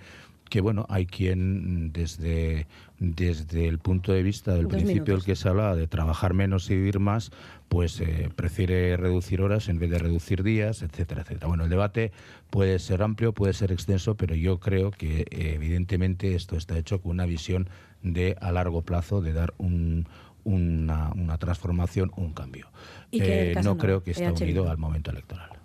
que 0.51 0.59
bueno, 0.59 0.85
hay 0.89 1.05
quien 1.05 1.93
desde, 1.93 2.67
desde 2.99 3.69
el 3.69 3.79
punto 3.79 4.11
de 4.11 4.21
vista 4.21 4.53
del 4.53 4.67
principio 4.67 5.13
del 5.13 5.23
que 5.23 5.37
se 5.37 5.47
hablaba 5.47 5.77
de 5.77 5.87
trabajar 5.87 6.33
menos 6.33 6.69
y 6.69 6.75
vivir 6.75 6.99
más, 6.99 7.31
pues 7.71 8.01
eh, 8.01 8.29
prefiere 8.35 8.97
reducir 8.97 9.41
horas 9.41 9.69
en 9.69 9.79
vez 9.79 9.89
de 9.89 9.97
reducir 9.97 10.43
días, 10.43 10.81
etcétera, 10.81 11.21
etcétera. 11.21 11.47
Bueno, 11.47 11.63
el 11.63 11.69
debate 11.69 12.11
puede 12.49 12.77
ser 12.79 13.01
amplio, 13.01 13.33
puede 13.33 13.53
ser 13.53 13.71
extenso, 13.71 14.15
pero 14.17 14.35
yo 14.35 14.59
creo 14.59 14.91
que 14.91 15.21
eh, 15.21 15.53
evidentemente 15.55 16.35
esto 16.35 16.57
está 16.57 16.77
hecho 16.77 17.01
con 17.01 17.11
una 17.11 17.25
visión 17.25 17.69
de 18.03 18.35
a 18.41 18.51
largo 18.51 18.81
plazo 18.81 19.21
de 19.21 19.31
dar 19.31 19.53
un, 19.57 20.05
una, 20.43 21.13
una 21.13 21.37
transformación, 21.37 22.11
un 22.17 22.33
cambio. 22.33 22.67
Eh, 23.13 23.55
no 23.63 23.77
creo 23.77 24.03
que 24.03 24.11
esté 24.11 24.29
unido 24.29 24.69
al 24.69 24.77
momento 24.77 25.09
electoral. 25.09 25.60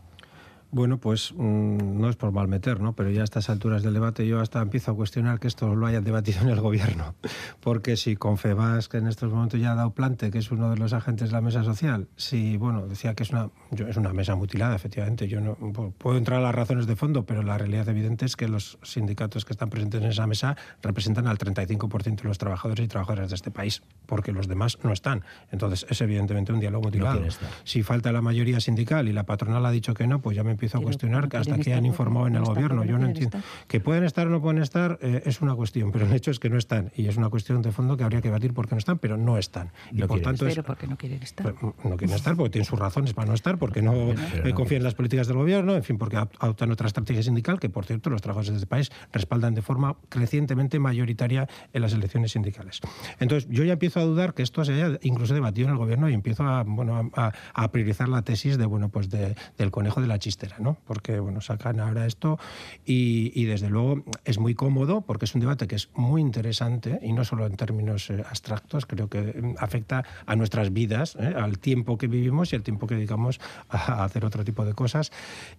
Bueno, 0.71 0.99
pues 0.99 1.33
mm, 1.37 2.01
no 2.01 2.09
es 2.09 2.17
por 2.17 2.33
mal 2.33 2.49
meter, 2.49 2.81
¿no? 2.81 2.95
Pero 2.95 3.11
ya 3.11 3.23
a 3.23 3.25
estas 3.25 3.49
alturas 3.51 3.83
del 3.83 3.95
debate 3.95 4.27
yo 4.27 4.41
hasta 4.41 4.61
empiezo 4.61 4.91
a 4.91 4.95
cuestionar 4.97 5.39
que 5.39 5.49
esto 5.49 5.75
lo 5.75 5.87
hayan 5.87 6.05
debatido 6.05 6.41
en 6.43 6.49
el 6.49 6.61
gobierno. 6.61 7.15
Porque 7.61 7.97
si 7.97 8.17
Confebas, 8.17 8.89
que 8.89 8.99
en 8.99 9.07
estos 9.07 9.33
momentos 9.33 9.61
ya 9.61 9.73
ha 9.73 9.75
dado 9.75 9.91
plante, 9.93 10.31
que 10.31 10.39
es 10.39 10.51
uno 10.51 10.71
de 10.71 10.77
los 10.77 10.93
agentes 10.93 11.29
de 11.29 11.33
la 11.33 11.41
mesa 11.41 11.63
social, 11.63 12.09
si, 12.17 12.57
bueno, 12.57 12.87
decía 12.87 13.15
que 13.15 13.23
es 13.23 13.31
una, 13.31 13.51
es 13.71 13.97
una 13.97 14.13
mesa 14.13 14.35
mutilada, 14.35 14.75
efectivamente, 14.75 15.29
yo 15.29 15.41
no 15.41 15.55
puedo 15.99 16.19
entrar 16.19 16.41
a 16.41 16.43
las 16.43 16.55
razones 16.55 16.87
de 16.87 16.97
fondo, 16.97 17.25
pero 17.25 17.43
la 17.43 17.59
realidad 17.59 17.89
evidente 17.89 18.25
es 18.25 18.37
que 18.37 18.49
los 18.49 18.79
sindicatos 18.83 19.45
que 19.45 19.53
están 19.53 19.71
presentes 19.71 20.03
en 20.03 20.09
esa 20.09 20.27
mesa 20.27 20.57
representan 20.83 21.27
al 21.29 21.39
35% 21.39 22.23
de 22.23 22.29
los 22.29 22.39
trabajadores 22.39 22.85
y 22.85 22.89
trabajadoras 22.89 23.31
de 23.31 23.37
este 23.37 23.51
país, 23.51 23.83
porque 24.07 24.33
los 24.33 24.49
demás 24.49 24.79
no 24.83 24.93
están. 24.93 25.23
Entonces, 25.53 25.87
es 25.89 26.01
evidentemente 26.01 26.53
un 26.53 26.61
diálogo 26.61 26.85
mutilado. 26.85 27.23
si 27.65 27.83
falta 27.83 28.13
la 28.13 28.23
mayoría 28.23 28.61
sindical 28.61 29.09
y 29.09 29.13
la 29.13 29.25
patronal 29.25 29.65
ha 29.65 29.71
dicho 29.71 29.95
que 29.95 30.07
no, 30.07 30.21
pues 30.21 30.37
ya 30.37 30.45
me 30.45 30.56
empiezo 30.57 30.79
a 30.79 30.81
cuestionar 30.81 31.29
que 31.29 31.37
hasta 31.37 31.59
que 31.59 31.75
han 31.75 31.85
informado 31.85 32.27
en 32.27 32.37
el 32.37 32.43
gobierno. 32.43 32.85
Yo 32.85 32.99
no 32.99 33.07
entiendo. 33.07 33.39
Que 33.69 33.81
pueden 33.81 34.05
estar 34.05 34.27
o 34.27 34.31
no 34.31 34.41
pueden 34.41 34.63
estar 34.63 34.99
eh, 35.03 35.23
es 35.27 35.43
una 35.43 35.55
cuestión, 35.55 35.93
pero 35.93 36.07
el 36.07 36.13
hecho 36.13 36.31
es 36.31 36.39
que 36.39 36.49
no 36.49 36.57
están. 36.57 36.91
Y 36.97 37.07
es 37.07 37.17
una 37.17 37.29
cuestión 37.29 37.63
de 37.63 37.73
fondo 37.73 37.97
que 37.97 38.05
habría 38.05 38.21
que 38.21 38.29
debatir 38.29 38.55
por 38.55 38.69
qué 38.69 38.75
no 38.75 38.79
están, 38.79 38.99
pero 38.99 39.17
no 39.17 39.39
están. 39.39 39.71
Y 39.93 40.03
por 40.03 40.21
tanto 40.21 40.47
pero 40.47 40.63
porque 40.63 40.87
no 40.87 40.97
quieren 40.97 41.23
estar. 41.23 41.53
Pues, 41.53 41.75
no 41.85 41.97
quieren 41.97 42.17
estar 42.17 42.35
porque 42.37 42.51
tienen 42.51 42.65
sus 42.65 42.79
razones 42.79 43.13
para 43.13 43.29
no 43.29 43.35
estar, 43.35 43.59
porque 43.59 43.83
no 43.83 44.13
eh, 44.13 44.53
confían 44.55 44.79
en 44.79 44.85
las 44.85 44.95
políticas 44.95 45.27
del 45.27 45.37
gobierno, 45.37 45.75
en 45.75 45.83
fin, 45.83 45.99
porque 45.99 46.17
adoptan 46.17 46.71
otra 46.71 46.87
estrategia 46.87 47.23
sindical 47.23 47.61
que, 47.61 47.69
por 47.69 47.85
cierto, 47.85 48.11
los 48.11 48.23
trabajadores 48.23 48.51
de 48.51 48.57
este 48.57 48.67
país 48.67 48.91
respaldan 49.13 49.55
de 49.55 49.63
forma 49.63 49.97
crecientemente 50.09 50.79
mayoritaria 50.79 51.49
en 51.73 51.83
las 51.83 51.93
elecciones 51.93 52.33
sindicales. 52.33 52.81
Entonces, 53.21 53.49
yo 53.51 53.65
ya 53.65 53.75
empiezo 53.75 54.01
a 54.01 54.05
dudar 54.05 54.35
que 54.35 54.43
esto 54.43 54.65
se 54.65 54.73
haya 54.73 54.99
incluso 55.03 55.35
debatido 55.35 55.69
en 55.69 55.73
el 55.73 55.79
gobierno 55.79 56.09
y 56.09 56.15
empiezo 56.15 56.45
a, 56.45 56.63
bueno, 56.63 57.11
a, 57.15 57.71
priorizar 57.71 58.09
la 58.09 58.23
tesis 58.23 58.57
de, 58.59 58.67
bueno, 58.67 58.89
pues 58.89 59.11
del 59.11 59.71
conejo 59.71 60.01
de 60.01 60.07
la 60.07 60.19
chistera, 60.47 60.63
¿no? 60.63 60.77
Porque, 60.87 61.21
bueno, 61.21 61.41
sacan 61.41 61.81
ahora 61.81 62.07
esto 62.07 62.39
y, 62.85 63.45
desde 63.47 63.71
luego 63.71 64.03
es 64.25 64.39
muy 64.39 64.55
cómodo 64.55 65.03
porque 65.03 65.25
es 65.25 65.35
un 65.35 65.41
debate 65.41 65.69
que 65.69 65.77
es 65.77 65.89
muy 65.95 66.21
interesante 66.21 66.99
y 67.03 67.13
no 67.13 67.25
solo 67.25 67.47
en 67.47 67.57
términos 67.57 68.11
eh, 68.11 68.25
abstractos, 68.29 68.87
creo 68.87 69.09
que 69.09 69.21
mm, 69.21 69.55
afecta 69.59 70.05
a 70.27 70.37
nuestras 70.37 70.73
vidas, 70.73 71.17
¿eh? 71.17 71.33
al 71.37 71.59
tiempo 71.59 71.97
que 71.97 72.09
vivimos 72.09 72.53
y 72.53 72.57
al 72.57 72.63
tiempo 72.63 72.87
que 72.87 72.97
dedicamos 72.97 73.41
a 73.69 74.05
hacer 74.05 74.25
otro 74.25 74.45
tipo 74.45 74.65
de 74.65 74.75
cosas. 74.75 75.13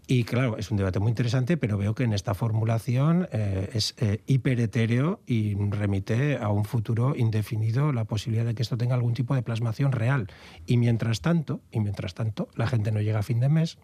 Y 0.06 0.24
claro, 0.26 0.58
es 0.58 0.70
un 0.72 0.78
debate 0.78 1.00
muy 1.00 1.10
interesante, 1.10 1.58
pero 1.58 1.78
veo 1.78 1.96
que 1.96 2.04
en 2.04 2.14
esta 2.14 2.34
formulación 2.34 3.28
eh, 3.32 3.70
es 3.74 3.96
hiperetéreo 4.26 5.22
y 5.26 5.56
remite 5.56 6.38
a 6.38 6.50
un 6.50 6.66
futuro 6.66 7.16
indefinido 7.16 7.94
la 7.94 8.06
posibilidad 8.06 8.46
de 8.46 8.54
que 8.54 8.64
esto 8.64 8.78
tenga 8.78 8.96
algún 8.96 9.14
tipo 9.14 9.34
de 9.36 9.42
plasmación 9.42 9.92
real. 9.92 10.28
Y 10.66 10.78
mientras 10.78 11.22
tanto, 11.22 11.62
y 11.72 11.80
mientras 11.80 12.14
tanto, 12.14 12.50
la 12.56 12.68
gente 12.68 12.92
no 12.92 13.02
llega 13.02 13.20
a 13.20 13.24
fin 13.24 13.40
de 13.40 13.50
mes 13.50 13.78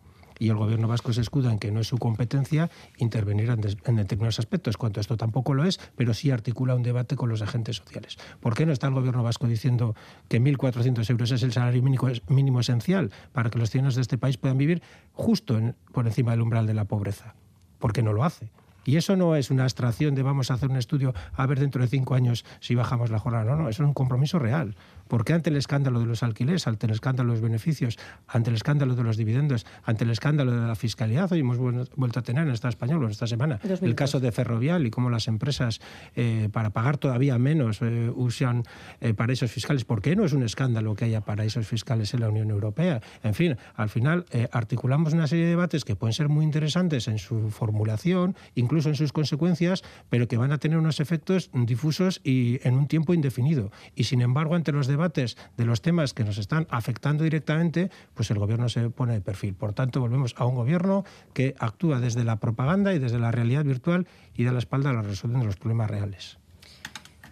y 0.44 0.50
el 0.50 0.58
gobierno 0.58 0.90
vasco 0.90 1.14
se 1.14 1.22
escuda 1.22 1.54
en 1.54 1.58
que 1.58 1.72
no 1.72 1.80
es 1.80 1.88
su 1.88 1.98
competencia 1.98 2.70
intervenir 2.98 3.50
en, 3.50 3.62
determinados 3.62 4.40
aspectos, 4.40 4.76
cuanto 4.76 5.00
esto 5.00 5.16
tampoco 5.16 5.54
lo 5.54 5.64
es, 5.64 5.80
pero 5.96 6.14
sí 6.14 6.32
articula 6.32 6.76
un 6.76 6.84
debate 6.84 7.16
con 7.16 7.30
los 7.30 7.42
agentes 7.42 7.78
sociales. 7.78 8.18
¿Por 8.42 8.54
qué 8.54 8.66
no 8.66 8.74
está 8.74 8.88
el 8.88 8.94
gobierno 8.94 9.24
vasco 9.24 9.48
diciendo 9.48 9.96
que 10.28 10.42
1.400 10.42 11.10
euros 11.10 11.32
es 11.32 11.44
el 11.44 11.54
salario 11.54 11.82
mínimo, 11.82 12.10
mínimo, 12.28 12.60
esencial 12.60 13.10
para 13.32 13.50
que 13.50 13.58
los 13.58 13.70
ciudadanos 13.70 13.96
de 13.96 14.02
este 14.02 14.18
país 14.18 14.36
puedan 14.36 14.58
vivir 14.58 14.82
justo 15.14 15.58
por 15.94 16.08
encima 16.08 16.32
del 16.32 16.42
umbral 16.42 16.68
de 16.68 16.74
la 16.74 16.84
pobreza? 16.84 17.36
¿Por 17.80 17.94
qué 17.94 18.04
no 18.04 18.12
lo 18.12 18.26
hace? 18.26 18.52
Y 18.86 18.98
eso 18.98 19.16
no 19.16 19.36
es 19.36 19.50
una 19.50 19.64
abstracción 19.64 20.14
de 20.14 20.24
vamos 20.24 20.52
a 20.52 20.56
hacer 20.56 20.70
un 20.70 20.76
estudio 20.76 21.14
a 21.34 21.46
ver 21.46 21.60
dentro 21.60 21.82
de 21.82 21.88
cinco 21.88 22.16
años 22.16 22.44
si 22.60 22.76
bajamos 22.76 23.12
la 23.12 23.20
jornada. 23.20 23.46
No, 23.46 23.56
no, 23.56 23.70
eso 23.70 23.84
es 23.84 23.88
un 23.88 23.94
compromiso 23.94 24.40
real. 24.40 24.76
Porque 25.14 25.34
ante 25.34 25.52
el 25.52 25.58
escándalo 25.58 26.00
de 26.00 26.08
los 26.08 26.24
alquileres, 26.24 26.66
ante 26.66 26.88
el 26.88 26.92
escándalo 26.92 27.30
de 27.30 27.36
los 27.36 27.42
beneficios, 27.44 28.00
ante 28.28 28.50
el 28.50 28.56
escándalo 28.56 28.96
de 28.96 29.04
los 29.04 29.16
dividendos, 29.16 29.64
ante 29.84 30.06
el 30.06 30.10
escándalo 30.10 30.52
de 30.52 30.66
la 30.66 30.74
fiscalidad, 30.74 31.32
hoy 31.32 31.42
hemos 31.42 31.60
vuelto 31.60 32.20
a 32.20 32.24
tener 32.24 32.48
en 32.48 32.52
esta 32.52 32.68
español 32.68 33.08
esta 33.12 33.28
semana 33.28 33.60
el 33.64 33.94
caso 33.94 34.20
de 34.20 34.32
Ferrovial 34.32 34.88
y 34.88 34.90
cómo 34.90 35.12
las 35.12 35.28
empresas 35.28 35.82
eh, 36.16 36.50
para 36.52 36.72
pagar 36.72 36.98
todavía 36.98 37.38
menos 37.38 37.78
eh, 37.84 38.12
usan 38.16 38.64
eh, 39.02 39.14
paraísos 39.14 39.52
fiscales. 39.52 39.86
¿Por 39.86 40.02
qué 40.02 40.16
no 40.16 40.26
es 40.26 40.34
un 40.34 40.42
escándalo 40.42 40.96
que 40.96 41.06
haya 41.06 41.22
paraísos 41.22 41.68
fiscales 41.68 42.12
en 42.16 42.22
la 42.22 42.30
Unión 42.30 42.50
Europea? 42.50 43.00
En 43.22 43.36
fin, 43.36 43.56
al 43.76 43.90
final 43.90 44.26
articulamos 44.52 45.14
una 45.14 45.28
serie 45.28 45.44
de 45.44 45.52
debates 45.52 45.86
que 45.86 45.96
pueden 45.96 46.14
ser 46.14 46.28
muy 46.28 46.44
interesantes 46.44 47.08
en 47.08 47.20
su 47.20 47.52
formulación, 47.52 48.36
incluso 48.56 48.90
en 48.90 48.96
sus 48.96 49.14
consecuencias, 49.14 49.84
pero 50.10 50.28
que 50.28 50.38
van 50.38 50.52
a 50.52 50.58
tener 50.58 50.80
unos 50.80 51.00
efectos 51.00 51.52
difusos 51.54 52.20
y 52.24 52.60
en 52.68 52.74
un 52.74 52.88
tiempo 52.88 53.14
indefinido. 53.14 53.72
Y 53.94 54.06
sin 54.06 54.24
embargo, 54.24 54.56
ante 54.56 54.72
los 54.72 54.88
debates 54.88 55.03
de 55.10 55.66
los 55.66 55.82
temas 55.82 56.14
que 56.14 56.24
nos 56.24 56.38
están 56.38 56.68
afectando 56.70 57.24
directamente, 57.24 57.90
pues 58.14 58.32
el 58.32 58.40
gobierno 58.40 58.70
se 58.70 58.90
pone 58.90 59.14
de 59.14 59.22
perfil. 59.22 59.54
Por 59.54 59.74
tanto, 59.74 60.00
volvemos 60.00 60.36
a 60.38 60.46
un 60.46 60.56
gobierno 60.56 61.04
que 61.34 61.56
actúa 61.60 62.00
desde 62.00 62.24
la 62.24 62.38
propaganda 62.38 62.94
y 62.94 63.00
desde 63.00 63.20
la 63.20 63.32
realidad 63.32 63.66
virtual 63.66 64.08
y 64.36 64.44
da 64.44 64.52
la 64.52 64.60
espalda 64.60 64.92
a 64.92 64.94
la 64.94 65.02
resolución 65.02 65.42
de 65.42 65.48
los 65.48 65.58
problemas 65.58 65.90
reales. 65.90 66.38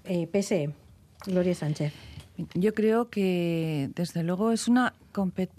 Eh, 0.04 0.28
PSE, 0.28 0.74
Gloria 1.26 1.56
Sánchez. 1.56 1.94
Yo 2.54 2.74
creo 2.74 3.10
que, 3.10 3.90
desde 3.96 4.24
luego, 4.24 4.52
es 4.52 4.68
una, 4.68 4.94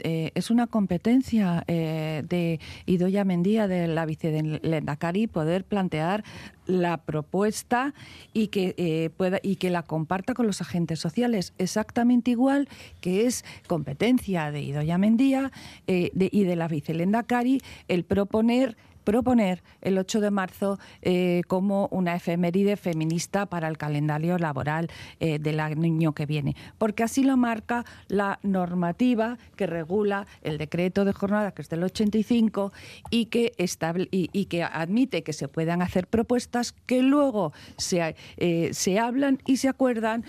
eh, 0.01 0.31
es 0.35 0.51
una 0.51 0.67
competencia 0.67 1.65
eh, 1.67 2.23
de 2.29 2.61
Idoya 2.87 3.25
Mendía, 3.25 3.69
de 3.69 3.89
la 3.89 4.07
vicelendacari, 4.07 5.27
poder 5.27 5.65
plantear 5.65 6.25
la 6.67 6.99
propuesta 6.99 7.95
y 8.33 8.49
que, 8.49 8.75
eh, 8.77 9.11
pueda, 9.17 9.39
y 9.43 9.57
que 9.57 9.71
la 9.71 9.83
comparta 9.83 10.35
con 10.35 10.47
los 10.47 10.61
agentes 10.61 11.01
sociales, 11.01 11.53
exactamente 11.59 12.31
igual 12.31 12.69
que 13.01 13.27
es 13.27 13.45
competencia 13.67 14.51
de 14.51 14.63
Idoya 14.63 14.99
Mendía 14.99 15.51
y 15.87 16.45
de 16.45 16.57
la 16.57 16.69
vicelendacari 16.69 17.61
el 17.89 18.05
proponer 18.05 18.77
proponer 19.03 19.63
el 19.81 19.99
8 19.99 20.21
de 20.21 20.31
marzo 20.31 20.79
eh, 21.03 21.43
como 21.47 21.89
una 21.91 22.15
efeméride 22.15 22.77
feminista 22.77 23.47
para 23.47 23.69
el 23.69 23.77
calendario 23.79 24.39
laboral 24.39 24.89
eh, 25.21 25.39
del 25.39 25.61
año 25.61 26.13
que 26.13 26.27
viene, 26.27 26.57
porque 26.79 27.03
así 27.03 27.25
lo 27.25 27.37
marca 27.37 27.85
la 28.09 28.39
normativa 28.43 29.39
que 29.57 29.67
regula 29.67 30.27
el 30.43 30.59
decreto 30.59 31.05
de 31.05 31.13
jornada, 31.13 31.53
que 31.53 31.63
es 31.63 31.69
del 31.69 31.83
85, 31.85 32.73
y 33.11 33.27
que, 33.27 33.53
estable, 33.59 34.09
y, 34.11 34.45
que 34.47 34.63
admite 34.63 35.23
que 35.23 35.33
se 35.33 35.49
puedan 35.49 35.83
hacer 35.83 36.07
propuestas 36.07 36.73
que 36.87 37.03
luego 37.03 37.53
se, 37.77 38.17
eh, 38.37 38.71
se 38.73 38.99
hablan 38.99 39.39
y 39.47 39.57
se 39.57 39.69
acuerdan 39.69 40.25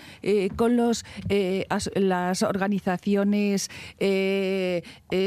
con 0.56 0.76
los, 0.76 1.04
las 1.94 2.42
organizaciones 2.42 3.70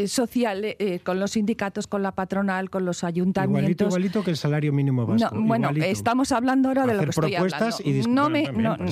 sociales, 0.08 0.76
con 1.04 1.20
los 1.20 1.32
sindicatos, 1.32 1.88
con 1.88 2.04
la 2.04 2.12
patronal, 2.12 2.70
con 2.70 2.86
los 2.86 3.04
ayuntamientos 3.04 3.37
Igualito, 3.44 3.86
igualito 3.86 4.24
que 4.24 4.32
el 4.32 4.38
salario 4.38 4.74
mínimo 4.74 5.06
básico. 5.06 5.32
bueno, 5.34 5.70
estamos 5.70 6.32
hablando 6.32 6.70
ahora 6.70 6.86
de 6.86 6.94
lo 6.96 7.04
que 7.04 7.10
estoy 7.10 7.36
hablando. 7.36 7.78
no 8.10 8.30
me, 8.30 8.44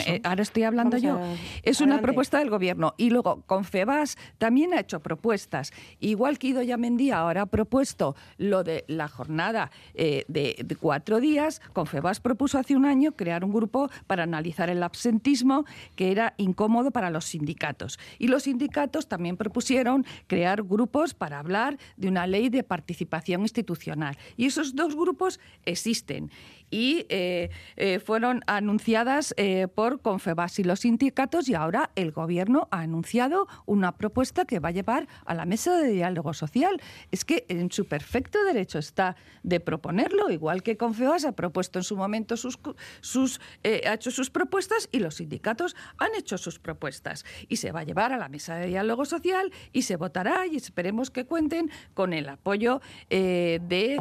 eh, 0.06 0.22
ahora 0.24 0.42
estoy 0.42 0.64
hablando 0.64 0.98
yo. 0.98 1.20
es 1.64 1.82
una 1.82 2.02
propuesta 2.02 2.40
del 2.40 2.50
gobierno. 2.50 2.94
Y 2.98 3.10
luego, 3.10 3.44
Confebas 3.46 4.18
también 4.38 4.74
ha 4.74 4.80
hecho 4.80 5.00
propuestas. 5.00 5.72
Igual 6.00 6.38
que 6.38 6.48
Ido 6.48 6.62
Yamendía 6.62 7.20
ahora 7.20 7.44
ha 7.44 7.46
propuesto 7.46 8.16
lo 8.38 8.64
de 8.64 8.86
la 8.88 9.08
jornada 9.08 9.72
eh, 9.94 10.26
de, 10.28 10.56
de, 10.64 10.76
cuatro 10.76 11.20
días, 11.20 11.62
Confebas 11.74 12.20
propuso 12.20 12.58
hace 12.58 12.76
un 12.76 12.86
año 12.86 13.14
crear 13.14 13.44
un 13.44 13.54
grupo 13.54 13.90
para 14.08 14.24
analizar 14.24 14.70
el 14.70 14.84
absentismo 14.84 15.66
que 15.96 16.12
era 16.12 16.34
incómodo 16.38 16.92
para 16.92 17.10
los 17.10 17.26
sindicatos. 17.26 18.00
Y 18.20 18.28
los 18.28 18.44
sindicatos 18.44 19.08
también 19.08 19.38
propusieron 19.38 20.06
crear 20.28 20.64
grupos 20.64 21.14
para 21.14 21.40
hablar 21.40 21.78
de 21.98 22.08
una 22.08 22.28
ley 22.28 22.50
de 22.50 22.64
participación 22.64 23.42
institucional. 23.42 24.18
Y 24.38 24.46
esos 24.46 24.76
dos 24.76 24.96
grupos 24.96 25.40
existen 25.66 26.32
y 26.70 27.06
eh, 27.10 27.50
eh, 27.76 28.00
fueron 28.00 28.44
anunciadas 28.48 29.34
eh, 29.38 29.68
por 29.74 30.02
Confebas 30.02 30.60
y 30.60 30.64
los 30.64 30.82
sindicatos 30.82 31.48
y 31.50 31.56
ahora 31.56 31.92
el 31.96 32.12
Gobierno 32.12 32.68
ha 32.72 32.82
anunciado 32.82 33.48
una 33.66 33.96
propuesta 33.96 34.46
que 34.46 34.60
va 34.60 34.70
a 34.70 34.72
llevar 34.72 35.08
a 35.26 35.34
la 35.34 35.46
mesa 35.46 35.78
de 35.78 35.90
diálogo 35.92 36.34
social. 36.34 36.82
Es 37.12 37.26
que 37.26 37.46
en 37.50 37.72
su 37.72 37.86
perfecto 37.86 38.44
derecho 38.44 38.80
está 38.80 39.16
de 39.44 39.60
proponerlo, 39.60 40.30
igual 40.32 40.64
que 40.64 40.78
Confebas 40.78 41.26
ha 41.26 41.34
propuesto 41.34 41.80
en 41.80 41.84
su 41.84 41.96
momento 41.96 42.38
sus, 42.38 42.60
sus 43.02 43.40
ha 43.64 43.94
hecho 43.94 44.12
sus 44.12 44.30
propuestas 44.30 44.90
y 44.92 45.00
los 45.00 45.16
sindicatos 45.16 45.76
han 45.98 46.16
hecho 46.16 46.38
sus 46.38 46.60
propuestas 46.60 47.26
y 47.48 47.58
se 47.58 47.72
va 47.72 47.82
a 47.82 47.84
llevar 47.84 48.12
a 48.12 48.18
la 48.18 48.30
mesa 48.30 48.56
de 48.56 48.68
diálogo 48.68 49.06
social 49.06 49.52
y 49.72 49.84
se 49.84 49.96
votará 49.96 50.48
y 50.48 50.56
esperemos 50.56 51.12
que 51.12 51.26
cuenten 51.26 51.70
con 51.94 52.14
el 52.14 52.28
apoyo 52.30 52.82
de 53.10 54.00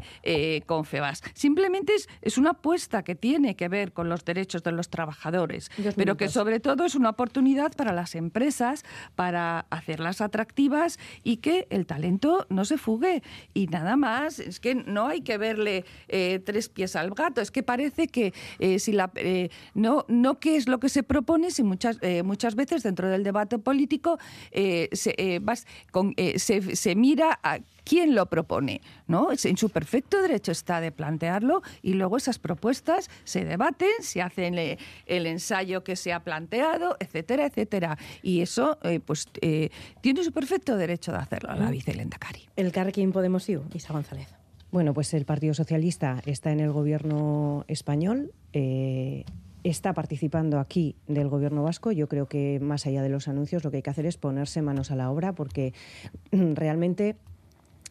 Confebas. 0.66 1.22
Simplemente 1.34 1.94
es, 1.94 2.08
es 2.22 2.38
una 2.38 2.54
apuesta 2.64 3.02
que 3.02 3.14
tiene 3.14 3.56
que 3.56 3.68
ver 3.68 3.92
con 3.92 4.08
los 4.08 4.24
derechos 4.24 4.62
de 4.62 4.72
los 4.72 4.88
trabajadores, 4.88 5.70
pero 5.96 6.16
que 6.16 6.30
sobre 6.30 6.60
todo 6.60 6.86
es 6.86 6.94
una 6.94 7.10
oportunidad 7.10 7.72
para 7.72 7.92
las 7.92 8.14
empresas 8.14 8.84
para 9.16 9.66
hacerlas 9.68 10.22
atractivas 10.22 10.98
y 11.22 11.36
que 11.36 11.66
el 11.68 11.84
talento 11.84 12.46
no 12.48 12.64
se 12.64 12.78
fugue. 12.78 13.22
Y 13.52 13.66
nada 13.66 13.96
más, 13.96 14.38
es 14.38 14.60
que 14.60 14.74
no 14.74 15.08
hay 15.08 15.20
que 15.20 15.36
verle 15.36 15.84
eh, 16.08 16.40
tres 16.42 16.70
pies 16.70 16.96
al 16.96 17.10
gato, 17.10 17.42
es 17.42 17.50
que 17.50 17.62
parece 17.62 18.08
que 18.08 18.32
eh, 18.58 18.78
si 18.78 18.92
la, 18.92 19.12
eh, 19.16 19.50
no, 19.74 20.06
no 20.08 20.40
qué 20.40 20.56
es 20.56 20.66
lo 20.66 20.80
que 20.80 20.88
se 20.88 21.02
propone, 21.02 21.50
si 21.50 21.62
muchas, 21.62 21.98
muchas 22.24 22.54
veces 22.54 22.82
dentro 22.82 23.10
del 23.10 23.24
debate 23.24 23.58
político 23.58 24.18
se, 24.50 25.42
con, 25.90 26.14
se, 26.36 26.76
se 26.76 26.94
mira 26.94 27.38
a 27.42 27.58
quién 27.85 28.14
lo 28.14 28.26
propone, 28.26 28.80
¿no? 29.07 29.28
En 29.30 29.57
su 29.57 29.68
perfecto 29.70 30.20
derecho 30.20 30.53
está 30.53 30.80
de 30.80 30.91
plantearlo 30.91 31.62
y 31.82 31.95
luego 31.95 32.16
esas 32.16 32.39
propuestas 32.39 33.11
se 33.24 33.45
debaten, 33.45 33.91
se 34.01 34.22
hacen 34.22 34.57
el, 34.59 35.26
ensayo 35.26 35.85
que 35.85 35.97
se 35.97 36.12
ha 36.12 36.24
planteado, 36.24 36.97
etcétera, 36.99 37.47
etcétera. 37.47 37.99
Y 38.22 38.41
eso, 38.41 38.78
eh, 38.82 39.01
pues, 39.01 39.28
eh, 39.41 39.70
tiene 40.01 40.24
su 40.24 40.32
perfecto 40.32 40.76
derecho 40.76 41.12
de 41.12 41.18
hacerlo 41.18 41.55
la 41.55 41.70
vicelenda 41.70 42.18
Cari. 42.18 42.49
El 42.57 42.72
Carrequín 42.72 43.12
Podemos 43.12 43.49
IU, 43.49 43.62
Isa 43.74 43.93
González. 43.93 44.28
Bueno, 44.70 44.93
pues 44.93 45.14
el 45.14 45.24
Partido 45.24 45.55
Socialista 45.55 46.20
está 46.26 46.51
en 46.51 46.61
el 46.61 46.72
gobierno 46.72 47.64
español. 47.68 48.32
Eh, 48.53 49.24
está 49.62 49.95
participando 49.95 50.59
aquí 50.59 50.97
del 51.07 51.28
gobierno 51.28 51.62
vasco. 51.62 51.93
Yo 51.93 52.09
creo 52.09 52.26
que 52.26 52.59
más 52.61 52.87
allá 52.87 53.03
de 53.03 53.09
los 53.09 53.28
anuncios 53.28 53.64
lo 53.64 53.70
que 53.70 53.78
hay 53.78 53.82
que 53.82 53.91
hacer 53.91 54.07
es 54.07 54.16
ponerse 54.16 54.62
manos 54.62 54.91
a 54.91 54.97
la 54.97 55.11
obra 55.11 55.32
porque 55.32 55.72
realmente 56.32 57.16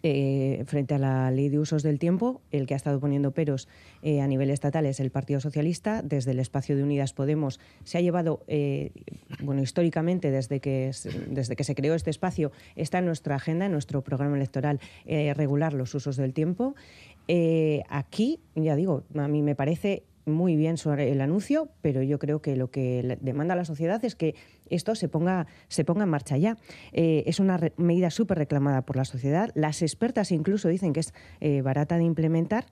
eh, 0.06 0.64
frente 0.68 0.96
a 0.96 1.00
la 1.00 1.32
ley 1.32 1.48
de 1.48 1.60
usos 1.60 1.82
del 1.82 1.98
tiempo, 1.98 2.42
el 2.52 2.68
que 2.68 2.74
ha 2.74 2.78
estado 2.78 3.00
poniendo 3.00 3.32
peros 3.32 3.70
eh, 4.02 4.20
a 4.20 4.28
nivel 4.28 4.50
estatal 4.50 4.86
es 4.86 5.00
el 5.00 5.12
Partido 5.12 5.40
Socialista. 5.40 6.02
Desde 6.02 6.32
el 6.32 6.40
espacio 6.40 6.76
de 6.76 6.84
Unidas 6.84 7.14
Podemos 7.14 7.62
se 7.86 7.98
ha 7.98 8.02
llevado, 8.02 8.44
eh, 8.48 8.92
bueno, 9.42 9.62
históricamente, 9.62 10.30
desde 10.30 10.60
que, 10.60 10.92
desde 11.30 11.56
que 11.56 11.64
se 11.64 11.74
creó 11.74 11.96
este 11.96 12.10
espacio, 12.10 12.52
está 12.76 13.00
en 13.00 13.06
nuestra 13.06 13.36
agenda, 13.36 13.66
en 13.66 13.72
nuestro 13.72 14.02
programa 14.04 14.36
electoral, 14.36 14.82
regular 15.06 15.74
los 15.74 15.96
usos 15.96 16.18
del 16.18 16.34
tiempo. 16.34 16.76
aquí, 17.90 18.42
ya 18.56 18.76
digo, 18.76 19.04
a 19.16 19.28
mí 19.30 19.42
me 19.42 19.56
parece 19.56 20.04
muy 20.26 20.56
bien 20.56 20.78
sobre 20.78 21.12
el 21.12 21.22
anuncio, 21.22 21.70
pero 21.82 22.02
yo 22.02 22.20
creo 22.20 22.42
que 22.42 22.56
lo 22.56 22.72
que 22.72 23.18
demanda 23.22 23.56
la 23.56 23.66
sociedad 23.66 24.04
es 24.06 24.16
que 24.16 24.36
esto 24.70 24.96
se 24.96 25.10
ponga, 25.10 25.48
se 25.68 25.86
ponga 25.86 26.04
en 26.04 26.10
marcha 26.10 26.38
ya. 26.38 26.58
Eh, 26.92 27.24
es 27.26 27.40
una 27.40 27.60
medida 27.78 28.10
súper 28.10 28.38
reclamada 28.38 28.84
por 28.84 28.96
la 28.96 29.06
sociedad. 29.06 29.52
Las 29.56 29.82
expertas 29.82 30.32
incluso 30.32 30.68
dicen 30.68 30.94
que 30.94 31.02
es 31.02 31.14
eh, 31.40 31.62
barata 31.62 31.98
de 31.98 32.04
implementar 32.04 32.66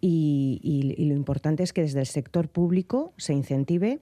y, 0.00 0.60
y 0.62 1.04
lo 1.06 1.14
importante 1.14 1.62
es 1.62 1.72
que 1.72 1.82
desde 1.82 2.00
el 2.00 2.06
sector 2.06 2.48
público 2.48 3.12
se 3.16 3.32
incentive 3.32 4.00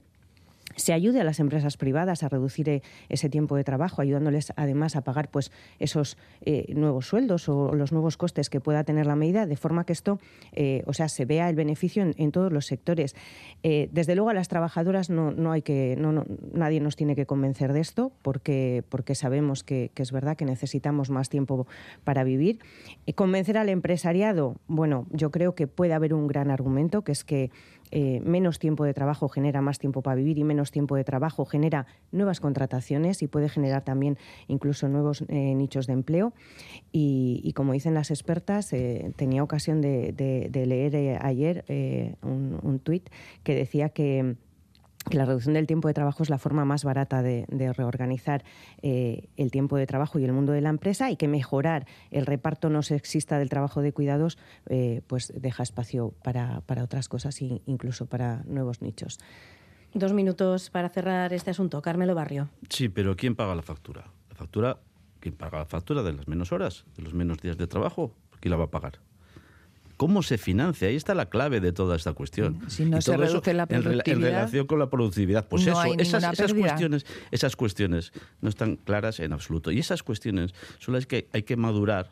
se 0.77 0.93
ayude 0.93 1.21
a 1.21 1.25
las 1.25 1.41
empresas 1.41 1.77
privadas 1.77 2.23
a 2.23 2.29
reducir 2.29 2.69
eh, 2.69 2.83
ese 3.09 3.29
tiempo 3.29 3.57
de 3.57 3.65
trabajo, 3.65 4.03
ayudándoles 4.03 4.53
además 4.57 4.97
a 4.97 5.03
pagar 5.03 5.31
pues 5.31 5.51
esos 5.79 6.17
eh, 6.43 6.73
nuevos 6.75 7.07
sueldos 7.07 7.49
o 7.49 7.75
los 7.75 7.93
nuevos 7.93 8.17
costes 8.17 8.51
que 8.51 8.61
pueda 8.61 8.85
tener 8.85 9.07
la 9.07 9.17
medida, 9.17 9.47
de 9.47 9.57
forma 9.57 9.85
que 9.85 9.93
esto, 9.93 10.19
eh, 10.53 10.83
o 10.87 10.93
sea, 10.93 11.09
se 11.09 11.25
vea 11.25 11.49
el 11.49 11.57
beneficio 11.57 12.03
en, 12.17 12.31
todos 12.31 12.53
los 12.53 12.67
sectores. 12.67 13.17
desde 13.63 14.15
luego 14.15 14.31
a 14.31 14.35
las 14.35 14.47
trabajadoras 14.47 15.11
no, 15.11 15.33
no 15.33 15.51
hay 15.51 15.63
que, 15.63 15.97
no, 15.99 16.25
nadie 16.53 16.81
nos 16.81 16.95
tiene 16.95 17.17
que 17.17 17.27
convencer 17.27 17.73
de 17.73 17.81
esto, 17.81 18.13
porque, 18.23 18.85
porque 18.89 19.17
sabemos 19.17 19.65
que, 19.65 19.91
que 19.95 20.03
es 20.03 20.13
verdad 20.13 20.37
que 20.37 20.45
necesitamos 20.45 21.11
más 21.11 21.29
tiempo 21.29 21.67
para 22.05 22.23
vivir. 22.23 22.61
convencer 23.17 23.59
al 23.59 23.69
empresariado, 23.69 24.57
bueno, 24.69 25.07
yo 25.11 25.33
creo 25.33 25.57
que 25.57 25.67
puede 25.67 25.93
haber 25.93 26.15
un 26.15 26.29
gran 26.29 26.51
argumento, 26.51 27.03
que 27.03 27.13
es 27.13 27.25
que 27.25 27.51
eh, 27.91 28.21
menos 28.25 28.59
tiempo 28.59 28.85
de 28.85 28.95
trabajo 28.95 29.29
genera 29.29 29.61
más 29.61 29.79
tiempo 29.79 30.03
para 30.03 30.17
vivir 30.17 30.39
y 30.39 30.45
menos 30.45 30.71
tiempo 30.71 30.97
de 30.97 31.05
trabajo 31.05 31.45
genera 31.45 31.87
nuevas 32.13 32.41
contrataciones 32.41 33.23
y 33.23 33.27
puede 33.27 33.49
generar 33.49 33.83
también 33.83 34.19
incluso 34.49 34.89
nuevos 34.89 35.25
eh, 35.29 35.55
nichos 35.55 35.87
de 35.87 35.95
empleo. 35.95 36.33
Y, 36.93 37.53
como 37.55 37.73
dicen 37.73 37.95
las 37.95 38.11
expertas, 38.11 38.75
tenía 39.17 39.43
ocasión 39.43 39.81
de, 39.81 40.15
leer 40.53 41.19
ayer 41.23 41.65
un, 42.23 42.59
un 42.63 42.79
tuit 42.79 43.11
que 43.43 43.55
decía 43.55 43.91
que 43.91 44.37
la 45.11 45.25
reducción 45.25 45.55
del 45.55 45.67
tiempo 45.67 45.89
de 45.89 45.95
trabajo 45.95 46.23
es 46.23 46.31
la 46.31 46.39
forma 46.39 46.65
más 46.65 46.85
barata 46.85 47.23
de, 47.23 47.47
reorganizar 47.73 48.45
eh, 48.83 49.29
el 49.37 49.51
tiempo 49.51 49.77
de 49.77 49.87
trabajo 49.87 50.19
y 50.19 50.25
el 50.25 50.33
mundo 50.33 50.53
de 50.53 50.61
la 50.61 50.69
empresa 50.69 51.11
y 51.11 51.17
que 51.17 51.27
mejorar 51.27 51.87
el 52.11 52.27
reparto 52.27 52.69
no 52.69 52.83
sexista 52.83 53.39
del 53.39 53.49
trabajo 53.49 53.81
de 53.81 53.93
cuidados 53.93 54.39
eh, 54.69 55.03
pues 55.07 55.33
deja 55.35 55.63
espacio 55.63 56.15
para, 56.23 56.63
otras 56.83 57.09
cosas 57.09 57.41
e 57.41 57.63
incluso 57.67 58.07
para 58.07 58.43
nuevos 58.45 58.83
nichos. 58.83 59.19
Dos 59.95 60.13
minutos 60.13 60.71
para 60.71 60.89
cerrar 60.89 61.33
este 61.33 61.51
asunto. 61.51 61.83
Carmelo 61.83 62.15
Barrio. 62.15 62.49
Sí, 62.69 62.89
pero 62.89 63.17
¿quién 63.17 63.35
paga 63.35 63.55
la 63.55 63.63
factura? 63.63 64.05
La 64.29 64.37
factura, 64.37 64.79
¿quién 65.19 65.35
paga 65.35 65.59
la 65.59 65.67
factura 65.67 66.03
de 66.03 66.13
las 66.13 66.29
menos 66.29 66.53
horas, 66.53 66.85
de 66.97 67.03
los 67.03 67.15
menos 67.15 67.39
días 67.39 67.57
de 67.57 67.67
trabajo? 67.67 68.15
¿Quién 68.39 68.51
la 68.51 68.57
va 68.57 68.65
a 68.65 68.71
pagar? 68.71 69.01
¿Cómo 70.01 70.23
se 70.23 70.39
financia? 70.39 70.89
Ahí 70.89 70.97
está 70.97 71.15
la 71.15 71.27
clave 71.27 71.61
de 71.61 71.73
toda 71.73 71.95
esta 71.95 72.15
cuestión. 72.15 72.59
Si 72.69 72.87
no 72.87 73.03
se 73.03 73.15
reduce 73.19 73.53
la 73.53 73.67
productividad. 73.67 74.17
En, 74.17 74.23
relación 74.23 74.67
con 74.67 74.79
la 74.79 74.89
productividad. 74.89 75.47
Pues 75.47 75.67
eso, 75.67 75.79
esas, 75.99 76.55
cuestiones, 76.55 77.05
esas 77.31 77.55
cuestiones 77.55 78.11
no 78.41 78.49
están 78.49 78.77
claras 78.77 79.21
en 79.21 79.35
absoluto. 79.35 79.71
Y 79.71 79.79
esas 79.79 80.03
cuestiones 80.03 80.55
son 80.79 80.95
las 80.95 81.05
que 81.05 81.29
hay 81.35 81.43
que 81.43 81.55
madurar 81.57 82.09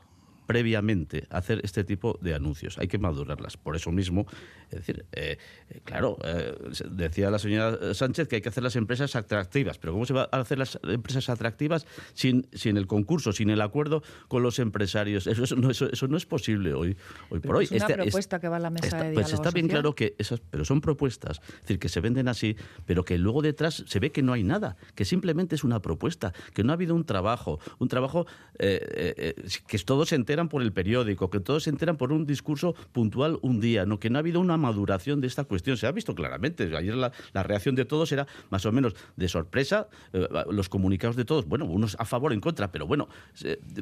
previamente 0.49 1.27
hacer 1.29 1.61
este 1.63 1.85
tipo 1.85 2.19
de 2.23 2.35
anuncios. 2.35 2.79
Hay 2.79 2.89
que 2.89 2.97
madurarlas. 2.97 3.59
Por 3.59 3.77
eso 3.77 3.93
mismo, 3.93 4.27
es 4.71 4.79
decir, 4.79 5.05
eh, 5.13 5.37
eh, 5.69 5.81
claro, 5.85 6.17
eh, 6.25 6.57
decía 6.91 7.31
la 7.31 7.39
señora 7.39 7.93
Sánchez 7.93 8.29
que 8.29 8.37
hay 8.37 8.41
que 8.41 8.49
hacer 8.49 8.63
las 8.63 8.75
empresas 8.75 9.15
atractivas, 9.15 9.77
pero 9.77 9.93
¿cómo 9.93 10.07
se 10.07 10.15
va 10.15 10.27
a 10.33 10.41
hacer 10.41 10.59
las 10.59 10.81
empresas 10.85 11.29
atractivas 11.29 11.87
sin, 12.15 12.49
sin 12.55 12.79
el 12.79 12.87
concurso, 12.87 13.33
sin 13.33 13.51
el 13.51 13.61
acuerdo 13.61 14.03
con 14.29 14.43
los 14.43 14.59
empresarios? 14.59 15.27
Eso, 15.27 15.55
no, 15.55 15.71
eso, 15.71 16.09
no 16.09 16.17
es 16.17 16.25
posible 16.25 16.73
hoy, 16.73 16.97
hoy 17.29 17.41
por 17.41 17.57
hoy. 17.57 17.65
Es 17.65 17.73
una 17.73 17.81
este, 17.85 17.95
propuesta 17.97 18.41
que 18.41 18.49
va 18.49 18.57
a 18.57 18.61
la 18.61 18.71
mesa 18.71 19.03
de 19.03 19.13
Pues 19.13 19.31
está 19.31 19.51
bien 19.51 19.69
claro 19.69 19.95
que 19.95 20.15
esas, 20.17 20.41
pero 20.41 20.65
son 20.65 20.81
propuestas, 20.81 21.43
es 21.47 21.61
decir, 21.61 21.79
que 21.79 21.91
se 21.91 22.01
venden 22.01 22.27
así, 22.27 22.57
pero 22.87 23.05
que 23.05 23.19
luego 23.19 23.43
detrás 23.43 23.85
se 23.87 24.01
ve 24.01 24.13
que 24.13 24.23
no 24.23 24.33
hay 24.33 24.45
nada, 24.45 24.79
que 24.95 25.05
simplemente 25.05 25.57
es 25.57 25.63
una 25.63 25.83
propuesta, 25.83 26.33
que 26.55 26.65
no 26.65 26.73
ha 26.73 26.75
habido 26.75 26.95
un 26.95 27.05
trabajo, 27.05 27.61
un 27.79 27.89
trabajo 27.89 28.27
que 28.59 29.79
todos 29.85 30.09
se 30.09 30.15
enteran 30.15 30.38
por 30.47 30.63
el 30.63 30.73
periódico, 30.73 31.31
que 31.31 31.41
todos 31.41 31.65
se 31.65 31.71
enteran 31.71 31.97
por 31.97 32.13
un 32.13 32.25
discurso 32.25 32.77
puntual 32.93 33.41
un 33.43 33.59
día, 33.59 33.85
no 33.85 33.99
que 33.99 34.11
no 34.11 34.19
ha 34.19 34.21
habido 34.21 34.39
una 34.39 34.57
maduración 34.57 35.21
de 35.21 35.27
esta 35.27 35.43
cuestión. 35.43 35.77
Se 35.77 35.89
ha 35.89 35.93
visto 35.93 36.15
claramente. 36.15 36.77
Ayer 36.77 36.95
la, 36.95 37.11
reacción 37.43 37.75
de 37.75 37.85
todos 37.85 38.13
era 38.13 38.29
más 38.51 38.65
o 38.67 38.71
menos 38.71 38.95
de 39.17 39.29
sorpresa. 39.29 39.89
Eh, 40.13 40.29
los 40.51 40.69
comunicados 40.69 41.17
de 41.17 41.25
todos, 41.25 41.47
bueno, 41.47 41.65
unos 41.65 41.97
a 41.99 42.05
favor, 42.05 42.33
en 42.33 42.41
contra, 42.41 42.71
pero 42.71 42.87
bueno, 42.87 43.09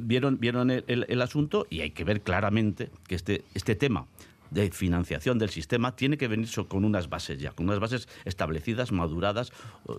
vieron, 0.01 0.39
vieron 0.39 0.71
el, 0.71 1.21
asunto 1.21 1.67
y 1.69 1.81
hay 1.81 1.91
que 1.91 2.05
ver 2.05 2.21
claramente 2.21 2.91
que 3.09 3.17
este, 3.17 3.43
este 3.55 3.75
tema 3.75 4.07
de 4.51 4.71
financiación 4.71 5.39
del 5.39 5.51
sistema 5.51 5.97
tiene 5.97 6.17
que 6.17 6.29
venir 6.29 6.49
con 6.69 6.85
unas 6.85 7.09
bases 7.09 7.39
ya, 7.39 7.53
con 7.53 7.67
unas 7.67 7.81
bases 7.81 8.09
establecidas, 8.25 8.93
maduradas 8.93 9.53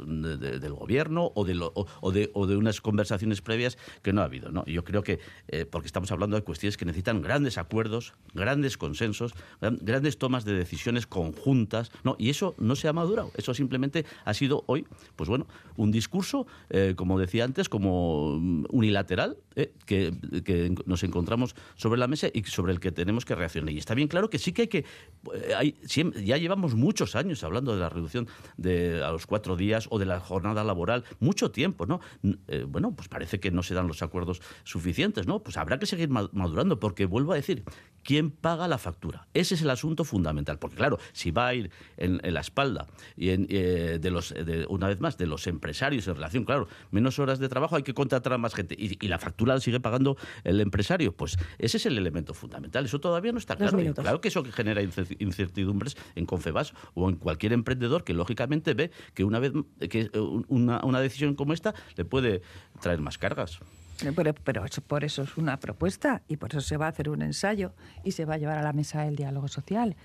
del 0.06 0.74
gobierno 0.74 1.32
o 1.36 1.46
de, 1.46 1.58
o, 2.02 2.12
de, 2.12 2.32
o, 2.34 2.48
de, 2.48 2.58
unas 2.58 2.82
conversaciones 2.82 3.42
previas 3.42 3.78
que 4.02 4.14
no 4.14 4.22
ha 4.22 4.26
habido. 4.26 4.52
¿no? 4.52 4.66
Yo 4.66 4.84
creo 4.84 5.04
que, 5.04 5.20
eh, 5.48 5.66
porque 5.66 5.88
estamos 5.88 6.12
hablando 6.12 6.36
de 6.36 6.44
cuestiones 6.44 6.78
que 6.78 6.86
necesitan 6.86 7.22
grandes 7.22 7.58
acuerdos, 7.58 8.14
grandes 8.34 8.78
consensos, 8.78 9.34
grandes 9.62 10.18
tomas 10.18 10.46
de 10.46 10.54
decisiones 10.54 11.08
conjuntas, 11.08 11.92
¿no? 12.04 12.16
y 12.18 12.30
eso 12.30 12.56
no 12.58 12.76
se 12.76 12.88
ha 12.88 12.94
madurado, 12.94 13.32
eso 13.36 13.54
simplemente 13.54 14.06
ha 14.26 14.34
sido 14.34 14.64
hoy, 14.68 14.86
pues 15.16 15.30
bueno, 15.30 15.48
un 15.76 15.92
discurso, 15.92 16.48
eh, 16.70 16.94
como 16.96 17.20
decía 17.20 17.44
antes, 17.44 17.70
como 17.70 18.34
unilateral, 18.70 19.38
eh, 19.56 19.74
que 19.86 20.14
nos 20.86 21.04
encontramos 21.04 21.56
sobre 21.76 22.00
la 22.00 22.08
mesa 22.08 22.28
y 22.34 22.44
sobre 22.44 22.74
el 22.74 22.80
que 22.80 22.92
tenemos 22.92 23.26
que 23.26 23.36
reaccionar. 23.36 23.74
Y 23.74 23.78
está 23.78 23.94
bien 23.94 24.08
claro 24.08 24.30
que 24.30 24.37
sí 24.38 24.54
que 24.54 24.64
hay 24.64 24.68
que... 24.68 24.86
Eh, 25.34 25.74
ya 26.24 26.38
llevamos 26.38 26.76
muchos 26.76 27.16
años 27.16 27.44
hablando 27.44 27.74
de 27.74 27.82
la 27.82 27.90
reducción 27.90 28.28
de 28.56 29.04
a 29.04 29.12
los 29.12 29.26
cuatro 29.26 29.58
días 29.58 29.88
o 29.90 30.00
de 30.00 30.06
la 30.06 30.20
jornada 30.20 30.64
laboral, 30.64 31.04
mucho 31.20 31.52
tiempo, 31.52 31.86
¿no? 31.86 32.00
Eh, 32.48 32.66
bueno, 32.68 32.96
pues 32.96 33.08
parece 33.08 33.40
que 33.40 33.52
no 33.52 33.64
se 33.64 33.74
dan 33.74 33.88
los 33.88 34.02
acuerdos 34.02 34.42
suficientes, 34.64 35.28
¿no? 35.28 35.40
Pues 35.40 35.58
habrá 35.58 35.80
que 35.80 35.86
seguir 35.86 36.10
madurando, 36.10 36.80
porque 36.80 37.06
vuelvo 37.06 37.34
a 37.34 37.36
decir, 37.36 37.64
¿quién 38.04 38.32
paga 38.32 38.68
la 38.68 38.78
factura? 38.78 39.28
Ese 39.34 39.56
es 39.56 39.62
el 39.62 39.70
asunto 39.70 40.06
fundamental, 40.06 40.60
porque 40.60 40.78
claro, 40.78 40.98
si 41.12 41.32
va 41.32 41.48
a 41.48 41.54
ir 41.56 41.72
en, 41.98 42.22
la 42.24 42.40
espalda 42.40 42.88
y 43.16 43.30
eh, 43.30 44.00
de 44.00 44.12
los, 44.12 44.34
una 44.70 44.88
vez 44.88 45.02
más, 45.02 45.18
de 45.18 45.28
los 45.28 45.48
empresarios 45.48 46.08
en 46.08 46.16
relación, 46.16 46.46
claro, 46.46 46.68
menos 46.92 47.20
horas 47.20 47.40
de 47.40 47.50
trabajo 47.50 47.76
hay 47.76 47.84
que 47.84 47.94
contratar 47.94 48.34
a 48.34 48.38
más 48.38 48.54
gente 48.54 48.76
y, 48.78 49.08
la 49.08 49.20
factura 49.20 49.56
la 49.56 49.62
sigue 49.62 49.80
pagando 49.80 50.18
el 50.44 50.60
empresario, 50.60 51.16
pues 51.16 51.38
ese 51.58 51.78
es 51.78 51.86
el 51.86 51.98
elemento 51.98 52.34
fundamental. 52.34 52.86
Eso 52.86 53.00
todavía 53.00 53.32
no 53.32 53.38
está 53.38 53.56
claro. 53.56 53.78
Claro 53.94 54.22
que 54.22 54.27
eso 54.28 54.44
que 54.44 54.52
genera 54.52 54.82
incertidumbres 54.82 55.98
en 56.16 56.26
Confebas 56.26 56.74
o 56.94 57.10
en 57.10 57.16
cualquier 57.16 57.54
emprendedor 57.54 58.04
que 58.04 58.14
lógicamente 58.14 58.74
ve 58.74 58.92
que 59.14 59.24
una 59.24 59.40
vez 59.40 59.54
que 59.90 60.10
una, 60.48 60.84
una 60.84 61.00
decisión 61.00 61.36
como 61.36 61.54
esta 61.54 61.74
le 61.96 62.06
puede 62.06 62.42
traer 62.82 63.00
más 63.00 63.18
cargas. 63.18 63.60
Pero, 64.16 64.34
pero 64.36 64.66
eso, 64.66 64.82
por 64.82 65.04
eso 65.04 65.24
es 65.24 65.38
una 65.38 65.60
propuesta 65.60 66.22
y 66.28 66.38
por 66.38 66.52
eso 66.52 66.62
se 66.62 66.78
va 66.78 66.86
a 66.86 66.90
hacer 66.90 67.10
un 67.10 67.24
ensayo 67.24 67.74
y 68.04 68.12
se 68.12 68.26
va 68.26 68.36
a 68.36 68.38
llevar 68.38 68.58
a 68.58 68.62
la 68.62 68.74
mesa 68.74 69.08
el 69.08 69.16
diálogo 69.16 69.48
social 69.48 69.96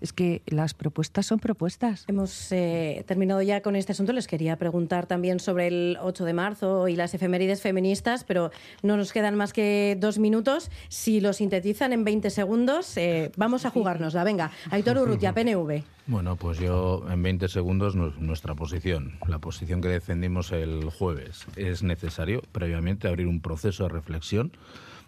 es 0.00 0.12
que 0.12 0.42
las 0.46 0.74
propuestas 0.74 1.26
son 1.26 1.38
propuestas. 1.38 2.04
Hemos 2.08 2.52
eh, 2.52 3.04
terminado 3.06 3.42
ya 3.42 3.60
con 3.62 3.76
este 3.76 3.92
asunto. 3.92 4.12
Les 4.12 4.26
quería 4.26 4.56
preguntar 4.56 5.06
también 5.06 5.40
sobre 5.40 5.66
el 5.68 5.98
8 6.00 6.24
de 6.24 6.32
marzo 6.32 6.88
y 6.88 6.96
las 6.96 7.14
efemérides 7.14 7.60
feministas, 7.60 8.24
pero 8.24 8.50
no 8.82 8.96
nos 8.96 9.12
quedan 9.12 9.34
más 9.34 9.52
que 9.52 9.96
dos 9.98 10.18
minutos. 10.18 10.70
Si 10.88 11.20
lo 11.20 11.32
sintetizan 11.32 11.92
en 11.92 12.04
20 12.04 12.30
segundos, 12.30 12.96
eh, 12.96 13.30
vamos 13.36 13.64
a 13.66 13.70
jugárnosla. 13.70 14.24
Venga, 14.24 14.50
Aitor 14.70 14.98
Urrutia, 14.98 15.32
PNV. 15.32 15.82
Bueno, 16.06 16.36
pues 16.36 16.58
yo 16.58 17.04
en 17.08 17.22
20 17.22 17.48
segundos 17.48 17.94
nuestra 17.94 18.54
posición, 18.54 19.12
la 19.28 19.38
posición 19.38 19.80
que 19.80 19.88
defendimos 19.88 20.50
el 20.50 20.90
jueves. 20.90 21.46
Es 21.56 21.82
necesario 21.82 22.42
previamente 22.50 23.06
abrir 23.06 23.28
un 23.28 23.40
proceso 23.40 23.84
de 23.84 23.90
reflexión 23.90 24.50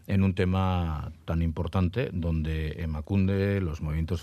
en 0.07 0.23
un 0.23 0.35
tema 0.35 1.13
tan 1.25 1.43
importante 1.43 2.11
donde 2.13 2.83
Emacunde, 2.83 3.61
los 3.61 3.81
movimientos 3.81 4.23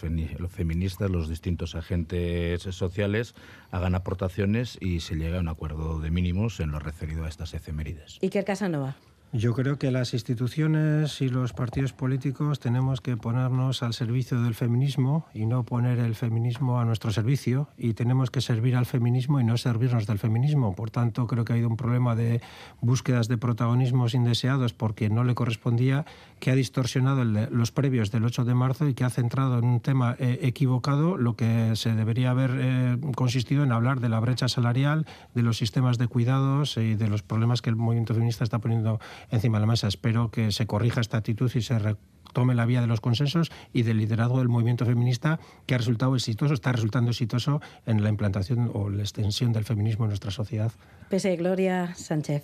feministas, 0.49 1.09
los 1.09 1.29
distintos 1.29 1.75
agentes 1.75 2.61
sociales 2.61 3.35
hagan 3.71 3.95
aportaciones 3.95 4.77
y 4.81 4.99
se 4.99 5.15
llegue 5.15 5.37
a 5.37 5.39
un 5.39 5.47
acuerdo 5.47 5.99
de 5.99 6.11
mínimos 6.11 6.59
en 6.59 6.71
lo 6.71 6.79
referido 6.79 7.25
a 7.25 7.29
estas 7.29 7.53
efemérides. 7.53 8.19
Iker 8.21 8.45
Casanova. 8.45 8.95
Yo 9.31 9.53
creo 9.53 9.77
que 9.77 9.91
las 9.91 10.15
instituciones 10.15 11.21
y 11.21 11.29
los 11.29 11.53
partidos 11.53 11.93
políticos 11.93 12.59
tenemos 12.59 12.99
que 12.99 13.15
ponernos 13.15 13.83
al 13.83 13.93
servicio 13.93 14.41
del 14.41 14.55
feminismo 14.55 15.27
y 15.35 15.45
no 15.45 15.63
poner 15.65 15.99
el 15.99 16.15
feminismo 16.15 16.79
a 16.79 16.85
nuestro 16.85 17.11
servicio 17.11 17.67
y 17.77 17.93
tenemos 17.93 18.31
que 18.31 18.41
servir 18.41 18.75
al 18.75 18.87
feminismo 18.87 19.39
y 19.39 19.43
no 19.43 19.55
servirnos 19.57 20.07
del 20.07 20.17
feminismo. 20.17 20.73
Por 20.73 20.89
tanto, 20.89 21.27
creo 21.27 21.45
que 21.45 21.53
ha 21.53 21.55
habido 21.55 21.69
un 21.69 21.77
problema 21.77 22.15
de 22.15 22.41
búsquedas 22.81 23.27
de 23.27 23.37
protagonismos 23.37 24.15
indeseados 24.15 24.73
porque 24.73 25.11
no 25.11 25.23
le 25.23 25.35
correspondía, 25.35 26.05
que 26.39 26.49
ha 26.49 26.55
distorsionado 26.55 27.23
los 27.23 27.71
previos 27.71 28.09
del 28.09 28.25
8 28.25 28.45
de 28.45 28.55
marzo 28.55 28.87
y 28.87 28.95
que 28.95 29.03
ha 29.03 29.11
centrado 29.11 29.59
en 29.59 29.65
un 29.65 29.79
tema 29.79 30.15
eh, 30.17 30.39
equivocado 30.41 31.17
lo 31.17 31.35
que 31.35 31.75
se 31.75 31.93
debería 31.93 32.31
haber 32.31 32.55
eh, 32.55 32.97
consistido 33.15 33.63
en 33.63 33.73
hablar 33.73 33.99
de 33.99 34.09
la 34.09 34.19
brecha 34.19 34.47
salarial, 34.47 35.05
de 35.35 35.43
los 35.43 35.57
sistemas 35.57 35.99
de 35.99 36.07
cuidados 36.07 36.77
y 36.77 36.95
de 36.95 37.07
los 37.07 37.21
problemas 37.21 37.61
que 37.61 37.69
el 37.69 37.75
movimiento 37.75 38.15
feminista 38.15 38.43
está 38.43 38.57
poniendo 38.57 38.99
encima 39.31 39.57
de 39.57 39.61
la 39.61 39.67
mesa. 39.67 39.87
Espero 39.87 40.31
que 40.31 40.51
se 40.51 40.65
corrija 40.67 41.01
esta 41.01 41.17
actitud 41.17 41.51
y 41.53 41.61
se 41.61 41.77
retome 41.79 42.55
la 42.55 42.65
vía 42.65 42.81
de 42.81 42.87
los 42.87 43.01
consensos 43.01 43.51
y 43.73 43.83
del 43.83 43.97
liderazgo 43.97 44.39
del 44.39 44.49
movimiento 44.49 44.85
feminista 44.85 45.39
que 45.65 45.75
ha 45.75 45.77
resultado 45.77 46.15
exitoso, 46.15 46.53
está 46.53 46.71
resultando 46.71 47.11
exitoso 47.11 47.61
en 47.85 48.03
la 48.03 48.09
implantación 48.09 48.69
o 48.73 48.89
la 48.89 49.01
extensión 49.01 49.53
del 49.53 49.65
feminismo 49.65 50.05
en 50.05 50.09
nuestra 50.09 50.31
sociedad. 50.31 50.71
Pese 51.09 51.35
Gloria 51.35 51.93
Sánchez. 51.95 52.43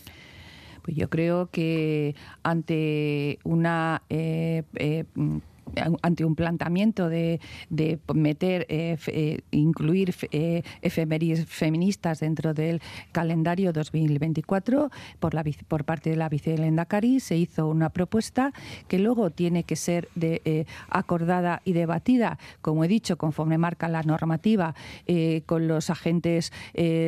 Pues 0.81 0.95
yo 0.95 1.09
creo 1.09 1.49
que 1.49 2.15
ante 2.43 3.39
una 3.43 4.03
eh, 4.09 4.63
eh, 4.75 5.05
ante 6.01 6.25
un 6.25 6.35
planteamiento 6.35 7.09
de, 7.09 7.39
meter, 8.13 8.65
eh, 8.69 8.97
eh, 9.07 9.41
incluir 9.51 10.13
eh, 10.31 10.63
feministas 11.47 12.19
dentro 12.19 12.53
del 12.53 12.81
calendario 13.11 13.73
2024 13.73 14.91
por, 15.19 15.33
la, 15.33 15.43
por 15.67 15.83
parte 15.83 16.11
de 16.11 16.15
la 16.15 16.29
vicelenda 16.29 16.85
Cari, 16.85 17.19
se 17.19 17.37
hizo 17.37 17.67
una 17.67 17.89
propuesta 17.89 18.53
que 18.87 18.99
luego 18.99 19.31
tiene 19.31 19.63
que 19.63 19.75
ser 19.75 20.09
de, 20.15 20.65
acordada 20.89 21.61
y 21.65 21.73
debatida, 21.73 22.37
como 22.61 22.83
he 22.83 22.87
dicho, 22.87 23.17
conforme 23.17 23.57
marca 23.57 23.87
la 23.87 24.03
normativa, 24.03 24.75
con 25.45 25.67
los 25.67 25.89
agentes 25.89 26.51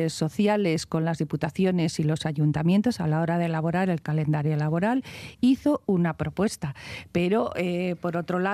sociales, 0.08 0.86
con 0.86 1.04
las 1.04 1.18
diputaciones 1.18 1.98
y 1.98 2.02
los 2.02 2.26
ayuntamientos 2.26 3.00
a 3.00 3.06
la 3.06 3.20
hora 3.20 3.38
de 3.38 3.46
elaborar 3.46 3.90
el 3.90 4.02
calendario 4.02 4.56
laboral, 4.56 5.04
hizo 5.40 5.82
una 5.86 6.14
propuesta. 6.14 6.74
Pero, 7.12 7.52
por 8.00 8.16
otro 8.16 8.38
lado, 8.38 8.47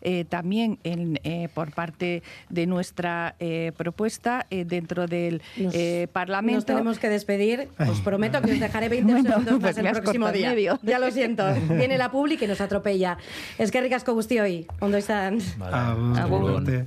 eh, 0.00 0.24
también 0.24 0.78
en, 0.84 1.18
eh, 1.24 1.48
por 1.52 1.72
parte 1.72 2.22
de 2.48 2.66
nuestra 2.66 3.34
eh, 3.38 3.72
propuesta 3.76 4.46
eh, 4.50 4.64
dentro 4.64 5.06
del 5.06 5.42
Nos- 5.56 5.74
eh, 5.74 6.08
Parlamento. 6.12 6.56
Nos 6.58 6.66
tenemos 6.66 6.98
que 6.98 7.08
despedir. 7.08 7.68
Os 7.78 8.00
prometo 8.00 8.40
que 8.42 8.52
os 8.52 8.60
dejaré 8.60 8.88
20 8.88 9.12
Bueno, 9.12 9.28
segundos 9.30 9.58
pues 9.60 9.76
más 9.76 9.86
el 9.96 10.02
próximo 10.02 10.32
día. 10.32 10.50
medio. 10.50 10.78
Ya 10.82 10.98
lo 10.98 11.10
siento. 11.10 11.44
Viene 11.68 11.98
la 11.98 12.10
publi 12.10 12.36
que 12.36 12.46
nos 12.48 12.60
atropella. 12.60 13.18
Es 13.58 13.70
que 13.70 13.80
ricasco 13.80 14.14
guztioi. 14.14 14.66
Ondo 14.80 14.98
izan. 14.98 15.38
Arte. 15.60 16.86